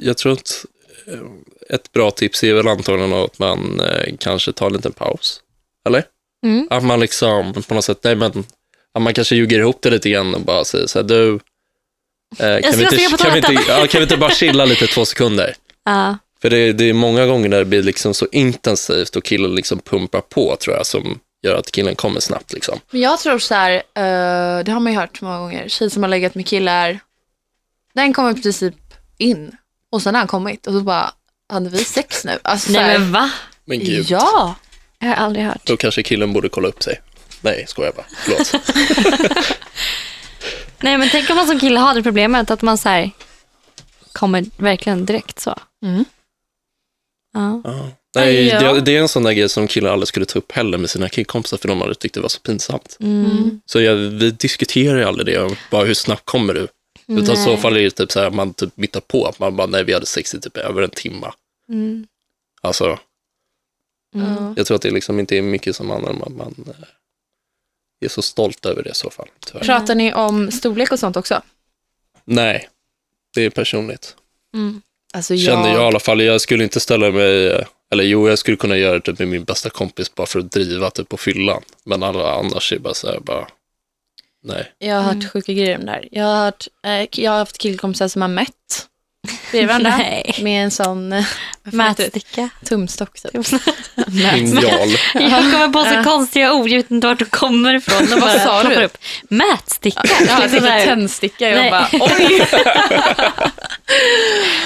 jag 0.02 0.16
tror 0.16 0.32
att 0.32 0.64
eh, 1.06 1.20
ett 1.68 1.92
bra 1.92 2.10
tips 2.10 2.44
är 2.44 2.54
väl 2.54 2.68
antagligen 2.68 3.12
att 3.12 3.38
man 3.38 3.80
eh, 3.80 4.14
kanske 4.18 4.52
tar 4.52 4.66
en 4.66 4.72
liten 4.72 4.92
paus. 4.92 5.40
Eller? 5.86 6.04
Mm. 6.46 6.68
Att 6.70 6.84
man 6.84 7.00
liksom 7.00 7.62
på 7.68 7.74
något 7.74 7.84
sätt, 7.84 8.00
nej 8.02 8.16
men, 8.16 8.44
att 8.92 9.02
man 9.02 9.14
kanske 9.14 9.36
ljuger 9.36 9.58
ihop 9.58 9.82
det 9.82 9.90
lite 9.90 10.10
grann 10.10 10.34
och 10.34 10.40
bara 10.40 10.64
säger 10.64 10.86
så 10.86 10.98
här, 10.98 11.04
du, 11.04 11.34
eh, 12.38 12.60
kan, 12.60 12.72
vi 12.76 12.82
inte, 12.82 12.96
kan, 12.96 12.96
vi 12.96 13.04
inte, 13.04 13.16
toaletten." 13.16 13.58
ja, 13.68 13.86
kan 13.86 13.98
vi 13.98 14.02
inte 14.02 14.16
bara 14.16 14.30
chilla 14.30 14.64
lite 14.64 14.86
två 14.86 15.04
sekunder? 15.04 15.54
Ja. 15.84 16.18
För 16.42 16.50
det, 16.50 16.72
det 16.72 16.84
är 16.84 16.92
många 16.92 17.26
gånger 17.26 17.48
där 17.48 17.58
det 17.58 17.64
blir 17.64 17.82
liksom 17.82 18.14
så 18.14 18.26
intensivt 18.32 19.16
och 19.16 19.24
killen 19.24 19.54
liksom 19.54 19.78
pumpar 19.78 20.20
på 20.20 20.56
tror 20.56 20.76
jag, 20.76 20.86
som 20.86 21.18
gör 21.42 21.56
att 21.56 21.70
killen 21.72 21.94
kommer 21.96 22.20
snabbt 22.20 22.52
liksom. 22.52 22.80
Men 22.90 23.00
jag 23.00 23.18
tror 23.20 23.38
så 23.38 23.54
här, 23.54 23.72
eh, 23.74 24.64
det 24.64 24.72
har 24.72 24.80
man 24.80 24.92
ju 24.92 24.98
hört 24.98 25.20
många 25.20 25.38
gånger, 25.38 25.68
tjejer 25.68 25.90
som 25.90 26.02
har 26.02 26.10
legat 26.10 26.34
med 26.34 26.46
killar, 26.46 27.00
den 27.94 28.12
kommer 28.12 28.38
i 28.38 28.42
princip 28.42 28.74
in 29.18 29.56
och 29.90 30.02
sen 30.02 30.14
har 30.14 30.18
han 30.20 30.28
kommit 30.28 30.66
och 30.66 30.72
så 30.72 30.80
bara, 30.80 31.12
hade 31.48 31.68
vi 31.70 31.84
sex 31.84 32.24
nu? 32.24 32.38
Alltså, 32.42 32.66
så 32.66 32.72
Nej 32.72 32.98
men 32.98 33.12
va? 33.12 33.30
Men 33.64 33.78
gud, 33.78 34.06
Ja, 34.10 34.54
Jag 34.98 35.08
har 35.08 35.14
aldrig 35.14 35.44
hört. 35.44 35.66
då 35.66 35.76
kanske 35.76 36.02
killen 36.02 36.32
borde 36.32 36.48
kolla 36.48 36.68
upp 36.68 36.82
sig. 36.82 37.00
Nej, 37.40 37.64
skojar 37.68 37.92
bara. 37.92 38.06
Förlåt. 38.16 38.52
Nej 40.80 40.98
men 40.98 41.08
tänk 41.12 41.30
om 41.30 41.36
man 41.36 41.46
som 41.46 41.60
kille 41.60 41.80
har 41.80 41.94
det 41.94 42.02
problemet 42.02 42.50
att 42.50 42.62
man 42.62 42.78
så 42.78 42.88
här 42.88 43.10
kommer 44.12 44.44
verkligen 44.56 45.06
direkt 45.06 45.40
så. 45.40 45.58
Mm. 45.82 46.04
Ja. 47.34 47.60
Ja. 47.64 47.88
Nej, 48.14 48.46
Ja. 48.48 48.72
det, 48.72 48.80
det 48.80 48.96
är 48.96 49.00
en 49.00 49.08
sån 49.08 49.22
där 49.22 49.32
grej 49.32 49.48
som 49.48 49.68
killar 49.68 49.90
aldrig 49.92 50.08
skulle 50.08 50.26
ta 50.26 50.38
upp 50.38 50.52
heller 50.52 50.78
med 50.78 50.90
sina 50.90 51.08
killkompisar 51.08 51.56
för 51.56 51.68
de 51.68 51.80
hade 51.80 51.94
tyckt 51.94 52.14
det 52.14 52.20
var 52.20 52.28
så 52.28 52.40
pinsamt. 52.40 52.96
Mm. 53.00 53.60
Så 53.66 53.80
jag, 53.80 53.94
vi 53.96 54.30
diskuterar 54.30 54.98
ju 54.98 55.04
aldrig 55.04 55.26
det, 55.26 55.42
om 55.42 55.56
bara 55.70 55.84
hur 55.84 55.94
snabbt 55.94 56.24
kommer 56.24 56.54
du? 56.54 56.68
Utan 57.08 57.34
i 57.34 57.36
så 57.36 57.50
Nej. 57.50 57.56
fall 57.56 57.76
är 57.76 57.80
det 57.82 57.90
typ 57.90 58.12
så 58.12 58.20
här, 58.20 58.30
man 58.30 58.54
typ 58.54 58.76
mittar 58.76 59.00
på, 59.00 59.26
att 59.26 59.38
man 59.38 59.56
bara, 59.56 59.66
nej 59.66 59.84
vi 59.84 59.92
hade 59.94 60.06
sex 60.06 60.34
i 60.34 60.40
typ 60.40 60.56
över 60.56 60.82
en 60.82 60.90
timme. 60.90 61.32
Mm. 61.68 62.06
Alltså, 62.60 62.98
Mm. 64.14 64.34
Ja. 64.34 64.54
jag 64.56 64.66
tror 64.66 64.74
att 64.74 64.82
det 64.82 64.90
liksom 64.90 65.20
inte 65.20 65.36
är 65.36 65.42
mycket 65.42 65.76
som 65.76 65.90
handlar 65.90 66.10
om 66.10 66.22
att 66.22 66.32
man 66.32 66.54
eh, 66.68 68.04
är 68.04 68.08
så 68.08 68.22
stolt 68.22 68.66
över 68.66 68.82
det 68.82 68.90
i 68.90 68.94
så 68.94 69.10
fall. 69.10 69.28
Tyvärr. 69.46 69.60
Pratar 69.64 69.94
ni 69.94 70.12
om 70.14 70.50
storlek 70.50 70.92
och 70.92 70.98
sånt 70.98 71.16
också? 71.16 71.42
Nej, 72.24 72.68
det 73.34 73.42
är 73.44 73.50
personligt. 73.50 74.16
Mm. 74.54 74.82
Alltså 75.14 75.36
Kände 75.36 75.68
jag 75.68 75.82
i 75.82 75.84
alla 75.86 76.00
fall, 76.00 76.20
jag 76.22 76.40
skulle 76.40 76.64
inte 76.64 76.80
ställa 76.80 77.10
mig, 77.10 77.46
eh, 77.46 77.66
eller 77.92 78.04
jo, 78.04 78.28
jag 78.28 78.38
skulle 78.38 78.56
kunna 78.56 78.76
göra 78.76 78.94
det 78.94 79.00
typ 79.00 79.18
med 79.18 79.28
min 79.28 79.44
bästa 79.44 79.70
kompis 79.70 80.14
bara 80.14 80.26
för 80.26 80.38
att 80.38 80.52
driva 80.52 80.90
typ 80.90 81.08
på 81.08 81.16
fyllan. 81.16 81.62
Men 81.84 82.02
alla 82.02 82.32
annars 82.34 82.72
är 82.72 82.78
bara 82.78 82.94
så 82.94 83.06
här, 83.06 83.20
bara, 83.20 83.46
nej. 84.44 84.72
Jag 84.78 84.94
har 84.96 85.02
hört 85.02 85.12
Mm. 85.14 85.28
sjuka 85.28 85.52
grejer 85.52 85.78
om 85.78 85.84
det 85.86 85.92
här. 85.92 86.08
Jag 86.10 86.24
har, 86.24 86.44
hört, 86.44 86.66
eh, 86.86 87.06
jag 87.22 87.30
har 87.30 87.38
haft 87.38 87.58
killkompisar 87.58 88.08
som 88.08 88.22
har 88.22 88.28
mätt 88.28 88.48
bredvid 89.50 89.68
varandra 89.68 90.04
med 90.42 90.64
en 90.64 90.70
sån 90.70 91.12
eh? 91.12 91.24
Mätsticka. 91.62 92.48
tumstock. 92.64 93.20
Typ. 93.22 93.46
Linjal. 94.06 94.88
Jag 95.14 95.30
kommer 95.52 95.68
på 95.68 95.84
så 95.84 95.94
Ja. 95.94 96.02
konstiga 96.04 96.52
ord, 96.52 96.68
jag 96.68 96.76
vet 96.76 96.90
inte 96.90 97.06
vart 97.06 97.18
de 97.18 97.24
kommer 97.24 97.74
ifrån. 97.74 98.06
De 98.10 98.20
bara 98.20 98.38
sa 98.38 98.62
du? 98.62 98.84
Upp. 98.84 98.98
Mätsticka. 99.28 100.00
Ja, 100.04 100.16
Liksom 100.20 100.50
tänkte 100.50 100.70
här. 100.70 100.84
tändsticka. 100.86 101.48
Jag 101.50 101.70
bara, 101.70 101.88
oj. 101.92 102.46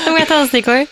Hur 0.05 0.11
många 0.12 0.27
tändstickor? 0.27 0.87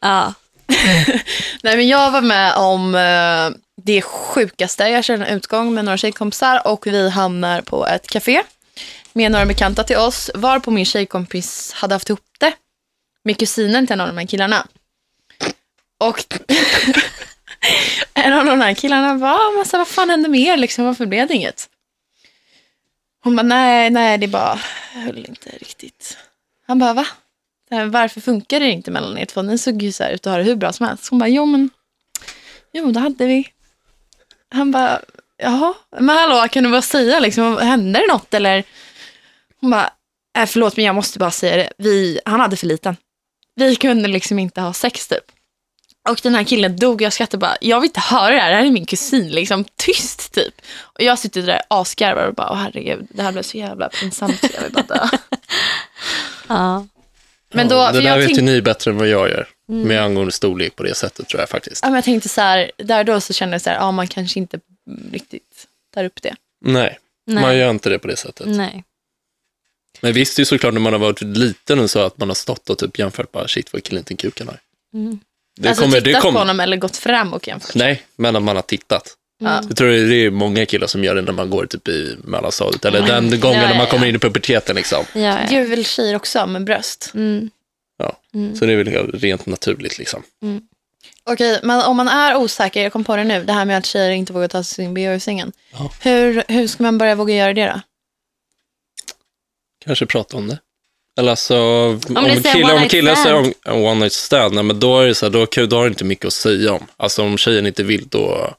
Ja. 0.00 0.34
Nej, 1.62 1.76
men 1.76 1.88
jag 1.88 2.10
var 2.10 2.20
med 2.20 2.54
om 2.54 2.94
eh, 2.94 3.60
det 3.82 4.02
sjukaste. 4.02 4.84
Jag 4.84 5.04
körde 5.04 5.26
en 5.26 5.36
utgång 5.36 5.74
med 5.74 5.84
några 5.84 5.96
tjejkompisar 5.96 6.66
och 6.66 6.86
vi 6.86 7.10
hamnar 7.10 7.60
på 7.60 7.86
ett 7.86 8.08
café 8.08 8.42
med 9.12 9.32
några 9.32 9.46
bekanta 9.46 9.84
till 9.84 9.96
oss. 9.96 10.30
Var 10.34 10.58
på 10.58 10.70
min 10.70 10.84
tjejkompis 10.84 11.72
hade 11.72 11.94
haft 11.94 12.08
ihop 12.08 12.20
det 12.38 12.52
med 13.22 13.38
kusinen 13.38 13.86
till 13.86 13.94
en 13.94 14.00
av 14.00 14.06
de 14.06 14.18
här 14.18 14.26
killarna. 14.26 14.66
Och 15.98 16.24
en 18.14 18.32
av 18.32 18.44
de 18.44 18.60
här 18.60 18.74
killarna 18.74 19.14
bara, 19.14 19.50
massa, 19.50 19.78
vad 19.78 19.88
fan 19.88 20.10
hände 20.10 20.28
med 20.28 20.40
er? 20.40 20.56
Liksom, 20.56 20.84
varför 20.84 21.06
blev 21.06 21.28
det 21.28 21.34
inget? 21.34 21.68
Hon 23.22 23.36
bara, 23.36 23.42
nej, 23.42 23.90
nej, 23.90 24.18
det 24.18 24.28
bara 24.28 24.58
höll 24.92 25.26
inte 25.26 25.50
riktigt. 25.50 26.18
Han 26.66 26.78
bara, 26.78 26.92
va? 26.92 27.06
Här, 27.70 27.86
Varför 27.86 28.20
funkar 28.20 28.60
det 28.60 28.70
inte 28.70 28.90
mellan 28.90 29.18
er 29.18 29.24
två? 29.24 29.42
Ni 29.42 29.58
såg 29.58 29.82
ju 29.82 29.92
så 29.92 30.04
här 30.04 30.10
ut 30.10 30.26
att 30.26 30.30
ha 30.30 30.38
det 30.38 30.44
hur 30.44 30.56
bra 30.56 30.72
som 30.72 30.86
helst. 30.86 31.08
Hon 31.08 31.18
bara, 31.18 31.28
jo 31.28 31.46
men, 31.46 31.70
jo 32.72 32.92
det 32.92 33.00
hade 33.00 33.26
vi. 33.26 33.48
Han 34.50 34.70
bara, 34.70 35.00
jaha, 35.36 35.74
men 35.98 36.16
hallå, 36.16 36.48
kan 36.48 36.64
du 36.64 36.70
bara 36.70 36.82
säga 36.82 37.20
liksom, 37.20 37.58
hände 37.58 38.00
det 38.00 38.12
något 38.12 38.34
eller? 38.34 38.64
Hon 39.60 39.70
bara, 39.70 39.90
äh, 40.38 40.46
förlåt 40.46 40.76
men 40.76 40.84
jag 40.84 40.94
måste 40.94 41.18
bara 41.18 41.30
säga 41.30 41.56
det, 41.56 41.72
vi, 41.78 42.20
han 42.24 42.40
hade 42.40 42.56
för 42.56 42.66
liten. 42.66 42.96
Vi 43.54 43.76
kunde 43.76 44.08
liksom 44.08 44.38
inte 44.38 44.60
ha 44.60 44.72
sex 44.72 45.08
typ. 45.08 45.24
Och 46.08 46.20
den 46.22 46.34
här 46.34 46.44
killen 46.44 46.76
dog, 46.76 47.02
jag 47.02 47.12
skrattade 47.12 47.40
bara, 47.40 47.56
jag 47.60 47.80
vill 47.80 47.88
inte 47.88 48.00
höra 48.00 48.34
det 48.34 48.40
här, 48.40 48.50
det 48.50 48.56
här 48.56 48.64
är 48.64 48.70
min 48.70 48.86
kusin, 48.86 49.28
liksom 49.28 49.64
tyst 49.76 50.32
typ. 50.32 50.54
Och 50.80 51.02
jag 51.02 51.18
sitter 51.18 51.42
där 51.42 51.62
asgarvar 51.68 52.26
och 52.26 52.34
bara, 52.34 52.50
åh 52.50 52.56
herregud, 52.56 53.06
det 53.10 53.22
här 53.22 53.32
blev 53.32 53.42
så 53.42 53.58
jävla 53.58 53.88
pinsamt, 53.88 54.40
så 54.40 54.48
jag 54.54 54.62
vill 54.62 54.72
bara 54.72 54.82
dö. 54.82 55.08
ja. 56.48 56.86
Men 57.52 57.68
då, 57.68 57.74
Ja, 57.74 57.92
det 57.92 58.00
där 58.00 58.18
vet 58.18 58.26
tänk- 58.26 58.38
ju 58.38 58.42
ni 58.42 58.62
bättre 58.62 58.90
än 58.90 58.96
vad 58.96 59.08
jag 59.08 59.28
gör. 59.28 59.48
Mm. 59.68 59.88
Med 59.88 60.02
angående 60.02 60.32
storlek 60.32 60.76
på 60.76 60.82
det 60.82 60.94
sättet 60.94 61.28
tror 61.28 61.40
jag 61.40 61.48
faktiskt. 61.48 61.82
Ja, 61.82 61.88
men 61.88 61.94
jag 61.94 62.04
tänkte 62.04 62.28
så 62.28 62.40
här, 62.40 62.70
där 62.76 63.04
då 63.04 63.20
så 63.20 63.32
kände 63.32 63.54
jag 63.54 63.62
så 63.62 63.70
här, 63.70 63.76
ja 63.76 63.90
man 63.90 64.08
kanske 64.08 64.38
inte 64.38 64.60
riktigt 65.12 65.66
tar 65.94 66.04
upp 66.04 66.22
det. 66.22 66.34
Nej, 66.64 66.98
man 67.26 67.42
Nej. 67.42 67.58
gör 67.58 67.70
inte 67.70 67.88
det 67.90 67.98
på 67.98 68.08
det 68.08 68.16
sättet. 68.16 68.46
Nej. 68.46 68.84
Men 70.00 70.12
visst, 70.12 70.36
det 70.36 70.42
är 70.42 70.44
såklart 70.44 70.74
när 70.74 70.80
man 70.80 70.92
har 70.92 71.00
varit 71.00 71.20
liten 71.22 71.78
och 71.78 71.90
så 71.90 71.98
att 72.00 72.18
man 72.18 72.28
har 72.28 72.34
stått 72.34 72.70
och 72.70 72.78
typ 72.78 72.98
jämfört 72.98 73.32
bara, 73.32 73.48
shit 73.48 73.72
vad 73.72 73.82
killen 73.82 74.04
till 74.04 74.16
kuken 74.16 74.48
har. 74.48 74.58
Mm. 74.94 75.20
Det 75.56 75.68
alltså 75.68 75.82
kommer, 75.82 76.00
tittat 76.00 76.04
det 76.04 76.14
på 76.14 76.20
kommer, 76.20 76.38
honom 76.40 76.60
eller 76.60 76.76
gått 76.76 76.96
fram 76.96 77.32
och 77.32 77.48
jämfört. 77.48 77.74
Nej, 77.74 78.02
men 78.16 78.36
att 78.36 78.42
man 78.42 78.56
har 78.56 78.62
tittat. 78.62 79.16
Ja. 79.38 79.60
Jag 79.68 79.76
tror 79.76 79.88
det 79.88 80.14
är 80.24 80.30
många 80.30 80.66
killar 80.66 80.86
som 80.86 81.04
gör 81.04 81.14
det 81.14 81.22
när 81.22 81.32
man 81.32 81.50
går 81.50 81.66
typ 81.66 81.88
i 81.88 82.16
mellanstadiet. 82.24 82.84
Eller 82.84 83.02
den 83.06 83.40
gången 83.40 83.56
Ja, 83.60 83.66
när 83.66 83.72
ja, 83.72 83.78
man 83.78 83.86
kommer 83.86 84.06
in 84.06 84.14
i 84.16 84.18
puberteten. 84.18 84.76
Liksom. 84.76 85.04
Ja, 85.12 85.20
Det 85.20 85.46
ja. 85.50 85.58
gör 85.60 85.64
väl 85.68 85.84
tjejer 85.84 86.16
också 86.16 86.46
med 86.46 86.64
bröst. 86.64 87.10
Mm. 87.14 87.50
Ja. 87.98 88.16
Mm. 88.34 88.56
Så 88.56 88.66
det 88.66 88.72
är 88.72 88.76
väl 88.76 89.12
rent 89.12 89.46
naturligt. 89.46 89.98
Liksom. 89.98 90.22
Okej, 91.30 91.60
men 91.62 91.82
om 91.82 91.96
man 91.96 92.08
är 92.08 92.36
osäker, 92.36 92.82
jag 92.82 92.92
kom 92.92 93.04
på 93.04 93.16
det 93.16 93.24
nu, 93.24 93.44
det 93.44 93.52
här 93.52 93.64
med 93.64 93.78
att 93.78 93.86
tjejer 93.86 94.10
inte 94.10 94.32
vågar 94.32 94.48
ta 94.48 94.62
sin 94.62 94.94
bh 94.94 95.02
ur 95.02 95.18
sängen. 95.18 95.52
Ja. 95.72 95.92
Hur, 96.00 96.42
hur 96.48 96.66
ska 96.66 96.82
man 96.82 96.98
börja 96.98 97.14
våga 97.14 97.34
göra 97.34 97.52
det 97.52 97.66
då? 97.66 97.80
Kanske 99.84 100.06
prata 100.06 100.36
om 100.36 100.48
det. 100.48 100.58
Eller 101.18 101.30
alltså, 101.30 101.56
om, 101.58 102.00
det 102.14 102.20
är 102.20 102.40
så 102.42 102.48
här 102.48 102.54
killar, 102.54 102.74
om 102.82 102.88
killar 102.88 103.14
säger 103.14 103.34
om 103.36 103.52
en 103.64 103.72
one 103.74 103.94
night 104.00 104.12
stand, 104.12 104.54
nej, 104.54 104.64
men 104.64 104.80
då 104.80 105.00
är 105.00 105.06
det 105.06 105.14
så 105.14 105.26
här, 105.26 105.30
då, 105.30 105.46
kan- 105.46 105.68
då 105.68 105.76
har 105.76 105.82
du 105.82 105.88
inte 105.88 106.04
mycket 106.04 106.24
att 106.26 106.32
säga 106.32 106.72
om. 106.72 106.86
Alltså 106.96 107.22
om 107.22 107.38
tjejen 107.38 107.66
inte 107.66 107.82
vill, 107.82 108.08
då 108.08 108.54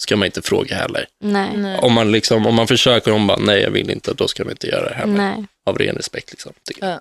ska 0.00 0.16
man 0.16 0.26
inte 0.26 0.42
fråga 0.42 0.76
heller. 0.76 1.06
Nej. 1.20 1.56
Nej. 1.56 1.78
Om 1.78 1.92
man, 1.92 2.12
liksom, 2.12 2.46
om 2.46 2.54
man 2.54 2.66
försöker 2.66 3.10
och 3.10 3.18
hon 3.18 3.26
bara, 3.26 3.38
nej 3.38 3.60
jag 3.60 3.70
vill 3.70 3.90
inte, 3.90 4.12
då 4.12 4.28
ska 4.28 4.44
man 4.44 4.50
inte 4.50 4.66
göra 4.66 4.88
det 4.88 4.94
heller. 4.94 5.12
Nej. 5.12 5.44
Av 5.66 5.78
ren 5.78 5.96
respekt. 5.96 6.30
Liksom. 6.30 6.52
Ja. 6.80 7.00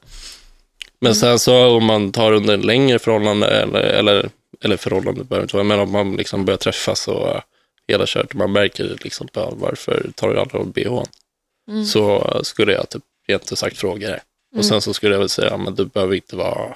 Men 1.01 1.15
sen 1.15 1.39
så 1.39 1.67
om 1.67 1.85
man 1.85 2.11
tar 2.11 2.31
under 2.31 2.53
en 2.53 2.61
längre 2.61 2.99
förhållande, 2.99 3.47
eller, 3.47 3.79
eller, 3.79 4.29
eller 4.63 4.77
förhållande 4.77 5.23
behöver 5.23 5.43
inte 5.43 5.55
vara, 5.55 5.63
men 5.63 5.79
om 5.79 5.91
man 5.91 6.15
liksom 6.15 6.45
börjar 6.45 6.57
träffas 6.57 7.07
och 7.07 7.27
uh, 7.27 7.41
hela 7.87 8.03
kört, 8.07 8.33
man 8.33 8.51
märker 8.51 8.97
liksom 9.03 9.27
på 9.27 9.53
varför 9.59 10.11
tar 10.15 10.29
du 10.29 10.39
aldrig 10.39 10.61
av 10.61 10.71
bhn? 10.71 11.05
Mm. 11.69 11.85
Så 11.85 12.39
skulle 12.43 12.73
jag 12.73 12.89
typ 12.89 13.03
rent 13.27 13.51
ut 13.51 13.59
sagt 13.59 13.77
fråga 13.77 14.09
det. 14.09 14.21
Och 14.57 14.65
sen 14.65 14.81
så 14.81 14.93
skulle 14.93 15.13
jag 15.13 15.19
väl 15.19 15.29
säga, 15.29 15.57
men 15.57 15.75
du 15.75 15.85
behöver 15.85 16.15
inte 16.15 16.35
vara 16.35 16.75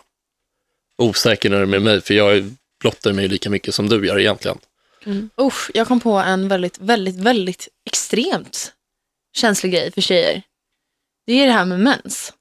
osäker 0.97 1.49
när 1.49 1.57
du 1.57 1.63
är 1.63 1.67
med 1.67 1.81
mig, 1.81 2.01
för 2.01 2.13
jag 2.13 2.55
blottar 2.81 3.13
mig 3.13 3.27
lika 3.27 3.49
mycket 3.49 3.75
som 3.75 3.89
du 3.89 4.07
gör 4.07 4.19
egentligen. 4.19 4.57
Usch, 5.41 5.71
jag 5.73 5.87
kom 5.87 5.99
på 5.99 6.11
en 6.13 6.47
väldigt, 6.47 6.77
väldigt, 6.79 7.15
väldigt 7.15 7.67
extremt 7.85 8.73
känslig 9.37 9.71
grej 9.71 9.91
för 9.91 10.01
tjejer. 10.01 10.41
Det 11.27 11.33
är 11.33 11.45
det 11.47 11.53
här 11.53 11.65
med 11.65 11.79
mens. 11.79 12.33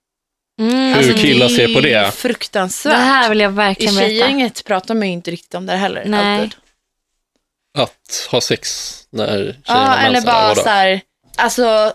Mm. 0.60 0.94
Hur 0.94 1.12
killar 1.14 1.48
ser 1.48 1.74
på 1.74 1.80
det? 1.80 1.92
är 1.92 2.04
Det 2.06 2.12
fruktansvärt. 2.12 2.94
här 2.94 3.28
vill 3.28 3.40
jag 3.40 3.52
I 3.52 3.56
verkligen 3.56 3.94
veta. 3.94 4.06
tjejgänget 4.06 4.64
pratar 4.64 4.94
man 4.94 5.06
ju 5.06 5.12
inte 5.12 5.30
riktigt 5.30 5.54
om 5.54 5.66
det 5.66 5.76
heller. 5.76 6.04
Nej. 6.06 6.40
Alltid. 6.40 6.58
Att 7.78 8.28
ha 8.30 8.40
sex 8.40 8.92
när 9.10 9.26
tjejerna 9.38 9.54
Ja, 9.66 9.74
mensar, 9.86 10.06
eller 10.06 10.20
bara 10.20 10.54
så 10.54 10.68
här, 10.68 11.00
alltså 11.36 11.94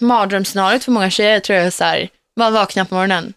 mardrömsscenariot 0.00 0.84
för 0.84 0.92
många 0.92 1.10
tjejer 1.10 1.40
tror 1.40 1.56
jag 1.58 1.66
är 1.66 1.70
så 1.70 1.84
här, 1.84 2.08
man 2.36 2.52
vaknar 2.52 2.84
på 2.84 2.94
morgonen, 2.94 3.34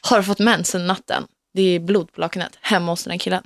har 0.00 0.16
du 0.18 0.24
fått 0.24 0.38
mens 0.38 0.74
under 0.74 0.86
natten? 0.86 1.26
Det 1.54 1.62
är 1.62 1.78
blod 1.80 2.12
på 2.12 2.20
lakanet, 2.20 2.58
hemma 2.60 2.92
hos 2.92 3.04
den 3.04 3.10
här 3.10 3.18
killen. 3.18 3.42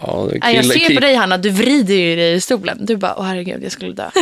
Ja, 0.00 0.28
Nej, 0.40 0.56
jag 0.56 0.66
ser 0.66 0.74
ki- 0.74 0.94
på 0.94 1.00
dig 1.00 1.14
Hanna, 1.14 1.38
du 1.38 1.50
vrider 1.50 1.94
ju 1.94 2.16
dig 2.16 2.32
i 2.34 2.40
stolen. 2.40 2.86
Du 2.86 2.96
bara, 2.96 3.14
åh 3.18 3.24
herregud, 3.24 3.64
jag 3.64 3.72
skulle 3.72 3.92
dö. 3.92 4.10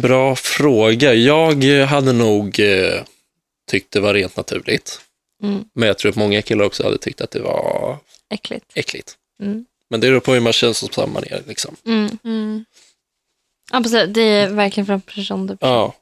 Bra 0.00 0.36
fråga. 0.36 1.14
Jag 1.14 1.80
eh, 1.80 1.86
hade 1.86 2.12
nog 2.12 2.60
eh, 2.60 3.02
tyckt 3.70 3.92
det 3.92 4.00
var 4.00 4.14
rent 4.14 4.36
naturligt. 4.36 5.00
Mm. 5.42 5.64
Men 5.74 5.86
jag 5.88 5.98
tror 5.98 6.10
att 6.10 6.16
många 6.16 6.42
killar 6.42 6.64
också 6.64 6.84
hade 6.84 6.98
tyckt 6.98 7.20
att 7.20 7.30
det 7.30 7.40
var 7.40 7.98
Äckligt. 8.28 8.66
äckligt. 8.74 9.16
Mm. 9.42 9.66
Men 9.90 10.00
det 10.00 10.06
beror 10.06 10.20
på 10.20 10.32
hur 10.32 10.40
man 10.40 10.52
känns 10.52 10.92
som 10.94 11.12
man 11.12 11.24
är. 11.24 11.42
Liksom. 11.46 11.76
Mm. 11.86 12.18
Mm. 12.24 12.64
Ja, 13.72 13.78
precis. 13.80 14.04
Det 14.08 14.22
är 14.22 14.48
verkligen 14.50 14.86
från 14.86 15.00
person 15.00 15.48
till 15.48 15.56
person. 15.56 15.72
Ja. 15.74 15.94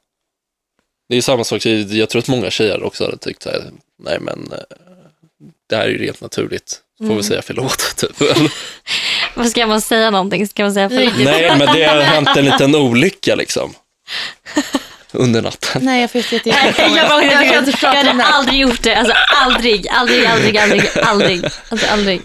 Det 1.09 1.15
är 1.17 1.21
samma 1.21 1.43
sak. 1.43 1.65
Jag 1.65 2.09
tror 2.09 2.19
att 2.19 2.27
många 2.27 2.51
tjejer 2.51 2.83
också 2.83 3.05
hade 3.05 3.17
tyckt 3.17 3.43
så 3.43 3.49
här, 3.49 3.63
nej 4.03 4.19
men 4.19 4.51
eh, 4.51 4.59
det 5.67 5.75
här 5.75 5.83
är 5.83 5.89
ju 5.89 5.97
rent 5.97 6.21
naturligt. 6.21 6.81
Får 6.99 7.05
Mm. 7.05 7.17
vi 7.17 7.23
säga 7.23 7.41
förlåt? 7.41 7.95
Typ. 7.97 8.21
Vad 9.33 9.49
ska 9.49 9.67
man 9.67 9.81
säga 9.81 10.11
någonting? 10.11 10.47
Ska 10.47 10.63
man 10.63 10.73
säga 10.73 10.89
förlåt? 10.89 11.13
nej, 11.17 11.55
men 11.57 11.75
det 11.75 11.83
har 11.83 12.01
hänt 12.01 12.29
en 12.37 12.45
liten 12.51 12.75
olycka 12.75 13.35
liksom. 13.35 13.73
Under 15.11 15.41
natten. 15.41 15.81
Nej, 15.85 16.01
jag 16.01 16.11
får 16.11 16.21
jätte, 16.33 16.49
Jag, 16.49 16.57
jag, 16.77 17.23
jag 17.25 17.57
inte 17.57 17.71
jag 17.71 17.79
prata 17.79 17.99
om 17.99 18.07
hade 18.19 18.23
aldrig 18.23 18.59
gjort 18.59 18.81
det. 18.83 18.95
Alltså 18.95 19.13
aldrig, 19.45 19.87
aldrig, 19.89 20.25
aldrig, 20.25 20.57
aldrig, 20.57 20.89
aldrig. 21.03 21.45
Alltså 21.69 21.87
aldrig. 21.87 22.21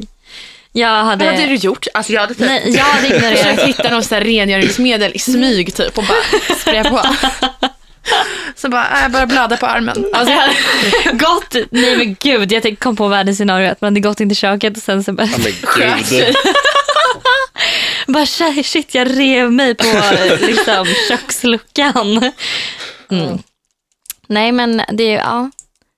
Jag 0.72 1.04
hade... 1.04 1.24
Vad 1.24 1.34
hade 1.34 1.46
du 1.46 1.54
gjort? 1.54 1.86
Alltså 1.94 2.12
jag 2.12 2.20
hade 2.20 2.34
typ 2.34 2.46
Nej, 2.46 2.62
jag 2.76 2.84
hade 2.84 3.08
försökt 3.08 3.24
ignorerat. 3.24 3.68
hitta 3.68 3.90
något 3.90 4.12
rengöringsmedel 4.12 5.12
i 5.14 5.18
smyg 5.18 5.74
typ 5.74 5.98
och 5.98 6.04
bara 6.04 6.54
spraya 6.60 6.84
på. 6.84 7.00
Så 8.56 8.68
bara, 8.68 8.96
äh, 8.96 9.02
jag 9.02 9.10
börjar 9.12 9.26
blöda 9.26 9.56
på 9.56 9.66
armen. 9.66 10.04
Alltså 10.12 10.34
jag 10.34 10.40
hade 10.40 11.16
gått, 11.24 11.56
nej 11.70 11.96
men 11.96 12.16
gud, 12.20 12.52
jag 12.52 12.62
tänkte- 12.62 12.82
kom 12.82 12.96
på 12.96 13.08
världens 13.08 13.38
scenario 13.38 13.70
att 13.70 13.80
man 13.80 13.88
hade 13.92 14.00
gått 14.00 14.20
in 14.20 14.28
till 14.28 14.36
köket 14.36 14.76
och 14.76 14.82
sen 14.82 15.04
så 15.04 15.12
bara, 15.12 15.26
Ja, 15.26 15.38
men 15.38 16.02
gud. 16.10 16.34
bara 18.06 18.26
shit, 18.64 18.94
jag 18.94 19.18
rev 19.20 19.52
mig 19.52 19.74
på 19.74 19.84
liksom, 20.40 20.86
köksluckan. 21.08 22.32
Mm. 23.10 23.38
Nej 24.26 24.52
men 24.52 24.82
det 24.92 25.04
är, 25.14 25.18
ja. 25.18 25.50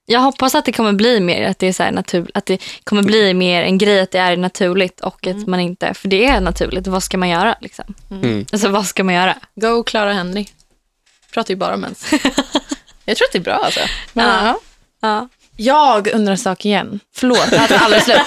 Jag 0.09 0.21
hoppas 0.21 0.55
att 0.55 0.65
det 0.65 0.73
kommer 0.73 0.93
bli 0.93 1.21
mer, 1.21 1.49
att 1.49 1.59
det 1.59 1.67
är 1.67 1.73
så 1.73 1.83
här 1.83 1.93
natur, 1.93 2.31
att 2.35 2.47
det 2.47 2.63
kommer 2.85 3.03
bli 3.03 3.35
mer 3.35 3.63
en 3.63 3.79
grej 3.79 4.01
att 4.01 4.11
det 4.11 4.19
är 4.19 4.37
naturligt 4.37 5.01
och 5.01 5.27
att 5.27 5.47
man 5.47 5.61
inte, 5.61 5.95
för 5.95 6.09
det 6.09 6.27
är 6.27 6.41
naturligt, 6.41 6.87
vad 6.87 7.03
ska 7.03 7.19
man 7.19 7.29
göra 7.29 7.55
liksom? 7.61 7.95
Mm. 8.11 8.47
Alltså 8.53 8.69
vad 8.69 8.87
ska 8.87 9.05
man 9.05 9.15
göra? 9.15 9.35
Go 9.55 9.83
Clara 9.83 10.13
Henry. 10.13 10.47
Pratar 11.37 11.51
ju 11.55 11.57
bara 11.57 11.75
om 11.75 11.81
mens. 11.81 12.05
Jag 13.05 13.17
tror 13.17 13.27
att 13.27 13.33
det 13.33 13.39
är 13.39 13.43
bra 13.43 13.55
alltså. 13.55 13.81
Men, 14.13 14.27
Ja. 14.27 14.47
ja. 14.47 14.59
Ja. 15.01 15.29
Jag 15.57 16.09
undrar 16.15 16.33
en 16.33 16.39
sak 16.39 16.65
igen. 16.65 17.01
Förlåt, 17.17 17.51
det 17.51 17.59
här 17.59 17.69
tar 17.69 17.77
aldrig 17.85 18.03
slut. 18.03 18.19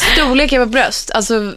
Storleken 0.00 0.62
på 0.62 0.66
bröst. 0.70 1.10
Alltså, 1.10 1.52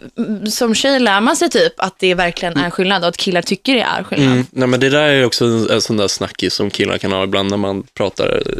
som 0.50 0.74
tjej 0.74 1.00
lär 1.00 1.20
man 1.20 1.36
sig 1.36 1.50
typ 1.50 1.72
att 1.80 1.98
det 1.98 2.14
verkligen 2.14 2.56
är 2.56 2.70
skillnad 2.70 3.02
och 3.02 3.08
att 3.08 3.16
killar 3.16 3.42
tycker 3.42 3.74
det 3.74 3.80
är 3.80 4.02
skillnad. 4.04 4.32
Mm. 4.32 4.46
Nej, 4.50 4.68
men 4.68 4.80
det 4.80 4.88
där 4.90 5.08
är 5.08 5.24
också 5.24 5.44
en, 5.44 5.70
en 5.70 5.80
sån 5.80 5.96
där 5.96 6.08
snackis 6.08 6.54
som 6.54 6.70
killar 6.70 6.98
kan 6.98 7.12
ha 7.12 7.24
ibland 7.24 7.50
när 7.50 7.56
man 7.56 7.82
pratar 7.82 8.28
eh, 8.46 8.52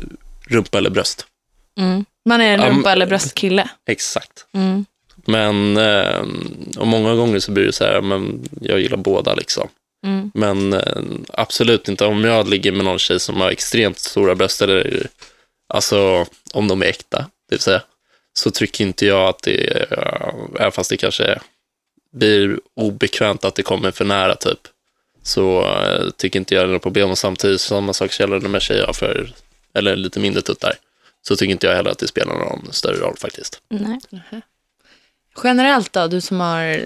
rumpa 0.55 0.79
eller 0.79 0.91
bröst. 0.91 1.27
Mm. 1.79 2.05
Man 2.29 2.41
är 2.41 2.55
en 2.55 2.61
rumpa 2.63 2.81
men- 2.89 2.93
eller 2.93 3.07
bröstkille. 3.07 3.69
Exakt. 3.91 4.47
Mm. 4.55 4.85
Men 5.27 5.77
eh, 5.77 6.23
och 6.79 6.87
många 6.87 7.15
gånger 7.15 7.39
så 7.41 7.53
blir 7.53 7.65
det 7.65 7.73
så 7.73 7.85
här, 7.85 8.01
men 8.01 8.49
jag 8.61 8.81
gillar 8.81 8.97
båda 8.97 9.35
liksom. 9.35 9.69
Mm. 10.05 10.31
Men 10.35 10.73
eh, 10.73 11.03
absolut 11.29 11.89
inte 11.89 12.07
om 12.07 12.25
jag 12.25 12.49
ligger 12.49 12.73
med 12.73 12.85
någon 12.85 12.99
tjej 12.99 13.21
som 13.21 13.41
har 13.41 13.51
extremt 13.51 13.99
stora 13.99 14.35
bröst 14.35 14.63
eller 14.63 15.07
alltså 15.69 16.27
om 16.53 16.69
de 16.69 16.83
är 16.83 16.87
äkta, 16.87 17.19
det 17.19 17.55
vill 17.55 17.61
säga, 17.61 17.83
så 18.33 18.51
tycker 18.51 18.85
inte 18.85 19.07
jag 19.07 19.29
att 19.29 19.43
det 19.43 19.71
är, 19.71 19.93
även 20.61 20.73
fast 20.73 20.91
det 20.91 20.97
kanske 20.97 21.39
blir 22.13 22.61
obekvämt 22.75 23.45
att 23.45 23.55
det 23.55 23.63
kommer 23.63 23.91
för 23.91 24.05
nära 24.05 24.37
typ, 24.37 24.59
så 25.23 25.63
eh, 25.63 26.11
tycker 26.17 26.39
inte 26.39 26.55
jag 26.55 26.65
det 26.65 26.71
är 26.71 26.73
något 26.73 26.83
problem. 26.83 27.11
Och 27.11 27.19
samtidigt, 27.19 27.61
samma 27.61 27.93
sak 27.93 28.21
gäller 28.21 28.41
när 28.41 28.61
tjejer 28.61 28.93
för, 28.93 29.33
eller 29.75 29.97
lite 29.97 30.21
mindre 30.21 30.43
tuttar, 30.43 30.75
så 31.23 31.37
tycker 31.37 31.53
inte 31.53 31.67
jag 31.67 31.77
heller 31.77 31.91
att 31.91 31.99
det 31.99 32.09
spelar 32.09 32.35
någon 32.35 32.69
större 32.73 32.97
roll 32.97 33.17
faktiskt. 33.17 33.61
Nej. 33.69 33.99
Generellt 35.45 35.93
då, 35.93 36.07
du 36.07 36.21
som, 36.21 36.41
har, 36.41 36.85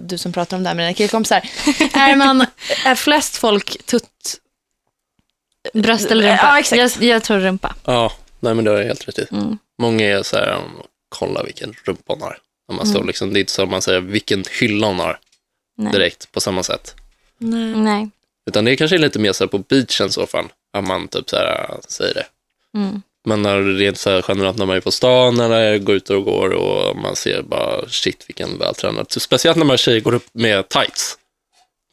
du 0.00 0.18
som 0.18 0.32
pratar 0.32 0.56
om 0.56 0.62
det 0.62 0.68
här 0.68 0.76
med 0.76 0.84
dina 0.86 0.94
killkompisar. 0.94 1.40
är, 1.94 2.16
man, 2.16 2.40
är 2.84 2.94
flest 2.94 3.36
folk 3.36 3.86
tutt... 3.86 4.40
Bröst 5.72 6.10
eller 6.10 6.28
rumpa? 6.30 6.42
Ja, 6.42 6.58
exakt. 6.58 7.00
Jag, 7.00 7.08
jag 7.08 7.22
tror 7.22 7.38
rumpa. 7.38 7.74
Ja, 7.84 8.12
nej 8.40 8.54
men 8.54 8.64
det 8.64 8.70
har 8.70 8.78
jag 8.78 8.84
helt 8.86 9.08
rätt 9.08 9.18
i. 9.18 9.26
Mm. 9.32 9.58
Många 9.78 10.04
är 10.04 10.22
så 10.22 10.36
här, 10.36 10.62
kolla 11.08 11.42
vilken 11.42 11.74
rumpa 11.84 12.12
hon 12.12 12.22
har. 12.22 12.38
När 12.68 12.76
man 12.76 12.86
står 12.86 12.98
Mm. 12.98 13.06
liksom, 13.06 13.32
det 13.32 13.38
är 13.38 13.40
inte 13.40 13.52
så 13.52 13.62
att 13.62 13.68
man 13.68 13.82
säger 13.82 14.00
vilken 14.00 14.44
hylla 14.60 14.86
hon 14.86 14.98
har 14.98 15.18
Nej. 15.78 15.92
direkt 15.92 16.32
på 16.32 16.40
samma 16.40 16.62
sätt. 16.62 16.94
Nej. 17.38 17.74
Nej. 17.74 18.10
Utan 18.48 18.64
det 18.64 18.70
är 18.72 18.76
kanske 18.76 18.98
lite 18.98 19.18
mer 19.18 19.32
så 19.32 19.44
här 19.44 19.48
på 19.48 19.58
beachen 19.58 20.12
så 20.12 20.26
fall, 20.26 20.46
att 20.72 20.84
man 20.84 21.08
typ 21.08 21.30
så 21.30 21.36
här 21.36 21.80
säger 21.88 22.14
det. 22.14 22.26
Mm. 22.78 23.02
Men 23.26 23.42
när 23.42 23.60
det 23.60 23.72
rent 23.72 23.98
så 23.98 24.10
här 24.10 24.24
generellt 24.28 24.58
när 24.58 24.66
man 24.66 24.76
är 24.76 24.80
på 24.80 24.90
stan 24.90 25.40
eller 25.40 25.78
går 25.78 25.96
ut 25.96 26.10
och 26.10 26.24
går 26.24 26.50
och 26.50 26.96
man 26.96 27.16
ser 27.16 27.42
bara 27.42 27.88
shit 27.88 28.24
vilken 28.28 28.58
vältränad. 28.58 29.06
Speciellt 29.10 29.56
när 29.56 29.64
man 29.64 29.76
tjejer 29.76 30.00
går 30.00 30.14
upp 30.14 30.26
med 30.32 30.68
tights. 30.68 31.18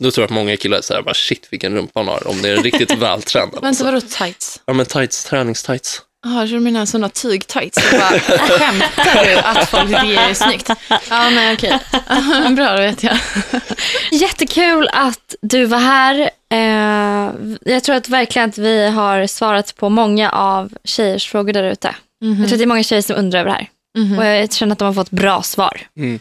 Då 0.04 0.12
tror 0.12 0.24
jag 0.24 0.28
att 0.28 0.36
många 0.36 0.58
killar 0.58 0.82
säger 0.82 1.02
bara 1.02 1.14
shit 1.14 1.48
vilken 1.52 1.76
rumpa 1.76 2.00
hon 2.00 2.08
har 2.08 2.28
om 2.28 2.42
det 2.42 2.50
är 2.50 2.58
riktigt 2.58 2.92
vältränad. 2.98 3.62
Vänta, 3.62 3.84
vadå 3.84 4.02
tights? 4.02 4.62
Ja 4.66 4.74
men 4.74 4.86
tights, 4.86 5.24
träningstights. 5.24 6.02
Jaha, 6.24 6.46
du 6.46 6.60
menar 6.60 6.86
sådana 6.86 7.10
tygtights. 7.10 7.80
Jag 7.92 8.02
bara, 8.02 8.20
skämtar 8.60 9.26
du 9.26 9.36
att 9.40 9.70
folk 9.70 9.88
tycker 9.88 10.08
det 10.08 10.16
är 10.16 10.34
snyggt? 10.34 10.70
Ja, 10.90 11.30
nej 11.30 11.54
okej. 11.54 11.80
Bra, 12.56 12.72
då 12.76 12.82
vet 12.82 13.04
jag. 13.04 13.18
Jättekul 14.12 14.90
att 14.94 15.36
du 15.42 15.66
var 15.66 15.80
här. 15.80 16.30
Eh, 16.52 17.32
jag 17.74 17.84
tror 17.84 17.96
att 17.96 18.10
verkligen 18.10 18.50
att 18.50 18.58
vi 18.58 18.88
har 18.90 19.28
svarat 19.28 19.76
på 19.76 19.90
många 19.90 20.30
av 20.32 20.74
tjejers 20.84 21.28
frågor 21.28 21.54
där 21.54 21.64
ute. 21.64 21.96
Jag 22.20 22.36
tror 22.38 22.46
att 22.46 22.58
det 22.58 22.64
är 22.64 22.68
många 22.68 22.84
tjejer 22.84 23.02
som 23.02 23.16
undrar 23.16 23.40
över 23.40 23.50
det 23.50 23.56
här. 23.56 23.70
Mhm. 23.98 24.18
Och 24.20 24.26
jag 24.26 24.54
känner 24.54 24.72
att 24.74 24.80
de 24.80 24.86
har 24.86 24.94
fått 24.94 25.12
bra 25.12 25.42
svar. 25.44 25.82
Mm. 25.98 26.20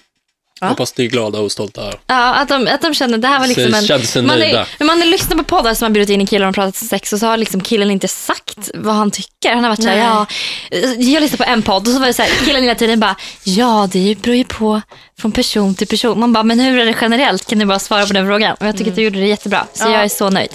Ja. 0.62 0.68
Hoppas 0.68 0.96
ni 0.96 1.04
är 1.04 1.08
glada 1.08 1.38
och 1.38 1.52
stolta. 1.52 1.80
här. 1.82 1.94
Ja, 2.06 2.34
att 2.34 2.48
de, 2.48 2.66
att 2.66 2.82
de 2.82 2.94
känner 2.94 3.18
det 3.18 3.28
här 3.28 3.38
var 3.40 3.46
liksom 3.46 3.70
Så 3.70 3.76
en... 3.76 3.86
känns 3.86 4.14
man, 4.16 4.26
nöjda. 4.26 4.60
är, 4.60 4.68
men 4.78 4.86
man 4.86 4.98
har 5.00 5.06
lyssnat 5.06 5.38
på 5.38 5.44
poddar 5.44 5.74
som 5.74 5.84
har 5.86 5.90
bjudit 5.90 6.10
in 6.10 6.20
en 6.20 6.26
kille 6.26 6.46
och 6.46 6.52
de 6.52 6.54
pratat 6.54 6.76
sex 6.76 7.12
och 7.12 7.18
så 7.18 7.26
har 7.26 7.36
liksom 7.36 7.60
killen 7.60 7.90
inte 7.90 8.08
sagt 8.08 8.70
vad 8.74 8.94
han 8.94 9.10
tycker. 9.10 9.54
Han 9.54 9.64
har 9.64 9.70
varit 9.70 9.82
såhär, 9.82 9.96
ja, 9.96 10.26
Nej. 10.70 11.12
jag 11.12 11.20
lyssnade 11.20 11.44
på 11.44 11.50
en 11.50 11.62
podd 11.62 11.86
och 11.88 11.92
så 11.94 11.98
var 12.00 12.06
det 12.06 12.12
såhär, 12.12 12.30
killen 12.44 12.62
hela 12.62 12.74
tiden 12.74 13.00
bara, 13.00 13.16
ja 13.44 13.88
det 13.92 14.18
beror 14.22 14.36
ju 14.36 14.44
på 14.44 14.80
från 15.20 15.32
person 15.32 15.74
till 15.74 15.86
person. 15.86 16.20
Man 16.20 16.32
bara, 16.32 16.42
men 16.44 16.60
hur 16.60 16.78
är 16.78 16.84
det 16.86 16.94
generellt? 17.00 17.46
Kan 17.46 17.58
du 17.58 17.64
bara 17.64 17.78
svara 17.78 18.06
på 18.06 18.12
den 18.12 18.26
frågan? 18.26 18.56
Och 18.60 18.66
jag 18.66 18.76
tycker 18.76 18.90
att 18.90 18.96
du 18.96 19.02
gjorde 19.02 19.20
det 19.20 19.26
jättebra, 19.26 19.66
så 19.72 19.84
Ja. 19.88 19.92
jag 19.92 20.04
är 20.04 20.08
så 20.08 20.30
nöjd. 20.30 20.50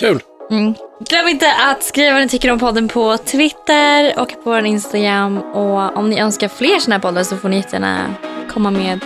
Kul! 0.00 0.20
Mm. 0.50 0.74
Glöm 1.08 1.28
inte 1.28 1.52
att 1.54 1.84
skriva 1.84 2.12
vad 2.12 2.22
ni 2.22 2.28
tycker 2.28 2.50
om 2.50 2.58
podden 2.58 2.88
på 2.88 3.18
Twitter 3.18 4.18
och 4.18 4.28
på 4.28 4.40
vår 4.50 4.66
Instagram. 4.66 5.38
Och 5.38 5.96
om 5.96 6.10
ni 6.10 6.18
önskar 6.20 6.48
fler 6.48 6.78
såna 6.78 6.94
här 6.96 7.00
poddar 7.02 7.24
så 7.24 7.36
får 7.36 7.48
ni 7.48 7.56
jättegärna 7.56 8.14
komma 8.52 8.70
med 8.70 9.00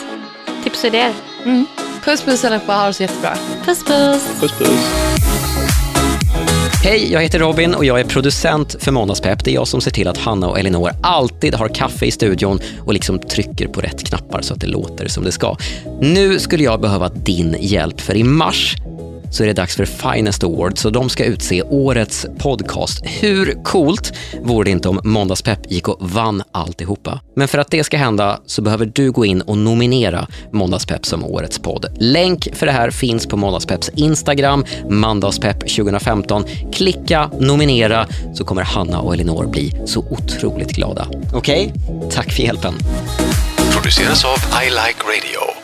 tips 0.65 0.85
och 0.85 0.89
idéer. 0.89 1.13
Puss 2.05 2.23
puss 2.23 2.45
allihopa, 2.45 2.73
ha 2.73 2.87
det 2.87 2.93
så 2.93 3.03
jättebra. 3.03 3.35
Puss 3.65 3.85
puss! 3.85 4.41
Puss 4.41 4.53
puss. 4.59 5.21
Hej, 6.85 7.13
jag 7.13 7.21
heter 7.21 7.39
Robin 7.39 7.75
och 7.75 7.85
jag 7.85 8.01
är 8.01 8.05
producent 8.05 8.77
för 8.81 8.93
Måndagspepp. 8.93 9.45
Det 9.45 9.51
är 9.51 9.55
jag 9.55 9.69
som 9.69 9.81
ser 9.81 9.91
till 9.91 10.09
att 10.09 10.19
Hanna 10.19 10.49
och 10.49 10.59
Elinor 10.59 10.91
alltid 11.03 11.55
har 11.55 11.69
kaffe 11.69 12.07
i 12.07 12.11
studion 12.11 12.61
och 12.85 12.95
liksom 12.95 13.19
trycker 13.19 13.69
på 13.69 13.81
rätt 13.81 14.05
knappar 14.05 14.43
så 14.43 14.55
att 14.55 14.61
det 14.61 14.67
låter 14.67 15.09
som 15.09 15.25
det 15.25 15.33
ska. 15.33 15.57
Nu 16.01 16.39
skulle 16.39 16.65
jag 16.65 16.81
behöva 16.81 17.09
din 17.09 17.57
hjälp, 17.61 18.01
för 18.01 18.17
i 18.17 18.25
mars 18.25 18.77
så 19.31 19.43
är 19.43 19.47
det 19.47 19.53
dags 19.53 19.77
för 19.77 19.85
Finest 19.85 20.45
Awards 20.45 20.81
så 20.81 20.91
de 20.91 21.09
ska 21.09 21.25
utse 21.25 21.63
årets 21.63 22.27
podcast. 22.39 23.03
Hur 23.05 23.65
coolt 23.65 24.13
vore 24.43 24.65
det 24.65 24.71
inte 24.71 24.89
om 24.89 25.01
Måndagspepp 25.05 25.71
gick 25.71 25.89
och 25.89 26.11
vann 26.11 26.43
alltihopa? 26.53 27.21
Men 27.37 27.49
för 27.49 27.59
att 27.59 27.71
det 27.71 27.85
ska 27.85 27.97
hända 27.97 28.41
så 28.47 28.63
behöver 28.63 28.87
du 28.95 29.13
gå 29.13 29.25
in 29.25 29.41
och 29.41 29.59
nominera 29.59 30.27
Måndagspepp 30.53 31.07
som 31.07 31.25
årets 31.25 31.59
podd. 31.59 31.87
Länk 31.99 32.49
för 32.53 32.67
det 32.67 32.73
här 32.73 32.91
finns 32.91 33.27
på 33.27 33.37
Måndagspepps 33.37 33.89
Instagram, 33.89 34.65
Mandagspepp 34.89 35.61
2015. 35.61 36.45
Klicka, 36.73 37.31
nominera 37.41 38.07
så 38.35 38.45
kommer 38.45 38.63
Hanna 38.63 39.01
och 39.01 39.15
Elinor 39.15 39.47
bli 39.47 39.73
så 39.87 40.01
otroligt 40.11 40.73
glada. 40.73 41.09
Okej? 41.35 41.73
Tack 42.11 42.33
för 42.33 42.43
hjälpen. 42.43 42.75
Produceras 43.73 44.25
av 44.25 44.63
I 44.63 44.71
Like 44.71 45.03
Radio. 45.05 45.60